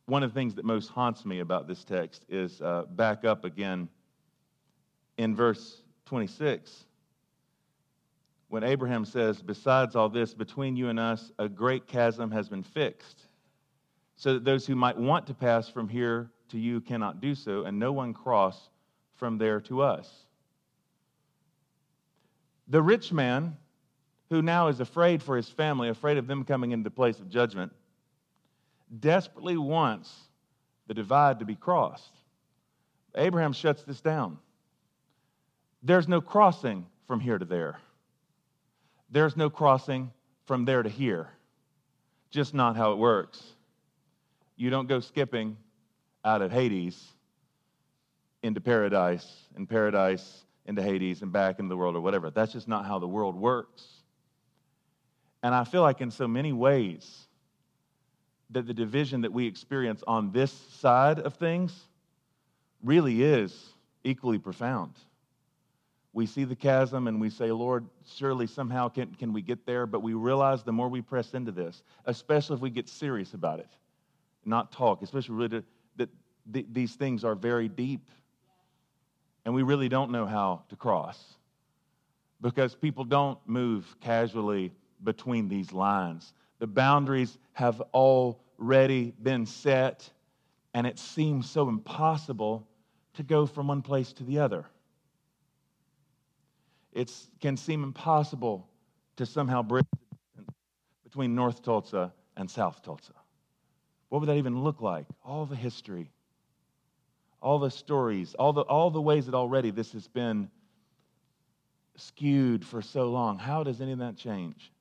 One 0.08 0.24
of 0.24 0.34
the 0.34 0.38
things 0.38 0.54
that 0.56 0.66
most 0.66 0.90
haunts 0.90 1.26
me 1.26 1.40
about 1.40 1.70
this 1.70 1.86
text 1.86 2.26
is 2.28 2.62
uh, 2.62 2.84
back 2.90 3.24
up 3.24 3.46
again 3.46 3.88
in 5.18 5.38
verse 5.38 5.82
26, 6.06 6.84
when 8.50 8.64
Abraham 8.64 9.06
says, 9.06 9.42
Besides 9.42 9.96
all 9.96 10.10
this, 10.10 10.34
between 10.34 10.76
you 10.76 10.90
and 10.90 11.00
us, 11.00 11.32
a 11.40 11.48
great 11.48 11.88
chasm 11.88 12.30
has 12.32 12.50
been 12.50 12.64
fixed, 12.64 13.22
so 14.18 14.34
that 14.34 14.44
those 14.44 14.68
who 14.68 14.76
might 14.76 14.98
want 14.98 15.28
to 15.28 15.34
pass 15.34 15.70
from 15.70 15.88
here 15.88 16.30
to 16.50 16.60
you 16.60 16.82
cannot 16.82 17.22
do 17.22 17.34
so, 17.34 17.64
and 17.64 17.80
no 17.80 17.94
one 17.94 18.14
cross 18.14 18.70
from 19.16 19.38
there 19.38 19.62
to 19.62 19.82
us. 19.82 20.27
The 22.68 22.82
rich 22.82 23.14
man, 23.14 23.58
who 24.30 24.42
now 24.42 24.68
is 24.68 24.80
afraid 24.80 25.24
for 25.24 25.38
his 25.38 25.50
family, 25.50 25.90
afraid 25.90 26.18
of 26.18 26.28
them 26.28 26.44
coming 26.44 26.72
into 26.72 26.84
the 26.84 26.92
place 26.96 27.20
of 27.20 27.30
judgment, 27.30 27.72
desperately 29.00 29.58
wants 29.58 30.14
the 30.88 30.94
divide 30.94 31.40
to 31.40 31.46
be 31.46 31.56
crossed. 31.56 32.12
Abraham 33.16 33.54
shuts 33.54 33.84
this 33.84 34.02
down. 34.02 34.38
There's 35.82 36.08
no 36.08 36.22
crossing 36.22 36.86
from 37.08 37.20
here 37.20 37.38
to 37.38 37.46
there. 37.46 37.80
There's 39.10 39.38
no 39.38 39.50
crossing 39.50 40.12
from 40.46 40.66
there 40.66 40.84
to 40.84 40.90
here. 40.90 41.30
Just 42.30 42.54
not 42.54 42.76
how 42.76 42.92
it 42.92 42.98
works. 42.98 43.42
You 44.58 44.70
don't 44.70 44.88
go 44.88 45.00
skipping 45.00 45.58
out 46.26 46.42
of 46.42 46.52
Hades 46.52 47.02
into 48.44 48.60
paradise, 48.60 49.28
and 49.56 49.68
paradise 49.68 50.44
into 50.68 50.84
Hades, 50.84 51.22
and 51.22 51.32
back 51.32 51.60
into 51.60 51.70
the 51.70 51.78
world 51.78 51.96
or 51.96 52.02
whatever. 52.02 52.30
That's 52.30 52.54
just 52.54 52.68
not 52.68 52.86
how 52.86 53.00
the 53.00 53.08
world 53.08 53.36
works. 53.36 53.86
And 55.42 55.56
I 55.56 55.64
feel 55.64 55.82
like 55.82 56.02
in 56.02 56.12
so 56.12 56.28
many 56.28 56.52
ways 56.52 57.28
that 58.50 58.68
the 58.68 58.74
division 58.74 59.22
that 59.22 59.32
we 59.32 59.48
experience 59.48 60.04
on 60.08 60.32
this 60.32 60.52
side 60.52 61.20
of 61.20 61.36
things 61.36 61.74
really 62.84 63.24
is 63.24 63.70
equally 64.04 64.40
profound. 64.40 64.94
We 66.14 66.26
see 66.26 66.46
the 66.46 66.56
chasm 66.56 67.08
and 67.08 67.22
we 67.22 67.30
say, 67.30 67.52
Lord, 67.52 67.86
surely 68.16 68.48
somehow 68.48 68.90
can, 68.90 69.14
can 69.16 69.34
we 69.34 69.42
get 69.42 69.66
there? 69.66 69.86
But 69.86 70.02
we 70.02 70.14
realize 70.14 70.64
the 70.64 70.72
more 70.72 70.90
we 70.90 71.02
press 71.02 71.34
into 71.34 71.52
this, 71.52 71.84
especially 72.06 72.56
if 72.56 72.62
we 72.62 72.70
get 72.70 72.90
serious 72.90 73.34
about 73.34 73.60
it, 73.60 73.70
not 74.46 74.72
talk, 74.72 75.02
especially 75.02 75.36
really 75.36 75.64
that 75.98 76.10
th- 76.52 76.66
these 76.72 76.96
things 76.96 77.24
are 77.24 77.36
very 77.36 77.68
deep. 77.68 78.10
And 79.48 79.56
we 79.56 79.64
really 79.64 79.88
don't 79.88 80.12
know 80.12 80.26
how 80.26 80.64
to 80.68 80.76
cross 80.76 81.18
because 82.42 82.76
people 82.76 83.06
don't 83.06 83.40
move 83.46 83.96
casually 84.02 84.74
between 85.06 85.48
these 85.48 85.72
lines. 85.72 86.34
The 86.60 86.68
boundaries 86.68 87.38
have 87.54 87.82
already 87.94 89.14
been 89.24 89.46
set, 89.46 90.10
and 90.74 90.86
it 90.86 91.00
seems 91.00 91.50
so 91.50 91.70
impossible 91.70 92.68
to 93.14 93.24
go 93.24 93.46
from 93.46 93.68
one 93.68 93.82
place 93.82 94.12
to 94.12 94.26
the 94.26 94.40
other. 94.40 94.66
It 96.92 97.10
can 97.40 97.56
seem 97.56 97.86
impossible 97.86 98.68
to 99.16 99.26
somehow 99.26 99.64
bridge 99.64 99.86
the 99.94 100.42
distance 100.42 100.58
between 101.06 101.36
North 101.36 101.64
Tulsa 101.64 102.12
and 102.36 102.52
South 102.52 102.84
Tulsa. 102.84 103.14
What 104.10 104.20
would 104.20 104.28
that 104.28 104.36
even 104.36 104.62
look 104.62 104.82
like? 104.82 105.06
All 105.24 105.46
the 105.46 105.56
history, 105.56 106.12
all 107.42 107.60
the 107.60 107.72
stories, 107.72 108.34
all 108.36 108.54
the, 108.54 108.62
all 108.62 108.90
the 108.90 109.02
ways 109.02 109.26
that 109.26 109.36
already 109.36 109.72
this 109.72 109.92
has 109.94 110.08
been 110.08 110.50
skewed 111.96 112.66
for 112.66 112.82
so 112.82 113.10
long. 113.10 113.38
How 113.38 113.64
does 113.64 113.82
any 113.82 113.92
of 113.92 114.00
that 114.00 114.18
change? 114.18 114.72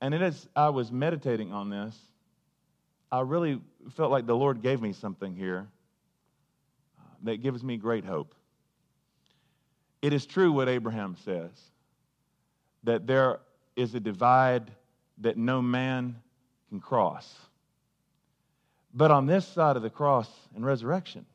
And 0.00 0.14
as 0.14 0.48
I 0.54 0.68
was 0.68 0.92
meditating 0.92 1.52
on 1.52 1.70
this, 1.70 1.96
I 3.10 3.20
really 3.20 3.60
felt 3.96 4.10
like 4.10 4.26
the 4.26 4.36
Lord 4.36 4.60
gave 4.60 4.82
me 4.82 4.92
something 4.92 5.34
here 5.34 5.66
uh, 6.98 7.02
that 7.22 7.42
gives 7.42 7.62
me 7.62 7.76
great 7.76 8.04
hope. 8.04 8.34
It 10.02 10.12
is 10.12 10.26
true 10.26 10.52
what 10.52 10.68
Abraham 10.68 11.16
says 11.24 11.50
that 12.82 13.06
there 13.06 13.40
is 13.76 13.94
a 13.94 14.00
divide 14.00 14.70
that 15.18 15.36
no 15.36 15.62
man 15.62 16.16
can 16.68 16.80
cross. 16.80 17.34
But 18.94 19.10
on 19.10 19.26
this 19.26 19.46
side 19.46 19.76
of 19.76 19.82
the 19.82 19.90
cross 19.90 20.30
and 20.54 20.64
resurrection, 20.64 21.26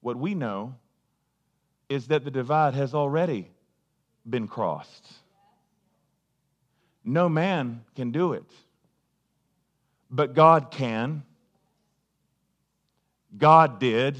what 0.00 0.16
we 0.16 0.34
know 0.34 0.74
is 1.88 2.08
that 2.08 2.24
the 2.24 2.30
divide 2.30 2.74
has 2.74 2.92
already 2.92 3.48
been 4.28 4.48
crossed. 4.48 5.06
No 7.04 7.28
man 7.28 7.84
can 7.94 8.10
do 8.10 8.32
it, 8.32 8.50
but 10.10 10.34
God 10.34 10.70
can. 10.70 11.22
God 13.36 13.78
did. 13.78 14.16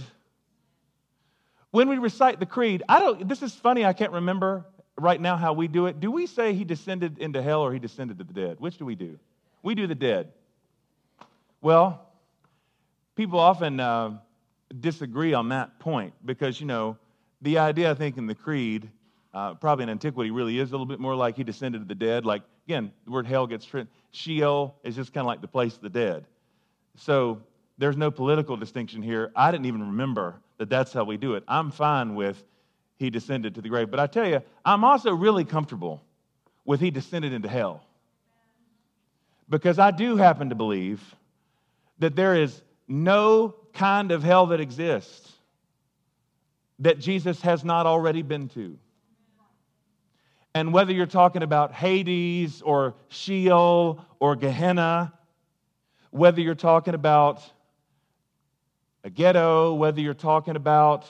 When 1.70 1.88
we 1.88 1.98
recite 1.98 2.38
the 2.38 2.46
creed, 2.46 2.82
I 2.88 3.00
don't, 3.00 3.28
this 3.28 3.42
is 3.42 3.54
funny, 3.54 3.84
I 3.84 3.92
can't 3.92 4.12
remember 4.12 4.64
right 4.98 5.20
now 5.20 5.36
how 5.36 5.52
we 5.52 5.68
do 5.68 5.86
it. 5.86 6.00
Do 6.00 6.10
we 6.10 6.26
say 6.26 6.54
he 6.54 6.64
descended 6.64 7.18
into 7.18 7.42
hell 7.42 7.60
or 7.60 7.72
he 7.72 7.78
descended 7.78 8.18
to 8.18 8.24
the 8.24 8.32
dead? 8.32 8.60
Which 8.60 8.78
do 8.78 8.84
we 8.84 8.94
do? 8.94 9.18
We 9.62 9.74
do 9.74 9.86
the 9.86 9.94
dead. 9.94 10.32
Well, 11.60 12.11
people 13.14 13.38
often 13.38 13.80
uh, 13.80 14.18
disagree 14.80 15.34
on 15.34 15.48
that 15.50 15.78
point 15.78 16.14
because, 16.24 16.60
you 16.60 16.66
know, 16.66 16.96
the 17.40 17.58
idea, 17.58 17.90
I 17.90 17.94
think, 17.94 18.16
in 18.16 18.26
the 18.26 18.34
creed, 18.34 18.88
uh, 19.34 19.54
probably 19.54 19.84
in 19.84 19.88
antiquity, 19.88 20.30
really 20.30 20.58
is 20.58 20.70
a 20.70 20.72
little 20.72 20.86
bit 20.86 21.00
more 21.00 21.14
like 21.14 21.36
he 21.36 21.44
descended 21.44 21.82
to 21.82 21.88
the 21.88 21.94
dead. 21.94 22.24
Like, 22.24 22.42
again, 22.66 22.92
the 23.04 23.10
word 23.10 23.26
hell 23.26 23.46
gets 23.46 23.72
written. 23.72 23.90
Sheol 24.12 24.74
is 24.84 24.94
just 24.94 25.12
kind 25.12 25.22
of 25.22 25.26
like 25.26 25.40
the 25.40 25.48
place 25.48 25.74
of 25.74 25.82
the 25.82 25.90
dead. 25.90 26.24
So 26.96 27.42
there's 27.78 27.96
no 27.96 28.10
political 28.10 28.56
distinction 28.56 29.02
here. 29.02 29.32
I 29.34 29.50
didn't 29.50 29.66
even 29.66 29.80
remember 29.80 30.36
that 30.58 30.70
that's 30.70 30.92
how 30.92 31.04
we 31.04 31.16
do 31.16 31.34
it. 31.34 31.42
I'm 31.48 31.70
fine 31.70 32.14
with 32.14 32.42
he 32.96 33.10
descended 33.10 33.54
to 33.56 33.60
the 33.60 33.68
grave. 33.68 33.90
But 33.90 33.98
I 33.98 34.06
tell 34.06 34.28
you, 34.28 34.40
I'm 34.64 34.84
also 34.84 35.12
really 35.12 35.44
comfortable 35.44 36.02
with 36.64 36.80
he 36.80 36.90
descended 36.90 37.32
into 37.32 37.48
hell. 37.48 37.84
Because 39.48 39.78
I 39.78 39.90
do 39.90 40.16
happen 40.16 40.50
to 40.50 40.54
believe 40.54 41.02
that 41.98 42.14
there 42.14 42.36
is 42.36 42.62
no 42.88 43.54
kind 43.72 44.12
of 44.12 44.22
hell 44.22 44.46
that 44.46 44.60
exists 44.60 45.32
that 46.82 46.98
Jesus 46.98 47.40
has 47.42 47.64
not 47.64 47.86
already 47.86 48.22
been 48.22 48.48
to. 48.50 48.76
And 50.54 50.72
whether 50.72 50.92
you're 50.92 51.06
talking 51.06 51.42
about 51.42 51.72
Hades 51.72 52.60
or 52.60 52.94
Sheol 53.08 54.04
or 54.20 54.36
Gehenna, 54.36 55.12
whether 56.10 56.40
you're 56.40 56.54
talking 56.54 56.94
about 56.94 57.42
a 59.04 59.10
ghetto, 59.10 59.74
whether 59.74 60.00
you're 60.00 60.12
talking 60.12 60.56
about 60.56 61.06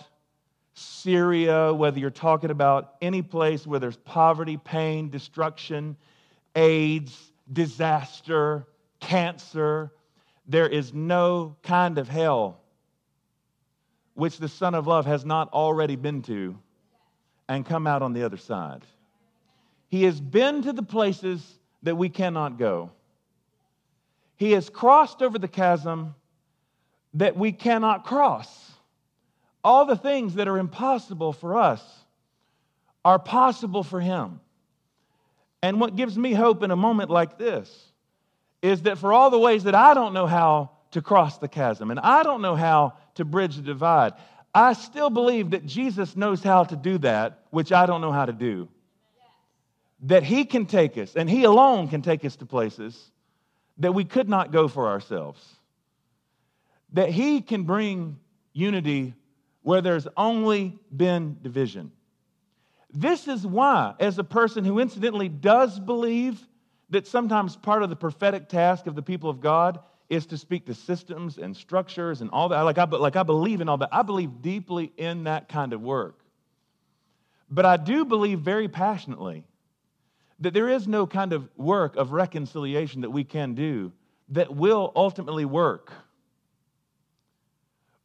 Syria, 0.75 1.73
whether 1.73 1.99
you're 1.99 2.11
talking 2.11 2.51
about 2.51 2.95
any 3.03 3.21
place 3.23 3.67
where 3.67 3.81
there's 3.81 3.97
poverty, 3.97 4.57
pain, 4.57 5.11
destruction, 5.11 5.97
AIDS, 6.55 7.33
disaster, 7.53 8.67
cancer, 9.01 9.93
there 10.47 10.69
is 10.69 10.93
no 10.93 11.57
kind 11.63 11.99
of 11.99 12.09
hell 12.09 12.61
which 14.15 14.39
the 14.39 14.49
Son 14.49 14.75
of 14.75 14.87
Love 14.87 15.07
has 15.07 15.25
not 15.25 15.53
already 15.53 15.97
been 15.97 16.23
to 16.23 16.59
and 17.49 17.65
come 17.65 17.87
out 17.87 18.03
on 18.03 18.13
the 18.13 18.25
other 18.25 18.37
side. 18.37 18.85
He 19.89 20.05
has 20.05 20.21
been 20.21 20.63
to 20.63 20.73
the 20.73 20.83
places 20.83 21.59
that 21.83 21.97
we 21.97 22.09
cannot 22.09 22.59
go. 22.59 22.91
He 24.37 24.53
has 24.53 24.69
crossed 24.69 25.23
over 25.23 25.39
the 25.39 25.49
chasm 25.49 26.15
that 27.15 27.37
we 27.37 27.53
cannot 27.53 28.05
cross. 28.05 28.73
All 29.65 29.85
the 29.85 29.97
things 29.97 30.35
that 30.35 30.49
are 30.49 30.59
impossible 30.59 31.33
for 31.33 31.57
us 31.57 31.83
are 33.05 33.19
possible 33.19 33.83
for 33.83 34.01
him. 34.01 34.41
And 35.63 35.81
what 35.81 35.95
gives 35.95 36.19
me 36.19 36.33
hope 36.33 36.63
in 36.63 36.71
a 36.71 36.77
moment 36.77 37.11
like 37.11 37.39
this 37.39 37.92
is 38.63 38.83
that 38.83 38.99
for 38.99 39.13
all 39.13 39.31
the 39.31 39.39
ways 39.39 39.65
that 39.65 39.75
I 39.75 39.93
don't 39.93 40.15
know 40.15 40.27
how 40.27 40.71
to 40.93 41.03
cross 41.03 41.39
the 41.39 41.49
chasm 41.49 41.91
and 41.91 42.01
I 42.01 42.23
don't 42.23 42.43
know 42.43 42.55
how 42.55 42.95
to 43.17 43.25
bridge 43.25 43.57
the 43.57 43.63
divide, 43.63 44.13
I 44.55 44.73
still 44.73 45.11
believe 45.11 45.51
that 45.51 45.67
Jesus 45.67 46.17
knows 46.17 46.43
how 46.43 46.65
to 46.65 46.77
do 46.77 46.99
that, 46.99 47.45
which 47.51 47.73
I 47.73 47.87
don't 47.87 48.01
know 48.01 48.13
how 48.13 48.27
to 48.27 48.33
do. 48.33 48.69
That 50.03 50.23
He 50.23 50.45
can 50.45 50.67
take 50.67 50.97
us, 50.99 51.17
and 51.17 51.29
He 51.29 51.45
alone 51.45 51.89
can 51.89 52.03
take 52.03 52.25
us 52.25 52.37
to 52.37 52.47
places 52.47 53.11
that 53.79 53.93
we 53.93 54.05
could 54.05 54.29
not 54.29 54.53
go 54.53 54.69
for 54.69 54.89
ourselves 54.89 55.43
that 56.93 57.11
He 57.11 57.41
can 57.41 57.65
bring 57.65 58.19
unity 58.53 59.15
where 59.63 59.81
there's 59.81 60.09
only 60.17 60.79
been 60.95 61.39
division. 61.43 61.93
This 62.93 63.29
is 63.29 63.47
why, 63.47 63.95
as 63.99 64.19
a 64.19 64.25
person 64.25 64.65
who 64.65 64.79
incidentally 64.79 65.29
does 65.29 65.81
believe 65.81 66.41
that 66.93 67.07
sometimes 67.07 67.57
part 67.57 67.83
of 67.83 67.89
the 67.89 67.97
prophetic 67.97 68.49
task 68.49 68.87
of 68.87 68.95
the 68.95 69.03
people 69.03 69.31
of 69.31 69.41
God 69.41 69.81
is 70.11 70.27
to 70.27 70.37
speak 70.37 70.67
to 70.67 70.75
systems 70.75 71.39
and 71.39 71.57
structures 71.57 72.21
and 72.21 72.31
all 72.31 72.51
that. 72.51 72.61
Like 72.61 72.77
I, 72.77 72.85
like 72.85 73.17
I 73.17 73.23
believe 73.23 73.63
in 73.63 73.69
all 73.71 73.79
that. 73.79 73.89
I 73.91 74.03
believe 74.03 74.43
deeply 74.43 74.93
in 74.99 75.25
that 75.25 75.49
kind 75.49 75.73
of 75.73 75.81
work. 75.81 76.21
But 77.51 77.65
I 77.65 77.79
do 77.79 78.05
believe 78.05 78.41
very 78.41 78.69
passionately 78.69 79.43
that 80.41 80.53
there 80.53 80.69
is 80.69 80.87
no 80.87 81.07
kind 81.07 81.33
of 81.33 81.49
work 81.57 81.97
of 81.97 82.13
reconciliation 82.13 83.01
that 83.01 83.11
we 83.11 83.25
can 83.25 83.55
do 83.55 83.91
that 84.29 84.55
will 84.55 84.93
ultimately 84.95 85.47
work 85.47 85.93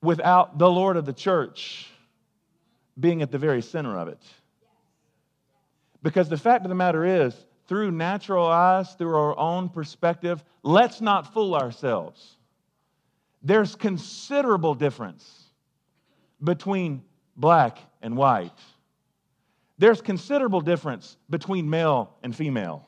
without 0.02 0.58
the 0.58 0.70
Lord 0.70 0.96
of 0.96 1.06
the 1.06 1.14
church 1.14 1.90
being 2.98 3.22
at 3.22 3.32
the 3.32 3.38
very 3.38 3.62
center 3.62 3.98
of 3.98 4.08
it. 4.08 4.22
Because 6.04 6.30
the 6.30 6.38
fact 6.38 6.64
of 6.64 6.70
the 6.70 6.76
matter 6.76 7.04
is, 7.04 7.36
through 7.68 7.92
natural 7.92 8.46
eyes, 8.48 8.94
through 8.94 9.16
our 9.16 9.38
own 9.38 9.70
perspective, 9.70 10.44
let's 10.64 11.02
not 11.02 11.34
fool 11.34 11.56
ourselves. 11.56 12.38
There's 13.44 13.76
considerable 13.76 14.74
difference 14.74 15.44
between 16.44 17.04
black 17.36 17.80
and 18.02 18.16
white. 18.16 18.52
There's 19.78 20.02
considerable 20.02 20.62
difference 20.62 21.18
between 21.30 21.70
male 21.70 22.16
and 22.24 22.36
female. 22.36 22.88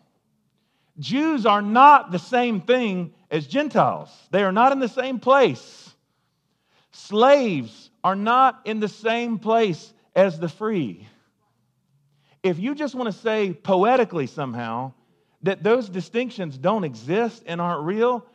Jews 0.98 1.46
are 1.46 1.62
not 1.62 2.12
the 2.12 2.20
same 2.20 2.62
thing 2.62 3.14
as 3.32 3.48
Gentiles. 3.48 4.10
They 4.32 4.44
are 4.44 4.52
not 4.52 4.72
in 4.72 4.80
the 4.80 4.90
same 4.90 5.20
place. 5.20 5.94
Slaves 6.92 7.92
are 8.04 8.16
not 8.16 8.62
in 8.66 8.80
the 8.80 8.88
same 8.88 9.40
place 9.40 9.94
as 10.16 10.40
the 10.40 10.50
free. 10.50 11.08
If 12.44 12.60
you 12.60 12.76
just 12.76 12.96
want 12.96 13.14
to 13.14 13.20
say 13.20 13.54
poetically 13.54 14.28
somehow 14.28 14.94
that 15.44 15.64
those 15.64 15.90
distinctions 15.90 16.58
don't 16.58 16.84
exist 16.84 17.44
and 17.46 17.60
aren't 17.60 17.86
real, 17.86 18.26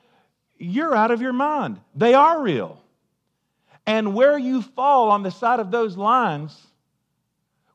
you're 0.58 0.94
out 0.94 1.10
of 1.10 1.20
your 1.20 1.32
mind. 1.32 1.80
They 1.94 2.14
are 2.14 2.42
real. 2.42 2.80
And 3.86 4.14
where 4.14 4.38
you 4.38 4.62
fall 4.62 5.10
on 5.10 5.22
the 5.22 5.30
side 5.30 5.60
of 5.60 5.70
those 5.70 5.96
lines 5.96 6.58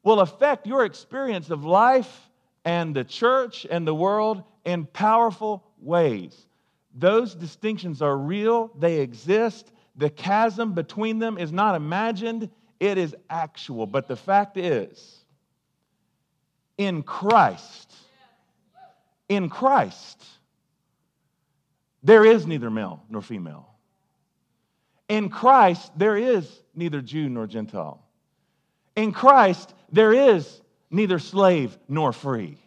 will 0.04 0.22
affect 0.22 0.66
your 0.66 0.86
experience 0.86 1.50
of 1.50 1.66
life 1.66 2.30
and 2.66 2.96
the 2.96 3.04
church 3.04 3.66
and 3.70 3.86
the 3.86 3.94
world 3.94 4.44
in 4.66 4.86
powerful 4.86 5.64
ways. 5.82 6.48
Those 6.96 7.36
distinctions 7.36 8.02
are 8.02 8.18
real, 8.18 8.72
they 8.78 9.00
exist. 9.00 9.72
The 9.96 10.10
chasm 10.10 10.74
between 10.74 11.20
them 11.20 11.38
is 11.38 11.52
not 11.52 11.76
imagined, 11.76 12.50
it 12.80 12.98
is 12.98 13.16
actual. 13.30 13.86
But 13.86 14.08
the 14.08 14.16
fact 14.16 14.58
is, 14.58 15.19
in 16.80 17.04
Christ, 17.04 17.94
in 19.28 19.50
Christ, 19.50 20.24
there 22.02 22.24
is 22.24 22.48
neither 22.48 22.70
male 22.72 23.04
nor 23.10 23.22
female. 23.22 23.68
In 25.10 25.28
Christ, 25.28 25.92
there 25.98 26.16
is 26.16 26.50
neither 26.74 27.02
Jew 27.02 27.28
nor 27.28 27.48
Gentile. 27.48 28.02
In 28.96 29.12
Christ, 29.12 29.74
there 29.92 30.14
is 30.14 30.62
neither 30.90 31.20
slave 31.20 31.78
nor 31.90 32.14
free. 32.14 32.58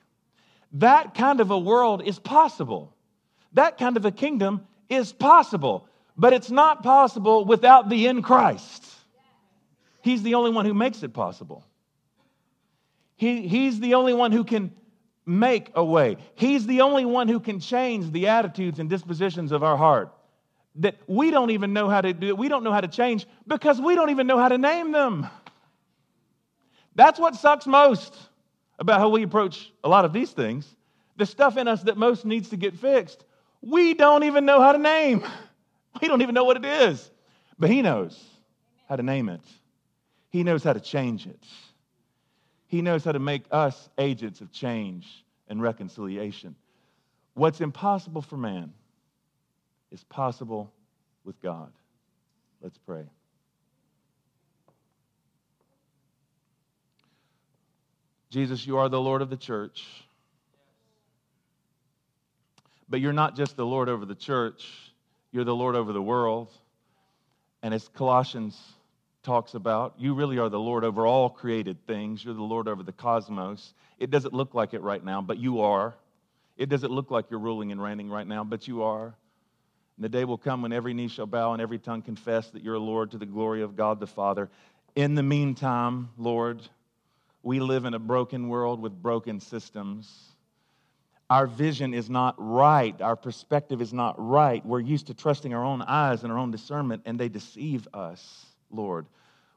That 0.75 1.15
kind 1.15 1.41
of 1.41 1.51
a 1.51 1.59
world 1.59 2.03
is 2.05 2.19
possible. 2.19 2.95
That 3.55 3.79
kind 3.79 3.97
of 3.97 4.05
a 4.05 4.13
kingdom 4.13 4.67
is 4.91 5.11
possible, 5.11 5.89
but 6.19 6.35
it's 6.35 6.51
not 6.51 6.83
possible 6.83 7.47
without 7.47 7.89
the 7.89 8.07
in 8.09 8.21
Christ. 8.21 8.85
He's 10.03 10.23
the 10.23 10.35
only 10.35 10.51
one 10.51 10.67
who 10.67 10.75
makes 10.75 11.03
it 11.03 11.15
possible. 11.15 11.65
He, 13.23 13.47
he's 13.47 13.79
the 13.79 13.95
only 13.95 14.15
one 14.15 14.33
who 14.33 14.43
can 14.43 14.75
make 15.25 15.71
a 15.77 15.85
way. 15.85 16.17
He's 16.35 16.67
the 16.67 16.81
only 16.81 17.05
one 17.05 17.29
who 17.29 17.39
can 17.39 17.61
change 17.61 18.11
the 18.11 18.27
attitudes 18.27 18.81
and 18.81 18.91
dispositions 18.91 19.53
of 19.53 19.63
our 19.63 19.77
heart 19.77 20.13
that 20.75 20.97
we 21.07 21.31
don't 21.31 21.51
even 21.51 21.73
know 21.73 21.89
how 21.89 22.01
to 22.01 22.13
do. 22.13 22.35
We 22.35 22.49
don't 22.49 22.65
know 22.65 22.73
how 22.73 22.81
to 22.81 22.89
change 22.89 23.29
because 23.47 23.81
we 23.81 23.95
don't 23.95 24.11
even 24.11 24.27
know 24.27 24.39
how 24.39 24.49
to 24.49 24.59
name 24.59 24.91
them. 24.91 25.29
That's 26.97 27.21
what 27.21 27.37
sucks 27.37 27.65
most 27.65 28.13
about 28.81 28.99
how 28.99 29.09
we 29.09 29.23
approach 29.23 29.73
a 29.85 29.89
lot 29.89 30.05
of 30.05 30.13
these 30.13 30.33
things. 30.33 30.67
The 31.17 31.25
stuff 31.25 31.57
in 31.57 31.69
us 31.69 31.85
that 31.85 31.97
most 31.97 32.25
needs 32.25 32.49
to 32.49 32.57
get 32.57 32.77
fixed, 32.77 33.25
we 33.61 33.95
don't 33.95 34.25
even 34.25 34.47
know 34.47 34.61
how 34.61 34.73
to 34.73 34.79
name. 34.79 35.23
We 36.01 36.09
don't 36.09 36.23
even 36.23 36.35
know 36.35 36.43
what 36.43 36.57
it 36.57 36.65
is. 36.65 37.09
But 37.57 37.71
He 37.71 37.83
knows 37.83 38.21
how 38.89 38.97
to 38.97 39.03
name 39.05 39.29
it, 39.29 39.43
He 40.31 40.43
knows 40.43 40.65
how 40.65 40.73
to 40.73 40.81
change 40.81 41.29
it. 41.29 41.39
He 42.73 42.81
knows 42.81 43.05
how 43.05 43.13
to 43.13 43.19
make 43.19 43.45
us 43.51 43.91
agents 43.99 44.41
of 44.41 44.51
change 44.51 45.07
and 45.47 45.61
reconciliation. 45.61 46.57
What's 47.35 47.61
impossible 47.61 48.23
for 48.23 48.39
man 48.39 48.73
is 49.91 50.03
possible 50.05 50.73
with 51.23 51.39
God. 51.43 51.71
Let's 52.63 52.79
pray. 52.79 53.05
Jesus, 58.31 58.67
you 58.67 58.79
are 58.79 58.89
the 58.89 58.99
Lord 58.99 59.21
of 59.21 59.29
the 59.29 59.37
church. 59.37 59.85
But 62.89 63.03
you're 63.03 63.13
not 63.13 63.37
just 63.37 63.55
the 63.55 63.67
Lord 63.67 63.91
over 63.91 64.07
the 64.07 64.15
church, 64.15 64.67
you're 65.31 65.45
the 65.45 65.55
Lord 65.55 65.77
over 65.77 65.93
the 65.93 66.01
world. 66.01 66.49
And 67.63 67.75
as 67.75 67.87
Colossians 67.89 68.59
talks 69.23 69.55
about, 69.55 69.95
you 69.99 70.15
really 70.15 70.39
are 70.39 70.49
the 70.49 70.59
Lord 70.59 70.85
over 70.85 71.07
all 71.07 71.31
created 71.31 71.87
things. 71.87 72.25
You're 72.25 72.35
the 72.35 72.43
Lord 72.43 72.69
over 72.69 72.83
the 72.83 72.93
cosmos. 72.93 73.75
It 73.99 74.11
doesn't 74.11 74.35
look 74.35 74.55
like 74.55 74.75
it 74.75 74.83
right 74.83 75.05
now, 75.05 75.21
but 75.23 75.39
you 75.39 75.61
are. 75.61 75.95
It 76.57 76.69
doesn't 76.69 76.91
look 76.91 77.11
like 77.11 77.27
you're 77.31 77.41
ruling 77.41 77.73
and 77.73 77.83
reigning 77.83 78.11
right 78.11 78.27
now, 78.27 78.45
but 78.45 78.69
you 78.69 78.83
are. 78.83 79.15
And 79.97 80.05
the 80.05 80.09
day 80.09 80.25
will 80.25 80.39
come 80.39 80.63
when 80.63 80.73
every 80.73 80.95
knee 80.95 81.09
shall 81.09 81.27
bow 81.27 81.53
and 81.53 81.63
every 81.63 81.79
tongue 81.79 82.03
confess 82.03 82.51
that 82.51 82.63
you're 82.63 82.79
Lord 82.79 83.11
to 83.13 83.19
the 83.19 83.27
glory 83.27 83.63
of 83.63 83.77
God 83.77 84.01
the 84.01 84.07
Father. 84.07 84.51
In 84.97 85.15
the 85.15 85.23
meantime, 85.23 86.11
Lord, 86.19 86.61
we 87.43 87.61
live 87.61 87.85
in 87.85 87.95
a 87.95 87.99
broken 87.99 88.49
world 88.49 88.81
with 88.81 88.93
broken 89.03 89.41
systems. 89.41 90.33
Our 91.31 91.47
vision 91.47 91.95
is 91.95 92.11
not 92.11 92.35
right. 92.37 93.01
Our 93.01 93.17
perspective 93.17 93.81
is 93.81 93.93
not 93.93 94.17
right. 94.19 94.65
We're 94.67 94.81
used 94.81 95.07
to 95.07 95.15
trusting 95.15 95.55
our 95.55 95.65
own 95.65 95.81
eyes 95.81 96.25
and 96.25 96.33
our 96.33 96.39
own 96.39 96.51
discernment, 96.51 97.03
and 97.07 97.19
they 97.19 97.31
deceive 97.31 97.89
us, 97.95 98.47
Lord. 98.73 99.07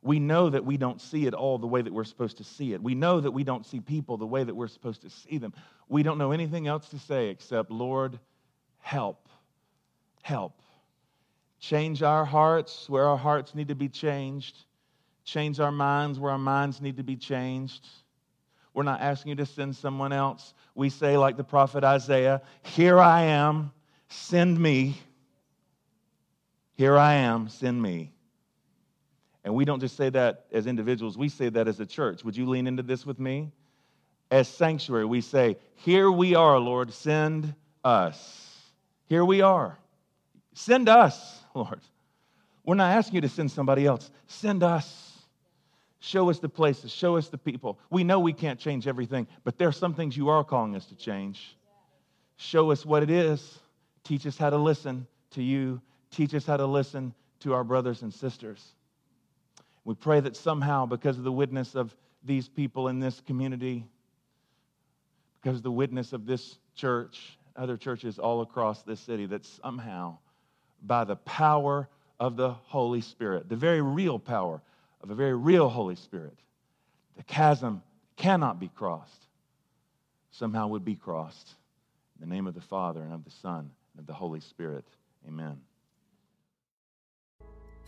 We 0.02 0.20
know 0.20 0.50
that 0.50 0.64
we 0.64 0.78
don't 0.78 1.02
see 1.02 1.26
it 1.26 1.34
all 1.34 1.58
the 1.58 1.68
way 1.68 1.82
that 1.82 1.92
we're 1.92 2.04
supposed 2.04 2.38
to 2.38 2.44
see 2.44 2.74
it. 2.74 2.82
We 2.82 2.94
know 2.94 3.20
that 3.20 3.32
we 3.32 3.44
don't 3.44 3.66
see 3.66 3.80
people 3.80 4.18
the 4.18 4.28
way 4.28 4.44
that 4.44 4.56
we're 4.56 4.68
supposed 4.68 5.02
to 5.02 5.10
see 5.10 5.40
them. 5.40 5.54
We 5.90 6.04
don't 6.04 6.18
know 6.18 6.32
anything 6.32 6.68
else 6.68 6.90
to 6.90 7.00
say 7.00 7.30
except, 7.30 7.72
Lord, 7.72 8.20
help. 8.80 9.28
Help. 10.22 10.62
Change 11.60 12.04
our 12.04 12.26
hearts 12.26 12.88
where 12.88 13.08
our 13.08 13.18
hearts 13.18 13.56
need 13.56 13.70
to 13.70 13.76
be 13.76 13.90
changed 13.90 14.66
change 15.26 15.60
our 15.60 15.72
minds 15.72 16.20
where 16.20 16.32
our 16.32 16.38
minds 16.38 16.80
need 16.80 16.98
to 16.98 17.04
be 17.04 17.18
changed. 17.18 17.88
We're 18.74 18.84
not 18.84 19.02
asking 19.02 19.32
you 19.32 19.36
to 19.38 19.46
send 19.46 19.76
someone 19.76 20.14
else. 20.14 20.54
We 20.76 20.90
say, 20.90 21.18
like 21.18 21.36
the 21.36 21.44
prophet 21.44 21.84
Isaiah, 21.84 22.42
Here 22.62 23.00
I 23.00 23.24
am, 23.24 23.72
send 24.08 24.60
me. 24.60 24.98
Here 26.74 26.98
I 26.98 27.16
am, 27.16 27.50
send 27.50 27.82
me. 27.82 28.14
And 29.46 29.54
we 29.54 29.64
don't 29.64 29.80
just 29.80 29.96
say 29.96 30.10
that 30.10 30.48
as 30.52 30.66
individuals, 30.66 31.20
we 31.20 31.30
say 31.30 31.50
that 31.50 31.68
as 31.68 31.80
a 31.80 31.86
church. 31.86 32.24
Would 32.24 32.36
you 32.36 32.48
lean 32.48 32.66
into 32.66 32.82
this 32.82 33.06
with 33.06 33.20
me? 33.20 33.52
As 34.32 34.48
sanctuary, 34.48 35.06
we 35.06 35.22
say, 35.22 35.58
Here 35.76 36.10
we 36.12 36.34
are, 36.34 36.58
Lord, 36.58 36.92
send 36.92 37.54
us. 37.84 38.52
Here 39.06 39.24
we 39.24 39.42
are. 39.42 39.78
Send 40.56 40.90
us, 40.90 41.40
Lord. 41.56 41.80
We're 42.66 42.74
not 42.74 42.98
asking 42.98 43.16
you 43.16 43.22
to 43.22 43.30
send 43.30 43.52
somebody 43.52 43.86
else, 43.86 44.10
send 44.26 44.64
us. 44.64 45.12
Show 46.00 46.30
us 46.30 46.40
the 46.40 46.50
places, 46.50 46.92
show 46.92 47.18
us 47.18 47.30
the 47.30 47.38
people. 47.38 47.80
We 47.90 48.04
know 48.04 48.20
we 48.20 48.34
can't 48.34 48.60
change 48.60 48.88
everything, 48.88 49.28
but 49.44 49.58
there 49.58 49.68
are 49.68 49.72
some 49.72 49.94
things 49.94 50.18
you 50.18 50.30
are 50.30 50.44
calling 50.44 50.76
us 50.76 50.86
to 50.88 50.96
change. 50.96 51.56
Show 52.38 52.72
us 52.72 52.86
what 52.86 53.04
it 53.04 53.10
is. 53.10 53.60
Teach 54.04 54.26
us 54.26 54.38
how 54.38 54.50
to 54.50 54.58
listen 54.58 55.08
to 55.32 55.42
you. 55.42 55.82
Teach 56.12 56.34
us 56.34 56.46
how 56.46 56.58
to 56.58 56.66
listen 56.66 57.14
to 57.42 57.54
our 57.54 57.64
brothers 57.64 58.02
and 58.02 58.14
sisters. 58.14 58.76
We 59.86 59.94
pray 59.94 60.20
that 60.20 60.36
somehow, 60.36 60.88
because 60.88 61.18
of 61.18 61.24
the 61.24 61.32
witness 61.32 61.76
of 61.76 61.96
these 62.24 62.50
people 62.50 62.88
in 62.88 63.00
this 63.00 63.22
community, 63.22 63.86
because 65.42 65.58
of 65.58 65.64
the 65.64 65.72
witness 65.72 66.12
of 66.12 66.26
this 66.26 66.58
church, 66.76 67.38
other 67.56 67.78
churches 67.78 68.18
all 68.18 68.42
across 68.42 68.82
this 68.82 69.00
city, 69.00 69.28
that 69.28 69.46
somehow, 69.46 70.18
by 70.82 71.04
the 71.04 71.16
power 71.18 71.88
of 72.20 72.36
the 72.36 72.50
Holy 72.50 73.02
Spirit, 73.02 73.48
the 73.48 73.56
very 73.56 73.82
real 73.82 74.18
power 74.18 74.60
of 75.02 75.12
a 75.12 75.16
very 75.16 75.36
real 75.36 75.70
Holy 75.70 75.96
Spirit, 75.96 76.38
the 77.16 77.24
chasm 77.24 77.84
cannot 78.18 78.60
be 78.60 78.70
crossed, 78.70 79.28
somehow 80.32 80.68
would 80.68 80.84
be 80.84 80.96
crossed. 80.96 81.54
In 82.16 82.28
the 82.28 82.34
name 82.34 82.48
of 82.48 82.56
the 82.56 82.62
Father, 82.62 83.02
and 83.02 83.14
of 83.14 83.24
the 83.24 83.32
Son, 83.32 83.70
and 83.94 84.00
of 84.00 84.08
the 84.08 84.14
Holy 84.14 84.40
Spirit. 84.40 84.86
Amen. 85.28 85.62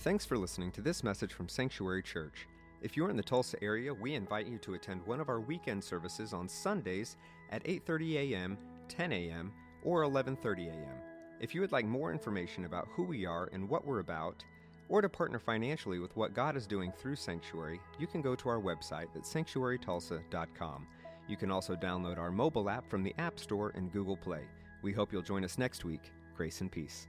Thanks 0.01 0.25
for 0.25 0.37
listening 0.37 0.71
to 0.73 0.81
this 0.81 1.03
message 1.03 1.33
from 1.33 1.49
Sanctuary 1.49 2.03
Church. 2.03 2.47
If 2.83 2.95
you're 2.95 3.09
in 3.09 3.17
the 3.17 3.23
Tulsa 3.23 3.61
area, 3.63 3.91
we 3.91 4.13
invite 4.13 4.45
you 4.45 4.59
to 4.59 4.75
attend 4.75 5.05
one 5.07 5.19
of 5.19 5.27
our 5.27 5.39
weekend 5.39 5.83
services 5.83 6.33
on 6.33 6.47
Sundays 6.47 7.17
at 7.49 7.63
8:30 7.63 8.13
a.m., 8.31 8.57
10 8.89 9.11
a.m., 9.11 9.51
or 9.81 10.03
11:30 10.03 10.67
a.m. 10.67 10.97
If 11.39 11.55
you 11.55 11.61
would 11.61 11.71
like 11.71 11.85
more 11.85 12.11
information 12.11 12.65
about 12.65 12.87
who 12.91 13.03
we 13.03 13.25
are 13.25 13.49
and 13.51 13.67
what 13.67 13.87
we're 13.87 13.99
about, 13.99 14.43
or 14.87 15.01
to 15.01 15.09
partner 15.09 15.39
financially 15.39 15.97
with 15.97 16.15
what 16.15 16.35
God 16.35 16.55
is 16.55 16.67
doing 16.67 16.91
through 16.91 17.15
Sanctuary, 17.15 17.81
you 17.97 18.05
can 18.05 18.21
go 18.21 18.35
to 18.35 18.49
our 18.49 18.61
website 18.61 19.07
at 19.15 19.23
sanctuarytulsa.com. 19.23 20.87
You 21.27 21.37
can 21.37 21.49
also 21.49 21.75
download 21.75 22.19
our 22.19 22.31
mobile 22.31 22.69
app 22.69 22.87
from 22.87 23.01
the 23.01 23.15
App 23.17 23.39
Store 23.39 23.71
and 23.73 23.91
Google 23.91 24.15
Play. 24.15 24.43
We 24.83 24.93
hope 24.93 25.11
you'll 25.11 25.23
join 25.23 25.43
us 25.43 25.57
next 25.57 25.83
week. 25.83 26.11
Grace 26.35 26.61
and 26.61 26.71
peace. 26.71 27.07